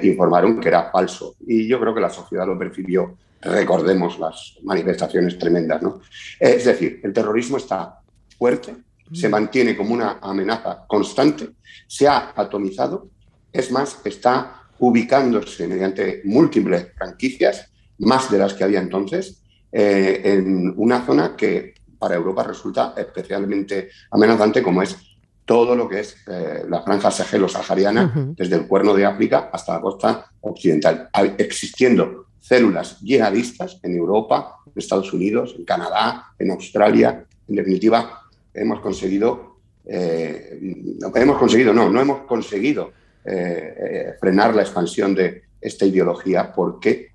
informaron 0.04 0.60
que 0.60 0.68
era 0.68 0.92
falso. 0.92 1.34
Y 1.44 1.66
yo 1.66 1.80
creo 1.80 1.92
que 1.92 2.00
la 2.00 2.08
sociedad 2.08 2.46
lo 2.46 2.56
percibió 2.56 3.16
recordemos 3.40 4.18
las 4.18 4.58
manifestaciones 4.62 5.38
tremendas. 5.38 5.82
¿no? 5.82 6.00
Es 6.38 6.64
decir, 6.64 7.00
el 7.02 7.12
terrorismo 7.12 7.56
está 7.56 8.00
fuerte, 8.36 8.76
se 9.12 9.28
mantiene 9.28 9.76
como 9.76 9.94
una 9.94 10.18
amenaza 10.20 10.84
constante, 10.86 11.50
se 11.86 12.06
ha 12.06 12.32
atomizado, 12.36 13.08
es 13.52 13.70
más, 13.70 14.00
está 14.04 14.62
ubicándose 14.78 15.66
mediante 15.66 16.22
múltiples 16.24 16.88
franquicias, 16.96 17.70
más 17.98 18.30
de 18.30 18.38
las 18.38 18.54
que 18.54 18.64
había 18.64 18.80
entonces, 18.80 19.42
eh, 19.72 20.20
en 20.24 20.72
una 20.76 21.04
zona 21.04 21.34
que 21.36 21.74
para 21.98 22.14
Europa 22.14 22.44
resulta 22.44 22.94
especialmente 22.96 23.90
amenazante, 24.10 24.62
como 24.62 24.82
es 24.82 24.96
todo 25.44 25.74
lo 25.74 25.88
que 25.88 26.00
es 26.00 26.16
eh, 26.26 26.64
la 26.68 26.82
franja 26.82 27.10
sahelo-sahariana, 27.10 28.34
desde 28.36 28.56
el 28.56 28.66
cuerno 28.68 28.94
de 28.94 29.06
África 29.06 29.48
hasta 29.52 29.74
la 29.74 29.80
costa 29.80 30.30
occidental, 30.42 31.08
existiendo 31.38 32.27
células 32.40 33.00
yihadistas 33.00 33.80
en 33.82 33.96
Europa, 33.96 34.56
en 34.66 34.72
Estados 34.76 35.12
Unidos, 35.12 35.54
en 35.58 35.64
Canadá, 35.64 36.32
en 36.38 36.50
Australia. 36.50 37.24
En 37.48 37.54
definitiva, 37.54 38.22
hemos 38.54 38.80
conseguido, 38.80 39.58
eh, 39.84 40.58
no 41.00 41.10
hemos 41.14 41.38
conseguido, 41.38 41.72
no, 41.72 41.90
no 41.90 42.00
hemos 42.00 42.20
conseguido 42.26 42.92
eh, 43.24 43.74
eh, 43.78 44.14
frenar 44.20 44.54
la 44.54 44.62
expansión 44.62 45.14
de 45.14 45.42
esta 45.60 45.84
ideología. 45.84 46.52
¿Por 46.52 46.78
qué? 46.80 47.08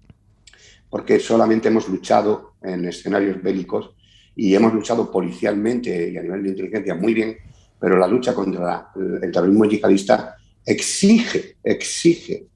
Porque 0.90 1.20
solamente 1.20 1.70
hemos 1.70 1.88
luchado 1.90 2.54
en 2.62 2.86
escenarios 2.86 3.42
bélicos 3.42 3.92
y 4.36 4.54
hemos 4.56 4.74
luchado 4.74 5.12
policialmente 5.12 6.12
y 6.12 6.18
a 6.18 6.22
nivel 6.22 6.44
de 6.44 6.50
inteligencia 6.50 6.96
muy 6.96 7.14
bien, 7.14 7.38
pero 7.80 7.98
la 7.98 8.08
lucha 8.08 8.34
contra 8.34 8.90
el 8.96 9.32
terrorismo 9.32 9.66
yihadista 9.66 10.36
exige, 10.66 11.58
exige 11.64 12.48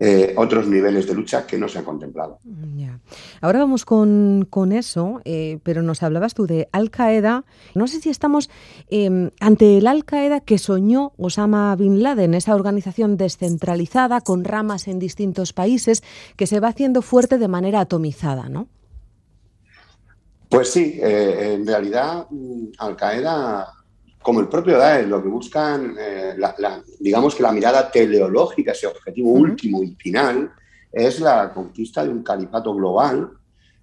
eh, 0.00 0.34
otros 0.36 0.66
niveles 0.66 1.06
de 1.06 1.14
lucha 1.14 1.46
que 1.46 1.56
no 1.56 1.68
se 1.68 1.78
han 1.78 1.84
contemplado. 1.84 2.40
Ahora 3.40 3.60
vamos 3.60 3.84
con, 3.84 4.72
eso, 4.72 5.20
eh, 5.24 5.58
pero 5.62 5.82
nos 5.82 6.02
hablabas 6.02 6.34
tú 6.34 6.46
de 6.46 6.68
Al 6.72 6.90
Qaeda. 6.90 7.44
No 7.74 7.86
sé 7.86 8.00
si 8.00 8.10
estamos 8.10 8.50
em, 8.88 9.30
ante 9.38 9.78
el 9.78 9.86
Al 9.86 10.04
Qaeda 10.04 10.40
que 10.40 10.58
soñó 10.58 11.12
Osama 11.16 11.76
Bin 11.76 12.02
Laden, 12.02 12.34
esa 12.34 12.56
organización 12.56 13.16
descentralizada 13.16 14.20
con 14.20 14.42
ramas 14.44 14.88
en 14.88 14.98
distintos 14.98 15.52
países 15.52 16.02
que 16.36 16.48
se 16.48 16.58
va 16.58 16.68
haciendo 16.68 17.00
fuerte 17.00 17.38
de 17.38 17.48
manera 17.48 17.80
atomizada, 17.80 18.48
¿no? 18.48 18.66
Pues 20.48 20.70
sí, 20.70 20.98
eh, 21.00 21.54
en 21.54 21.66
realidad 21.66 22.26
mm, 22.30 22.66
Al 22.78 22.96
Qaeda 22.96 23.83
como 24.24 24.40
el 24.40 24.48
propio 24.48 24.78
Daesh, 24.78 25.06
lo 25.06 25.22
que 25.22 25.28
buscan, 25.28 25.96
eh, 26.00 26.34
digamos 26.98 27.34
que 27.34 27.42
la 27.42 27.52
mirada 27.52 27.90
teleológica, 27.90 28.72
ese 28.72 28.86
objetivo 28.86 29.30
último 29.32 29.82
y 29.82 29.94
final, 29.96 30.50
es 30.90 31.20
la 31.20 31.52
conquista 31.52 32.02
de 32.02 32.08
un 32.08 32.22
califato 32.22 32.74
global 32.74 33.28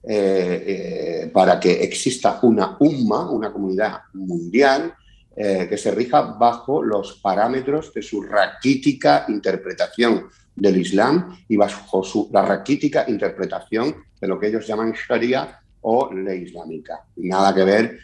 eh, 0.01 0.63
eh, 0.65 1.31
para 1.31 1.59
que 1.59 1.83
exista 1.83 2.39
una 2.41 2.75
umma, 2.79 3.29
una 3.29 3.53
comunidad 3.53 4.01
mundial, 4.13 4.95
que 5.33 5.77
se 5.77 5.91
rija 5.91 6.21
bajo 6.21 6.83
los 6.83 7.13
parámetros 7.13 7.93
de 7.93 8.03
su 8.03 8.21
raquítica 8.21 9.25
interpretación 9.29 10.27
del 10.53 10.77
Islam 10.77 11.37
y 11.47 11.55
bajo 11.55 12.03
su, 12.03 12.29
la 12.31 12.43
raquítica 12.43 13.05
interpretación 13.07 13.95
de 14.19 14.27
lo 14.27 14.37
que 14.37 14.47
ellos 14.47 14.67
llaman 14.67 14.91
Sharia 14.91 15.60
o 15.81 16.13
ley 16.13 16.43
islámica. 16.43 17.05
Nada 17.17 17.53
que 17.53 17.63
ver 17.63 17.99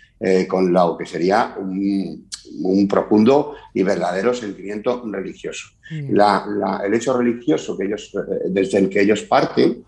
con 0.48 0.74
lo 0.74 0.98
que 0.98 1.06
sería 1.06 1.56
un, 1.60 2.28
un 2.64 2.88
profundo 2.88 3.56
y 3.74 3.84
verdadero 3.84 4.34
sentimiento 4.34 5.04
religioso. 5.06 5.70
el 5.90 6.94
hecho 6.94 7.18
religioso 7.18 7.78
que 7.78 7.86
ellos, 7.86 8.12
eh, 8.16 8.48
desde 8.50 8.80
el 8.80 8.90
que 8.90 9.02
ellos 9.02 9.24
parten, 9.24 9.84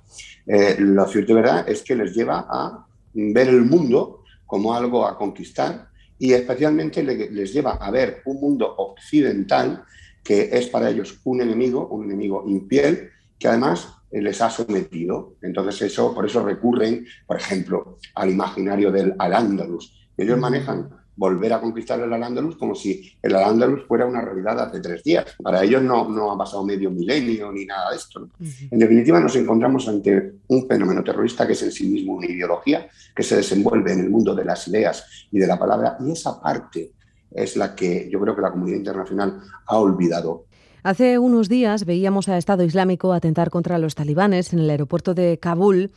eh, 0.46 0.76
lo 0.80 1.06
cierto 1.08 1.32
y 1.32 1.36
verdad 1.36 1.70
es 1.70 1.84
que 1.84 1.96
les 1.96 2.14
lleva 2.16 2.46
a 2.50 2.86
ver 3.14 3.50
el 3.50 3.62
mundo 3.62 4.24
como 4.46 4.74
algo 4.74 5.06
a 5.06 5.18
conquistar 5.18 5.90
y 6.18 6.34
especialmente 6.34 7.04
les 7.04 7.54
lleva 7.54 7.74
a 7.74 7.92
ver 7.92 8.22
un 8.26 8.40
mundo 8.40 8.76
occidental 8.78 9.84
que 10.24 10.50
es 10.52 10.68
para 10.68 10.90
ellos 10.90 11.20
un 11.24 11.42
enemigo, 11.42 11.88
un 11.88 12.06
enemigo 12.06 12.44
infiel, 12.46 13.10
que 13.38 13.48
además 13.48 13.88
eh, 13.88 13.99
les 14.12 14.42
ha 14.42 14.50
sometido. 14.50 15.36
Entonces 15.42 15.82
eso, 15.84 16.14
por 16.14 16.26
eso 16.26 16.44
recurren, 16.44 17.06
por 17.26 17.38
ejemplo, 17.38 17.98
al 18.16 18.30
imaginario 18.30 18.92
del 18.92 19.16
Al-Ándalus. 19.18 20.10
Ellos 20.18 20.38
manejan 20.38 20.90
volver 21.16 21.52
a 21.52 21.60
conquistar 21.60 22.00
el 22.00 22.14
Al-Ándalus 22.14 22.56
como 22.56 22.74
si 22.74 23.14
el 23.22 23.36
Al-Ándalus 23.36 23.86
fuera 23.86 24.06
una 24.06 24.22
realidad 24.22 24.58
hace 24.62 24.80
tres 24.80 25.04
días. 25.04 25.26
Para 25.44 25.64
ellos 25.64 25.84
no, 25.84 26.08
no 26.08 26.32
ha 26.32 26.38
pasado 26.38 26.64
medio 26.64 26.90
milenio 26.90 27.52
ni 27.52 27.66
nada 27.66 27.92
de 27.92 27.98
esto. 27.98 28.30
En 28.40 28.80
definitiva, 28.80 29.20
nos 29.20 29.36
encontramos 29.36 29.88
ante 29.90 30.36
un 30.48 30.66
fenómeno 30.66 31.04
terrorista 31.04 31.46
que 31.46 31.54
es 31.54 31.64
en 31.64 31.74
sí 31.74 31.88
mismo 31.90 32.14
una 32.14 32.28
ideología 32.28 32.88
que 33.14 33.24
se 33.24 33.36
desenvuelve 33.36 33.92
en 33.92 34.00
el 34.00 34.10
mundo 34.10 34.34
de 34.34 34.46
las 34.46 34.66
ideas 34.70 35.28
y 35.30 35.40
de 35.40 35.48
la 35.48 35.60
palabra, 35.60 35.98
y 36.00 36.12
esa 36.12 36.42
parte 36.42 36.94
es 37.32 37.58
la 37.58 37.76
que 37.76 38.10
yo 38.10 38.20
creo 38.22 38.36
que 38.36 38.42
la 38.42 38.52
comunidad 38.52 38.78
internacional 38.78 39.42
ha 39.68 39.78
olvidado. 39.78 40.46
Hace 40.82 41.20
unos 41.20 41.50
días 41.50 41.86
veíamos 41.86 42.30
a 42.30 42.38
Estado 42.38 42.64
Islámico 42.64 43.12
atentar 43.12 43.50
contra 43.50 43.80
los 43.80 43.96
talibanes 43.96 44.54
en 44.54 44.60
el 44.60 44.70
aeropuerto 44.70 45.14
de 45.14 45.38
Kabul. 45.38 45.92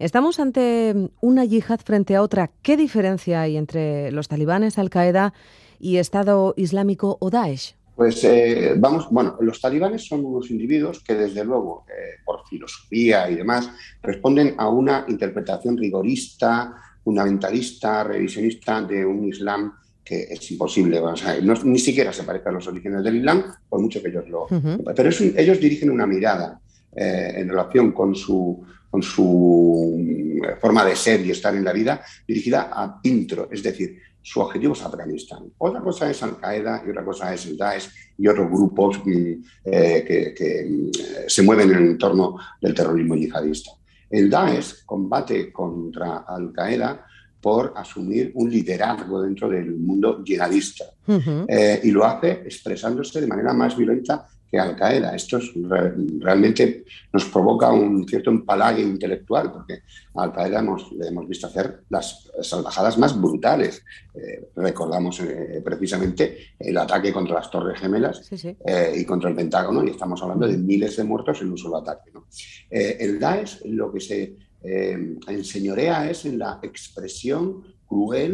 Estamos 0.00 0.40
ante 0.40 1.10
una 1.20 1.44
yihad 1.44 1.80
frente 1.80 2.16
a 2.16 2.22
otra. 2.22 2.50
¿Qué 2.62 2.76
diferencia 2.76 3.42
hay 3.42 3.56
entre 3.56 4.10
los 4.10 4.26
talibanes, 4.26 4.76
Al-Qaeda 4.76 5.34
y 5.78 5.98
Estado 5.98 6.52
Islámico 6.56 7.16
o 7.20 7.30
Daesh? 7.30 7.76
Pues 7.94 8.22
eh, 8.24 8.74
vamos, 8.76 9.08
bueno, 9.10 9.36
los 9.40 9.60
talibanes 9.60 10.06
son 10.06 10.24
unos 10.24 10.50
individuos 10.50 11.02
que 11.02 11.14
desde 11.14 11.44
luego, 11.44 11.84
eh, 11.88 12.20
por 12.24 12.46
filosofía 12.48 13.30
y 13.30 13.36
demás, 13.36 13.70
responden 14.02 14.54
a 14.58 14.68
una 14.68 15.04
interpretación 15.08 15.76
rigorista, 15.76 16.74
fundamentalista, 17.04 18.02
revisionista 18.02 18.82
de 18.82 19.04
un 19.04 19.28
Islam 19.28 19.72
que 20.08 20.22
es 20.30 20.50
imposible, 20.50 20.98
o 21.00 21.14
sea, 21.14 21.38
no- 21.42 21.62
ni 21.64 21.78
siquiera 21.78 22.12
se 22.14 22.22
parece 22.22 22.48
a 22.48 22.52
los 22.52 22.66
orígenes 22.66 23.04
del 23.04 23.16
Islam, 23.16 23.44
por 23.68 23.78
mucho 23.80 24.00
que 24.02 24.08
ellos 24.08 24.26
lo... 24.28 24.44
Ujú. 24.44 24.82
Pero 24.96 25.08
es 25.10 25.20
un- 25.20 25.34
ellos 25.36 25.60
dirigen 25.60 25.90
una 25.90 26.06
mirada 26.06 26.58
eh, 26.96 27.34
en 27.36 27.48
relación 27.48 27.92
con 27.92 28.14
su, 28.14 28.64
con 28.90 29.02
su 29.02 29.94
mm, 29.98 30.58
forma 30.60 30.82
de 30.86 30.96
ser 30.96 31.20
y 31.26 31.30
estar 31.30 31.54
en 31.54 31.62
la 31.64 31.74
vida 31.74 32.00
dirigida 32.26 32.70
a 32.72 33.00
intro, 33.02 33.48
es 33.52 33.62
decir, 33.62 33.98
su 34.22 34.40
objetivo 34.40 34.72
es 34.72 34.82
Afganistán. 34.82 35.44
Otra 35.58 35.80
cosa 35.80 36.10
es 36.10 36.22
Al-Qaeda 36.22 36.82
y 36.86 36.90
otra 36.90 37.04
cosa 37.04 37.32
es 37.34 37.46
el 37.46 37.56
Daesh 37.58 37.88
y 38.18 38.26
otros 38.28 38.48
grupos 38.50 39.00
mm, 39.04 39.32
eh, 39.64 40.04
que, 40.06 40.34
que, 40.34 40.66
mm, 40.68 40.90
se 41.28 41.42
mueven 41.42 41.70
en 41.70 41.76
el 41.76 41.86
entorno 41.90 42.36
del 42.62 42.74
terrorismo 42.74 43.14
yihadista. 43.14 43.72
El 44.10 44.30
Daesh 44.30 44.84
combate 44.86 45.52
contra 45.52 46.24
Al-Qaeda 46.26 47.04
por 47.40 47.72
asumir 47.76 48.32
un 48.34 48.50
liderazgo 48.50 49.22
dentro 49.22 49.48
del 49.48 49.70
mundo 49.76 50.22
yihadista 50.24 50.84
Ujú. 51.06 51.46
eh, 51.48 51.80
y 51.84 51.90
lo 51.90 52.04
hace 52.04 52.30
expresándose 52.44 53.20
de 53.20 53.26
manera 53.26 53.52
más 53.52 53.76
violenta 53.76 54.26
que 54.50 54.58
Al 54.58 54.74
Qaeda. 54.76 55.14
Esto 55.14 55.36
es 55.36 55.52
re- 55.54 55.92
realmente 56.20 56.84
nos 57.12 57.26
provoca 57.26 57.70
un 57.70 58.08
cierto 58.08 58.30
empalague 58.30 58.80
intelectual, 58.80 59.52
porque 59.52 59.82
a 60.14 60.22
Al 60.22 60.32
Qaeda 60.32 60.60
hemos, 60.60 60.90
le 60.92 61.06
hemos 61.08 61.28
visto 61.28 61.46
hacer 61.46 61.82
las 61.90 62.30
salvajadas 62.40 62.96
más 62.96 63.20
brutales. 63.20 63.84
Eh, 64.14 64.48
recordamos 64.56 65.20
eh, 65.20 65.60
precisamente 65.62 66.38
el 66.58 66.78
ataque 66.78 67.12
contra 67.12 67.34
las 67.34 67.50
Torres 67.50 67.78
Gemelas 67.78 68.24
Sí, 68.24 68.38
sí. 68.38 68.56
eh, 68.66 68.94
y 68.96 69.04
contra 69.04 69.28
el 69.28 69.36
Pentágono, 69.36 69.84
y 69.84 69.90
estamos 69.90 70.22
hablando 70.22 70.46
de 70.48 70.56
miles 70.56 70.96
de 70.96 71.04
muertos 71.04 71.42
en 71.42 71.50
un 71.50 71.58
solo 71.58 71.76
ataque. 71.76 72.10
¿no? 72.14 72.24
Eh, 72.70 72.96
el 73.00 73.20
Daesh 73.20 73.60
lo 73.66 73.92
que 73.92 74.00
se 74.00 74.34
eh, 74.70 75.16
enseñorea 75.28 76.10
es 76.10 76.24
en 76.24 76.38
la 76.38 76.58
expresión 76.62 77.62
cruel 77.86 78.30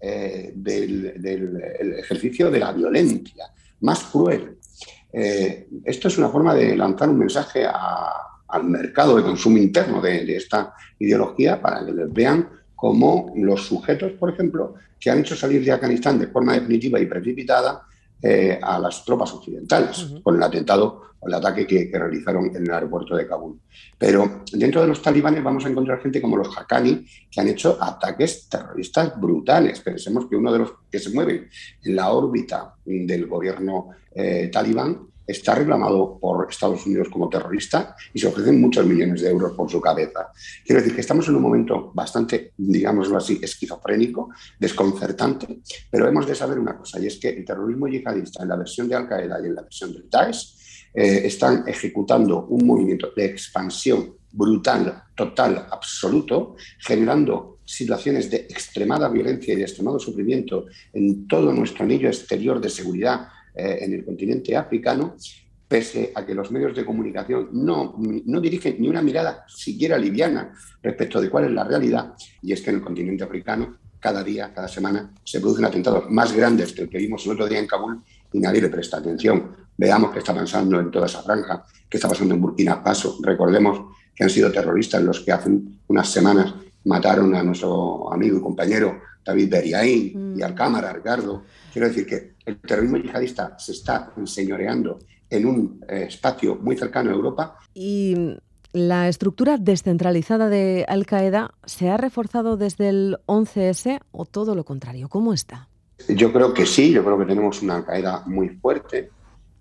eh, 0.00 0.52
del, 0.54 1.20
del- 1.26 1.56
el 1.82 1.92
ejercicio 2.04 2.50
de 2.50 2.58
la 2.58 2.72
violencia, 2.72 3.44
más 3.80 4.00
cruel. 4.04 4.42
Eh, 5.12 5.68
esto 5.84 6.08
es 6.08 6.18
una 6.18 6.28
forma 6.28 6.54
de 6.54 6.76
lanzar 6.76 7.08
un 7.08 7.18
mensaje 7.18 7.64
al 8.48 8.64
mercado 8.64 9.16
de 9.16 9.22
consumo 9.22 9.58
interno 9.58 10.00
de, 10.00 10.24
de 10.24 10.36
esta 10.36 10.72
ideología 10.98 11.60
para 11.60 11.84
que 11.84 11.92
les 11.92 12.12
vean 12.12 12.48
como 12.74 13.32
los 13.36 13.66
sujetos, 13.66 14.12
por 14.20 14.28
ejemplo, 14.32 14.74
que 15.00 15.10
han 15.10 15.20
hecho 15.20 15.34
salir 15.34 15.64
de 15.64 15.72
Afganistán 15.72 16.18
de 16.18 16.26
forma 16.28 16.52
definitiva 16.54 17.00
y 17.00 17.06
precipitada 17.06 17.82
eh, 18.22 18.58
a 18.62 18.78
las 18.78 19.04
tropas 19.04 19.32
occidentales, 19.32 20.14
con 20.22 20.36
el 20.36 20.42
atentado 20.42 21.02
o 21.18 21.28
el 21.28 21.34
ataque 21.34 21.66
que, 21.66 21.90
que 21.90 21.98
realizaron 21.98 22.46
en 22.54 22.62
el 22.62 22.70
aeropuerto 22.70 23.16
de 23.16 23.26
Kabul. 23.26 23.60
Pero 23.98 24.42
dentro 24.52 24.82
de 24.82 24.88
los 24.88 25.02
talibanes 25.02 25.42
vamos 25.42 25.64
a 25.64 25.68
encontrar 25.68 26.00
gente 26.00 26.20
como 26.20 26.36
los 26.36 26.56
Haqqani, 26.56 27.06
que 27.30 27.40
han 27.40 27.48
hecho 27.48 27.78
ataques 27.80 28.48
terroristas 28.48 29.18
brutales. 29.20 29.80
Pensemos 29.80 30.26
que 30.28 30.36
uno 30.36 30.52
de 30.52 30.58
los 30.60 30.72
que 30.90 30.98
se 30.98 31.10
mueven 31.10 31.48
en 31.82 31.96
la 31.96 32.10
órbita 32.10 32.74
del 32.84 33.26
gobierno 33.26 33.90
eh, 34.14 34.48
talibán 34.52 35.08
está 35.26 35.54
reclamado 35.54 36.18
por 36.20 36.46
Estados 36.50 36.86
Unidos 36.86 37.08
como 37.10 37.28
terrorista 37.28 37.96
y 38.12 38.18
se 38.18 38.28
ofrecen 38.28 38.60
muchos 38.60 38.86
millones 38.86 39.22
de 39.22 39.30
euros 39.30 39.52
por 39.52 39.70
su 39.70 39.80
cabeza. 39.80 40.30
Quiero 40.64 40.80
decir 40.80 40.94
que 40.94 41.00
estamos 41.00 41.26
en 41.28 41.36
un 41.36 41.42
momento 41.42 41.90
bastante, 41.94 42.52
digámoslo 42.56 43.16
así, 43.16 43.38
esquizofrénico, 43.42 44.30
desconcertante, 44.58 45.60
pero 45.90 46.08
hemos 46.08 46.26
de 46.26 46.34
saber 46.34 46.58
una 46.58 46.76
cosa, 46.76 47.00
y 47.00 47.06
es 47.06 47.16
que 47.16 47.30
el 47.30 47.44
terrorismo 47.44 47.88
yihadista 47.88 48.42
en 48.42 48.48
la 48.48 48.56
versión 48.56 48.88
de 48.88 48.94
Al-Qaeda 48.94 49.40
y 49.42 49.46
en 49.46 49.54
la 49.54 49.62
versión 49.62 49.92
del 49.92 50.08
Daesh 50.08 50.90
eh, 50.94 51.26
están 51.26 51.64
ejecutando 51.66 52.46
un 52.46 52.66
movimiento 52.66 53.10
de 53.14 53.26
expansión 53.26 54.14
brutal, 54.32 55.02
total, 55.14 55.66
absoluto, 55.70 56.56
generando 56.78 57.56
situaciones 57.64 58.30
de 58.30 58.36
extremada 58.36 59.08
violencia 59.08 59.52
y 59.52 59.56
de 59.56 59.62
extremado 59.62 59.98
sufrimiento 59.98 60.66
en 60.92 61.26
todo 61.26 61.52
nuestro 61.52 61.84
anillo 61.84 62.08
exterior 62.08 62.60
de 62.60 62.70
seguridad 62.70 63.28
eh, 63.56 63.78
en 63.80 63.92
el 63.94 64.04
continente 64.04 64.54
africano, 64.56 65.16
pese 65.66 66.12
a 66.14 66.24
que 66.24 66.34
los 66.34 66.50
medios 66.52 66.76
de 66.76 66.84
comunicación 66.84 67.48
no, 67.52 67.96
no 67.98 68.40
dirigen 68.40 68.76
ni 68.78 68.88
una 68.88 69.02
mirada 69.02 69.44
siquiera 69.48 69.98
liviana 69.98 70.52
respecto 70.82 71.20
de 71.20 71.30
cuál 71.30 71.46
es 71.46 71.50
la 71.50 71.64
realidad, 71.64 72.14
y 72.42 72.52
es 72.52 72.62
que 72.62 72.70
en 72.70 72.76
el 72.76 72.82
continente 72.82 73.24
africano 73.24 73.78
cada 73.98 74.22
día, 74.22 74.52
cada 74.54 74.68
semana, 74.68 75.12
se 75.24 75.40
producen 75.40 75.64
atentados 75.64 76.08
más 76.10 76.32
grandes 76.32 76.72
que 76.72 76.82
el 76.82 76.88
que 76.88 76.98
vimos 76.98 77.24
el 77.26 77.32
otro 77.32 77.48
día 77.48 77.58
en 77.58 77.66
Kabul 77.66 78.02
y 78.32 78.38
nadie 78.38 78.60
le 78.60 78.68
presta 78.68 78.98
atención. 78.98 79.56
Veamos 79.76 80.12
qué 80.12 80.18
está 80.20 80.34
pasando 80.34 80.78
en 80.78 80.90
toda 80.90 81.06
esa 81.06 81.22
franja, 81.22 81.64
qué 81.88 81.96
está 81.96 82.08
pasando 82.08 82.34
en 82.34 82.40
Burkina 82.40 82.76
Faso. 82.76 83.18
Recordemos 83.22 83.96
que 84.14 84.24
han 84.24 84.30
sido 84.30 84.52
terroristas 84.52 85.02
los 85.02 85.20
que 85.20 85.32
hace 85.32 85.50
unas 85.88 86.08
semanas 86.08 86.54
mataron 86.86 87.34
a 87.34 87.42
nuestro 87.42 88.12
amigo 88.12 88.38
y 88.38 88.42
compañero 88.42 89.00
David 89.24 89.50
Beriaín 89.50 90.34
y 90.38 90.42
al 90.42 90.54
cámara 90.54 90.92
Ricardo. 90.92 91.42
Quiero 91.72 91.88
decir 91.88 92.06
que 92.06 92.34
el 92.46 92.58
terrorismo 92.58 92.96
yihadista 92.96 93.58
se 93.58 93.72
está 93.72 94.12
enseñoreando 94.16 95.00
en 95.28 95.46
un 95.46 95.80
eh, 95.88 96.06
espacio 96.08 96.56
muy 96.56 96.76
cercano 96.76 97.10
a 97.10 97.14
Europa 97.14 97.58
Y 97.74 98.14
la 98.72 99.08
estructura 99.08 99.58
descentralizada 99.58 100.48
de 100.48 100.84
Al 100.88 101.06
Qaeda 101.06 101.54
se 101.64 101.88
ha 101.88 101.96
reforzado 101.96 102.56
desde 102.56 102.88
el 102.88 103.16
11S 103.26 104.00
o 104.12 104.24
todo 104.24 104.54
lo 104.54 104.64
contrario. 104.64 105.08
¿Cómo 105.08 105.32
está? 105.32 105.68
Yo 106.08 106.32
creo 106.32 106.52
que 106.52 106.66
sí, 106.66 106.92
yo 106.92 107.02
creo 107.02 107.18
que 107.18 107.24
tenemos 107.24 107.62
una 107.62 107.84
caída 107.84 108.22
muy 108.26 108.50
fuerte. 108.50 109.10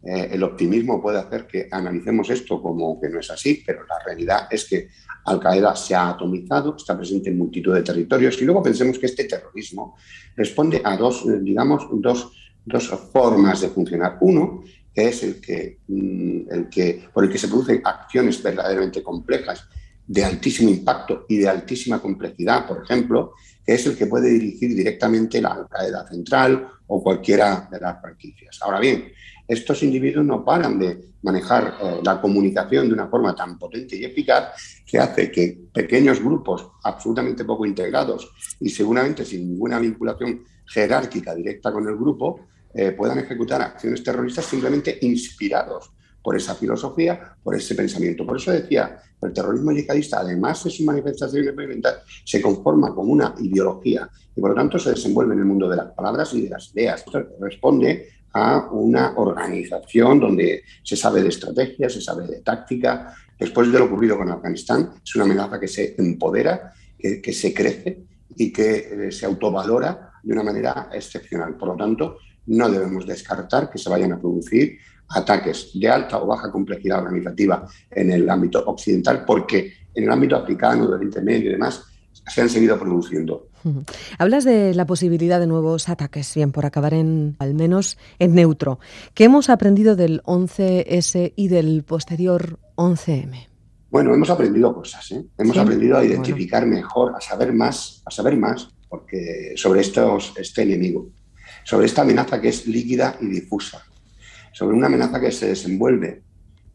Eh, 0.06 0.30
el 0.34 0.44
optimismo 0.44 1.02
puede 1.02 1.18
hacer 1.18 1.48
que 1.48 1.68
analicemos 1.72 2.30
esto 2.30 2.62
como 2.62 3.02
que 3.02 3.10
no 3.10 3.20
es 3.20 3.32
así, 3.32 3.64
pero 3.66 3.86
la 3.88 3.98
realidad 4.06 4.48
es 4.52 4.66
que 4.66 4.90
Al 5.26 5.40
Qaeda 5.40 5.76
se 5.76 5.96
ha 5.96 6.10
atomizado, 6.10 6.76
está 6.78 6.96
presente 6.96 7.32
en 7.32 7.40
multitud 7.40 7.74
de 7.74 7.82
territorios 7.82 8.40
y 8.40 8.46
luego 8.46 8.62
pensemos 8.62 9.00
que 9.00 9.08
este 9.08 9.24
terrorismo 9.24 9.98
responde 10.36 10.80
a 10.84 10.96
dos, 10.96 11.26
eh, 11.26 11.40
digamos, 11.42 11.88
dos, 11.92 12.32
dos 12.64 12.88
formas 13.12 13.62
de 13.62 13.70
funcionar. 13.70 14.18
Uno, 14.22 14.64
que 14.94 15.08
es 15.08 15.24
el 15.24 15.42
que, 15.42 15.80
mm, 15.88 16.52
el 16.52 16.70
que, 16.70 17.08
por 17.12 17.24
el 17.24 17.32
que 17.32 17.40
se 17.40 17.48
producen 17.48 17.82
acciones 17.84 18.44
verdaderamente 18.44 19.02
complejas 19.02 19.68
de 20.08 20.24
altísimo 20.24 20.70
impacto 20.70 21.26
y 21.28 21.38
de 21.38 21.50
altísima 21.50 22.00
complejidad, 22.00 22.68
por 22.68 22.84
ejemplo, 22.84 23.34
que 23.66 23.74
es 23.74 23.86
el 23.88 23.98
que 23.98 24.06
puede 24.06 24.30
dirigir 24.30 24.76
directamente 24.76 25.42
la 25.42 25.54
Al-Qaeda 25.54 26.08
central 26.08 26.68
o 26.86 27.02
cualquiera 27.02 27.68
de 27.72 27.80
las 27.80 28.00
franquicias. 28.00 28.60
Ahora 28.62 28.80
bien, 28.80 29.12
estos 29.48 29.84
individuos 29.84 30.26
no 30.26 30.44
paran 30.44 30.80
de 30.80 31.14
manejar 31.22 31.78
eh, 31.82 32.00
la 32.04 32.20
comunicación 32.20 32.88
de 32.88 32.94
una 32.94 33.08
forma 33.08 33.36
tan 33.36 33.58
potente 33.58 33.96
y 33.96 34.06
eficaz 34.06 34.54
que 34.86 35.00
hace 35.00 35.32
que 35.32 35.58
pequeños 35.74 36.20
grupos 36.20 36.68
absolutamente 36.84 37.46
poco 37.46 37.66
integrados 37.66 38.32
y 38.60 38.70
seguramente 38.70 39.26
sin 39.26 39.48
ninguna 39.48 39.80
vinculación 39.80 40.44
jerárquica 40.66 41.36
directa 41.36 41.72
con 41.72 41.88
el 41.88 41.96
grupo 41.96 42.48
eh, 42.74 42.92
puedan 42.92 43.20
ejecutar 43.20 43.62
acciones 43.62 44.04
terroristas 44.04 44.46
simplemente 44.46 44.98
inspirados 45.02 45.92
por 46.22 46.36
esa 46.36 46.56
filosofía, 46.56 47.38
por 47.44 47.56
ese 47.56 47.76
pensamiento. 47.76 48.26
Por 48.26 48.38
eso 48.38 48.52
decía, 48.52 49.00
el 49.22 49.32
terrorismo 49.32 49.72
yihadista, 49.72 50.22
además 50.22 50.64
de 50.64 50.72
su 50.72 50.84
manifestación 50.84 51.44
experimental, 51.44 51.98
se 52.24 52.42
conforma 52.42 52.94
con 52.96 53.10
una 53.10 53.36
ideología 53.40 54.10
y 54.36 54.42
por 54.42 54.50
lo 54.50 54.56
tanto 54.56 54.80
se 54.80 54.90
desenvuelve 54.90 55.34
en 55.34 55.40
el 55.40 55.46
mundo 55.46 55.70
de 55.70 55.78
las 55.78 55.92
palabras 55.92 56.34
y 56.34 56.42
de 56.42 56.50
las 56.50 56.72
ideas. 56.74 57.04
Esto 57.06 57.28
responde 57.40 58.10
a 58.36 58.68
una 58.70 59.14
organización 59.16 60.20
donde 60.20 60.64
se 60.84 60.98
sabe 60.98 61.24
de 61.24 61.30
estrategia, 61.30 61.90
se 61.90 62.02
sabe 62.02 62.28
de 62.28 62.42
táctica. 62.42 63.16
Después 63.40 63.72
de 63.72 63.80
lo 63.80 63.86
ocurrido 63.86 64.18
con 64.18 64.30
Afganistán, 64.30 64.92
es 65.02 65.16
una 65.16 65.24
amenaza 65.24 65.58
que 65.58 65.70
se 65.70 65.96
empodera, 65.98 66.74
que, 67.00 67.32
se 67.32 67.54
crece 67.54 68.04
y 68.36 68.52
que 68.52 69.08
eh, 69.08 69.12
se 69.12 69.26
autovalora 69.26 70.12
de 70.22 70.34
una 70.34 70.44
manera 70.44 70.90
excepcional. 70.92 71.56
Por 71.56 71.70
lo 71.70 71.76
tanto, 71.78 72.18
no 72.48 72.70
debemos 72.70 73.08
descartar 73.08 73.70
que 73.70 73.78
se 73.78 73.90
vayan 73.90 74.12
a 74.12 74.20
producir 74.20 74.80
ataques 75.08 75.72
de 75.74 75.88
alta 75.88 76.22
o 76.22 76.28
baja 76.28 76.52
complejidad 76.52 77.04
organizativa 77.04 77.66
en 77.90 78.12
el 78.12 78.30
ámbito 78.30 78.66
occidental, 78.66 79.24
porque 79.26 79.74
en 79.94 80.04
el 80.04 80.12
ámbito 80.12 80.36
africano, 80.36 80.84
del 80.84 80.96
Oriente 80.96 81.22
Medio 81.22 81.52
y 81.52 81.54
demás, 81.54 81.86
se 82.28 82.42
han 82.42 82.50
seguido 82.50 82.80
produciendo. 82.80 83.48
Hablas 84.20 84.44
de 84.44 84.74
la 84.76 84.86
posibilidad 84.86 85.40
de 85.40 85.48
nuevos 85.48 85.90
ataques, 85.90 86.34
bien, 86.36 86.52
por 86.52 86.66
acabar 86.66 86.94
en, 86.94 87.36
al 87.40 87.54
menos 87.56 87.98
en 88.20 88.36
neutro. 88.36 88.80
¿Qué 89.14 89.24
hemos 89.24 89.50
aprendido 89.50 89.96
del 89.96 90.22
11S 90.24 91.34
y 91.36 91.48
del 91.48 91.84
posterior 91.84 92.60
11M? 92.76 93.48
Bueno, 93.90 94.14
hemos 94.14 94.30
aprendido 94.30 94.74
cosas, 94.74 95.12
¿eh? 95.12 95.26
hemos 95.38 95.56
¿Sí? 95.56 95.60
aprendido 95.60 95.98
a 95.98 96.04
identificar 96.04 96.64
bueno. 96.64 96.76
mejor, 96.76 97.14
a 97.16 97.22
saber 97.22 97.54
más, 97.54 98.02
a 98.06 98.12
saber 98.12 98.38
más, 98.38 98.70
porque 98.90 99.54
sobre 99.56 99.82
estos, 99.82 100.34
este 100.38 100.64
enemigo, 100.64 101.10
sobre 101.64 101.86
esta 101.86 102.02
amenaza 102.02 102.42
que 102.42 102.50
es 102.50 102.68
líquida 102.68 103.18
y 103.22 103.28
difusa, 103.28 103.84
sobre 104.52 104.76
una 104.76 104.88
amenaza 104.88 105.20
que 105.20 105.32
se 105.32 105.48
desenvuelve 105.48 106.22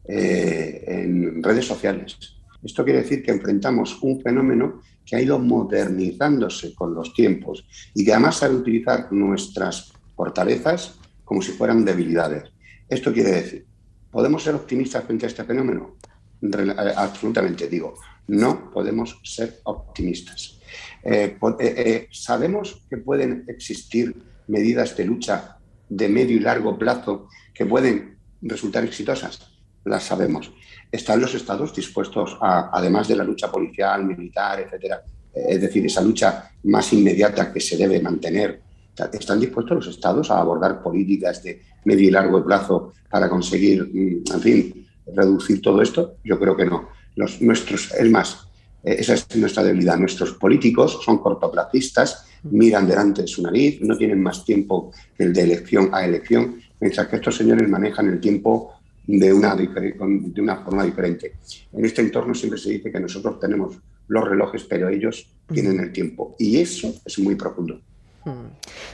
eh, 0.05 0.83
en 0.87 1.43
redes 1.43 1.65
sociales. 1.65 2.17
Esto 2.63 2.83
quiere 2.83 3.01
decir 3.01 3.23
que 3.23 3.31
enfrentamos 3.31 4.01
un 4.01 4.21
fenómeno 4.21 4.81
que 5.11 5.17
ha 5.17 5.21
ido 5.21 5.37
modernizándose 5.39 6.73
con 6.73 6.95
los 6.95 7.13
tiempos 7.13 7.67
y 7.93 8.05
que 8.05 8.13
además 8.13 8.37
sabe 8.37 8.55
utilizar 8.55 9.11
nuestras 9.11 9.91
fortalezas 10.15 10.95
como 11.25 11.41
si 11.41 11.51
fueran 11.51 11.83
debilidades. 11.83 12.49
Esto 12.87 13.11
quiere 13.11 13.31
decir, 13.31 13.65
¿podemos 14.09 14.41
ser 14.41 14.55
optimistas 14.55 15.03
frente 15.03 15.25
a 15.25 15.27
este 15.27 15.43
fenómeno? 15.43 15.97
Absolutamente 16.95 17.67
digo, 17.67 17.95
no 18.27 18.71
podemos 18.71 19.19
ser 19.21 19.59
optimistas. 19.65 20.57
Eh, 21.03 21.37
eh, 21.59 22.07
sabemos 22.09 22.85
que 22.89 22.95
pueden 22.95 23.43
existir 23.49 24.15
medidas 24.47 24.95
de 24.95 25.03
lucha 25.03 25.57
de 25.89 26.07
medio 26.07 26.37
y 26.37 26.39
largo 26.39 26.79
plazo 26.79 27.27
que 27.53 27.65
pueden 27.65 28.17
resultar 28.41 28.85
exitosas? 28.85 29.50
Las 29.85 30.03
sabemos. 30.03 30.51
¿Están 30.91 31.21
los 31.21 31.33
estados 31.33 31.73
dispuestos, 31.73 32.37
a, 32.41 32.69
además 32.71 33.07
de 33.07 33.15
la 33.15 33.23
lucha 33.23 33.51
policial, 33.51 34.05
militar, 34.05 34.59
etcétera, 34.59 35.03
es 35.33 35.61
decir, 35.61 35.85
esa 35.85 36.01
lucha 36.01 36.51
más 36.63 36.91
inmediata 36.93 37.51
que 37.51 37.59
se 37.59 37.77
debe 37.77 38.01
mantener, 38.01 38.61
¿están 39.13 39.39
dispuestos 39.39 39.75
los 39.75 39.87
estados 39.87 40.29
a 40.29 40.39
abordar 40.39 40.83
políticas 40.83 41.41
de 41.41 41.61
medio 41.85 42.09
y 42.09 42.11
largo 42.11 42.43
plazo 42.43 42.93
para 43.09 43.29
conseguir, 43.29 43.83
mm, 43.83 44.33
en 44.33 44.41
fin, 44.41 44.87
reducir 45.15 45.61
todo 45.61 45.81
esto? 45.81 46.17
Yo 46.23 46.37
creo 46.37 46.55
que 46.55 46.65
no. 46.65 46.89
Los, 47.15 47.41
nuestros, 47.41 47.91
es 47.93 48.11
más, 48.11 48.47
eh, 48.83 48.97
esa 48.99 49.13
es 49.13 49.35
nuestra 49.35 49.63
debilidad. 49.63 49.97
Nuestros 49.97 50.33
políticos 50.33 50.99
son 51.03 51.19
cortoplacistas, 51.19 52.25
miran 52.43 52.87
delante 52.87 53.21
de 53.21 53.27
su 53.27 53.41
nariz, 53.41 53.79
no 53.81 53.97
tienen 53.97 54.21
más 54.21 54.43
tiempo 54.43 54.91
que 55.15 55.23
el 55.23 55.33
de 55.33 55.43
elección 55.43 55.89
a 55.93 56.05
elección, 56.05 56.59
mientras 56.79 57.07
que 57.07 57.17
estos 57.17 57.35
señores 57.35 57.69
manejan 57.69 58.07
el 58.07 58.19
tiempo 58.19 58.73
de 59.07 59.33
una, 59.33 59.55
de 59.55 60.41
una 60.41 60.57
forma 60.57 60.83
diferente. 60.83 61.33
En 61.73 61.85
este 61.85 62.01
entorno 62.01 62.33
siempre 62.33 62.59
se 62.59 62.71
dice 62.71 62.91
que 62.91 62.99
nosotros 62.99 63.39
tenemos 63.39 63.77
los 64.07 64.27
relojes, 64.27 64.63
pero 64.65 64.89
ellos 64.89 65.27
tienen 65.51 65.79
el 65.79 65.91
tiempo. 65.91 66.35
Y 66.37 66.57
eso 66.57 66.93
es 67.05 67.19
muy 67.19 67.35
profundo. 67.35 67.79
Hmm. 68.25 68.49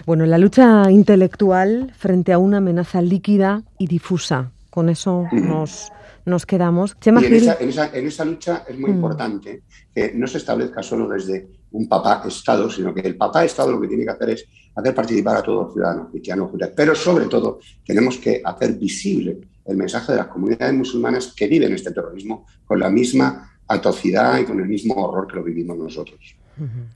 Bueno, 0.06 0.26
la 0.26 0.38
lucha 0.38 0.90
intelectual 0.90 1.94
frente 1.98 2.34
a 2.34 2.38
una 2.38 2.58
amenaza 2.58 3.02
líquida 3.02 3.64
y 3.78 3.88
difusa. 3.88 4.52
Con 4.70 4.90
eso 4.90 5.26
nos, 5.32 5.92
nos 6.26 6.46
quedamos. 6.46 6.96
en, 7.04 7.34
esa, 7.34 7.90
en, 7.94 8.08
esa, 8.08 8.26
lucha 8.26 8.64
es 8.68 8.78
muy 8.78 8.92
hmm. 8.92 8.96
importante 8.96 9.64
que 9.94 10.14
no 10.14 10.28
se 10.28 10.38
establezca 10.38 10.84
solo 10.84 11.10
desde 11.10 11.48
un 11.72 11.88
papá 11.88 12.24
Estado, 12.26 12.70
sino 12.70 12.94
que 12.94 13.02
el 13.02 13.18
papá 13.18 13.44
Estado 13.44 13.72
lo 13.72 13.82
que 13.82 13.88
tiene 13.88 14.04
que 14.04 14.12
hacer 14.12 14.30
es 14.30 14.46
hacer 14.76 14.94
participar 14.94 15.38
a 15.38 15.42
todos 15.42 15.66
los 15.66 15.74
ciudadanos 15.74 16.10
cristianos, 16.12 16.52
pero 16.76 16.96
sobre 16.96 17.26
todo 17.26 17.60
tenemos 17.86 18.18
que 18.18 18.42
hacer 18.44 18.74
visible 18.74 19.40
el 19.68 19.78
mensaje 19.78 20.14
de 20.14 20.18
las 20.20 20.28
comunidades 20.28 20.74
musulmanas 20.74 21.34
que 21.36 21.48
viven 21.48 21.74
este 21.74 21.92
terrorismo 21.92 22.46
con 22.66 22.80
la 22.80 22.90
misma 22.90 23.52
atrocidad 23.68 24.40
y 24.40 24.46
con 24.46 24.60
el 24.60 24.68
mismo 24.68 24.96
horror 24.96 25.28
que 25.28 25.36
lo 25.36 25.44
vivimos 25.44 25.78
nosotros. 25.78 26.36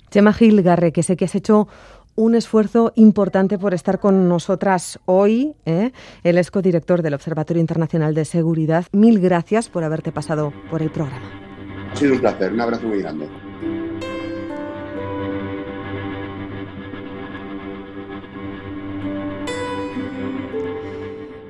Chema 0.09 0.34
Gil 0.34 0.61
Garre, 0.63 0.91
que 0.91 1.03
sé 1.03 1.15
que 1.15 1.26
has 1.26 1.36
hecho 1.36 1.67
un 2.15 2.36
esfuerzo 2.36 2.91
importante 2.95 3.57
por 3.57 3.74
estar 3.74 3.99
con 3.99 4.28
nosotras 4.28 4.99
hoy, 5.05 5.53
¿eh? 5.65 5.91
el 6.24 6.38
el 6.38 6.45
director 6.61 7.01
del 7.01 7.13
Observatorio 7.13 7.61
Internacional 7.61 8.13
de 8.13 8.26
Seguridad. 8.26 8.86
Mil 8.91 9.19
gracias 9.19 9.69
por 9.69 9.84
haberte 9.84 10.11
pasado 10.11 10.51
por 10.69 10.82
el 10.82 10.91
programa. 10.91 11.30
Ha 11.91 11.95
sido 11.95 12.13
un 12.13 12.19
placer, 12.19 12.53
un 12.53 12.61
abrazo 12.61 12.88
muy 12.88 12.99
grande. 12.99 13.28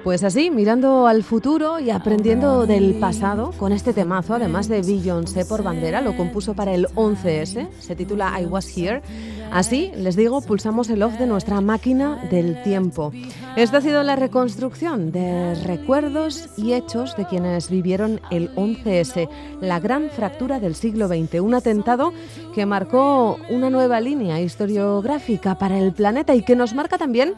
Pues 0.04 0.24
así, 0.24 0.50
mirando 0.50 1.06
al 1.06 1.22
futuro 1.22 1.80
y 1.80 1.92
aprendiendo 1.92 2.66
del 2.66 2.96
pasado, 2.96 3.52
con 3.52 3.72
este 3.72 3.94
temazo, 3.94 4.34
además 4.34 4.68
de 4.68 4.82
Beyoncé 4.82 5.46
por 5.46 5.62
bandera, 5.62 6.02
lo 6.02 6.18
compuso 6.18 6.56
para 6.56 6.74
el 6.74 6.88
11S, 6.96 7.70
se 7.80 7.96
titula 7.96 8.42
I 8.42 8.46
Was 8.46 8.76
Here. 8.76 9.04
Así, 9.52 9.92
les 9.96 10.16
digo, 10.16 10.42
pulsamos 10.42 10.90
el 10.90 11.04
off 11.04 11.20
de 11.20 11.28
nuestra 11.28 11.62
máquina 11.62 12.20
del 12.32 12.64
tiempo. 12.64 13.12
Esta 13.56 13.78
ha 13.78 13.82
sido 13.82 14.02
la 14.02 14.16
reconstrucción 14.16 15.12
de 15.12 15.54
recuerdos 15.54 16.50
y 16.58 16.74
hechos 16.74 17.16
de 17.16 17.28
quienes 17.28 17.70
vivieron 17.70 18.22
el 18.32 18.50
11S, 18.56 19.30
la 19.62 19.80
gran 19.80 20.10
fractura 20.10 20.60
del 20.60 20.74
siglo 20.74 21.10
XX, 21.10 21.42
un 21.42 21.54
atentado 21.54 22.12
que 22.56 22.66
marcó 22.66 23.38
una 23.52 23.70
nueva 23.70 24.02
línea 24.02 24.42
historiográfica 24.42 25.60
para 25.60 25.78
el 25.78 25.94
planeta 25.94 26.34
y 26.34 26.42
que 26.42 26.56
nos 26.56 26.74
marca 26.74 26.98
también 26.98 27.36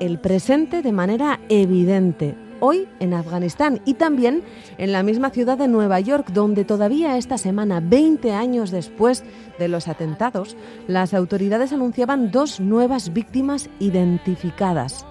el 0.00 0.18
presente 0.18 0.82
de 0.82 0.92
manera 0.92 1.38
evidente 1.48 2.34
hoy 2.60 2.88
en 3.00 3.14
Afganistán 3.14 3.80
y 3.84 3.94
también 3.94 4.42
en 4.78 4.92
la 4.92 5.02
misma 5.02 5.30
ciudad 5.30 5.58
de 5.58 5.68
Nueva 5.68 5.98
York, 6.00 6.30
donde 6.32 6.64
todavía 6.64 7.16
esta 7.16 7.38
semana, 7.38 7.80
20 7.80 8.32
años 8.32 8.70
después 8.70 9.24
de 9.58 9.68
los 9.68 9.88
atentados, 9.88 10.56
las 10.86 11.14
autoridades 11.14 11.72
anunciaban 11.72 12.30
dos 12.30 12.60
nuevas 12.60 13.12
víctimas 13.12 13.68
identificadas. 13.78 15.06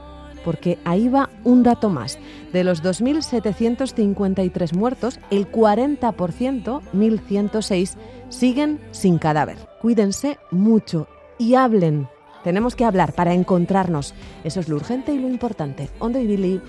Porque 0.45 0.79
ahí 0.85 1.09
va 1.09 1.29
un 1.43 1.63
dato 1.63 1.89
más. 1.89 2.17
De 2.53 2.63
los 2.63 2.81
2.753 2.81 4.73
muertos, 4.73 5.19
el 5.31 5.51
40%, 5.51 6.81
1.106, 6.93 7.95
siguen 8.29 8.79
sin 8.91 9.17
cadáver. 9.17 9.57
Cuídense 9.81 10.37
mucho 10.49 11.07
y 11.37 11.55
hablen 11.55 12.07
tenemos 12.43 12.75
que 12.75 12.85
hablar 12.85 13.13
para 13.13 13.33
encontrarnos. 13.33 14.13
Eso 14.43 14.59
es 14.59 14.69
lo 14.69 14.75
urgente 14.75 15.13
y 15.13 15.19
lo 15.19 15.27
importante. 15.27 15.89
On 15.99 16.13
believe. 16.13 16.61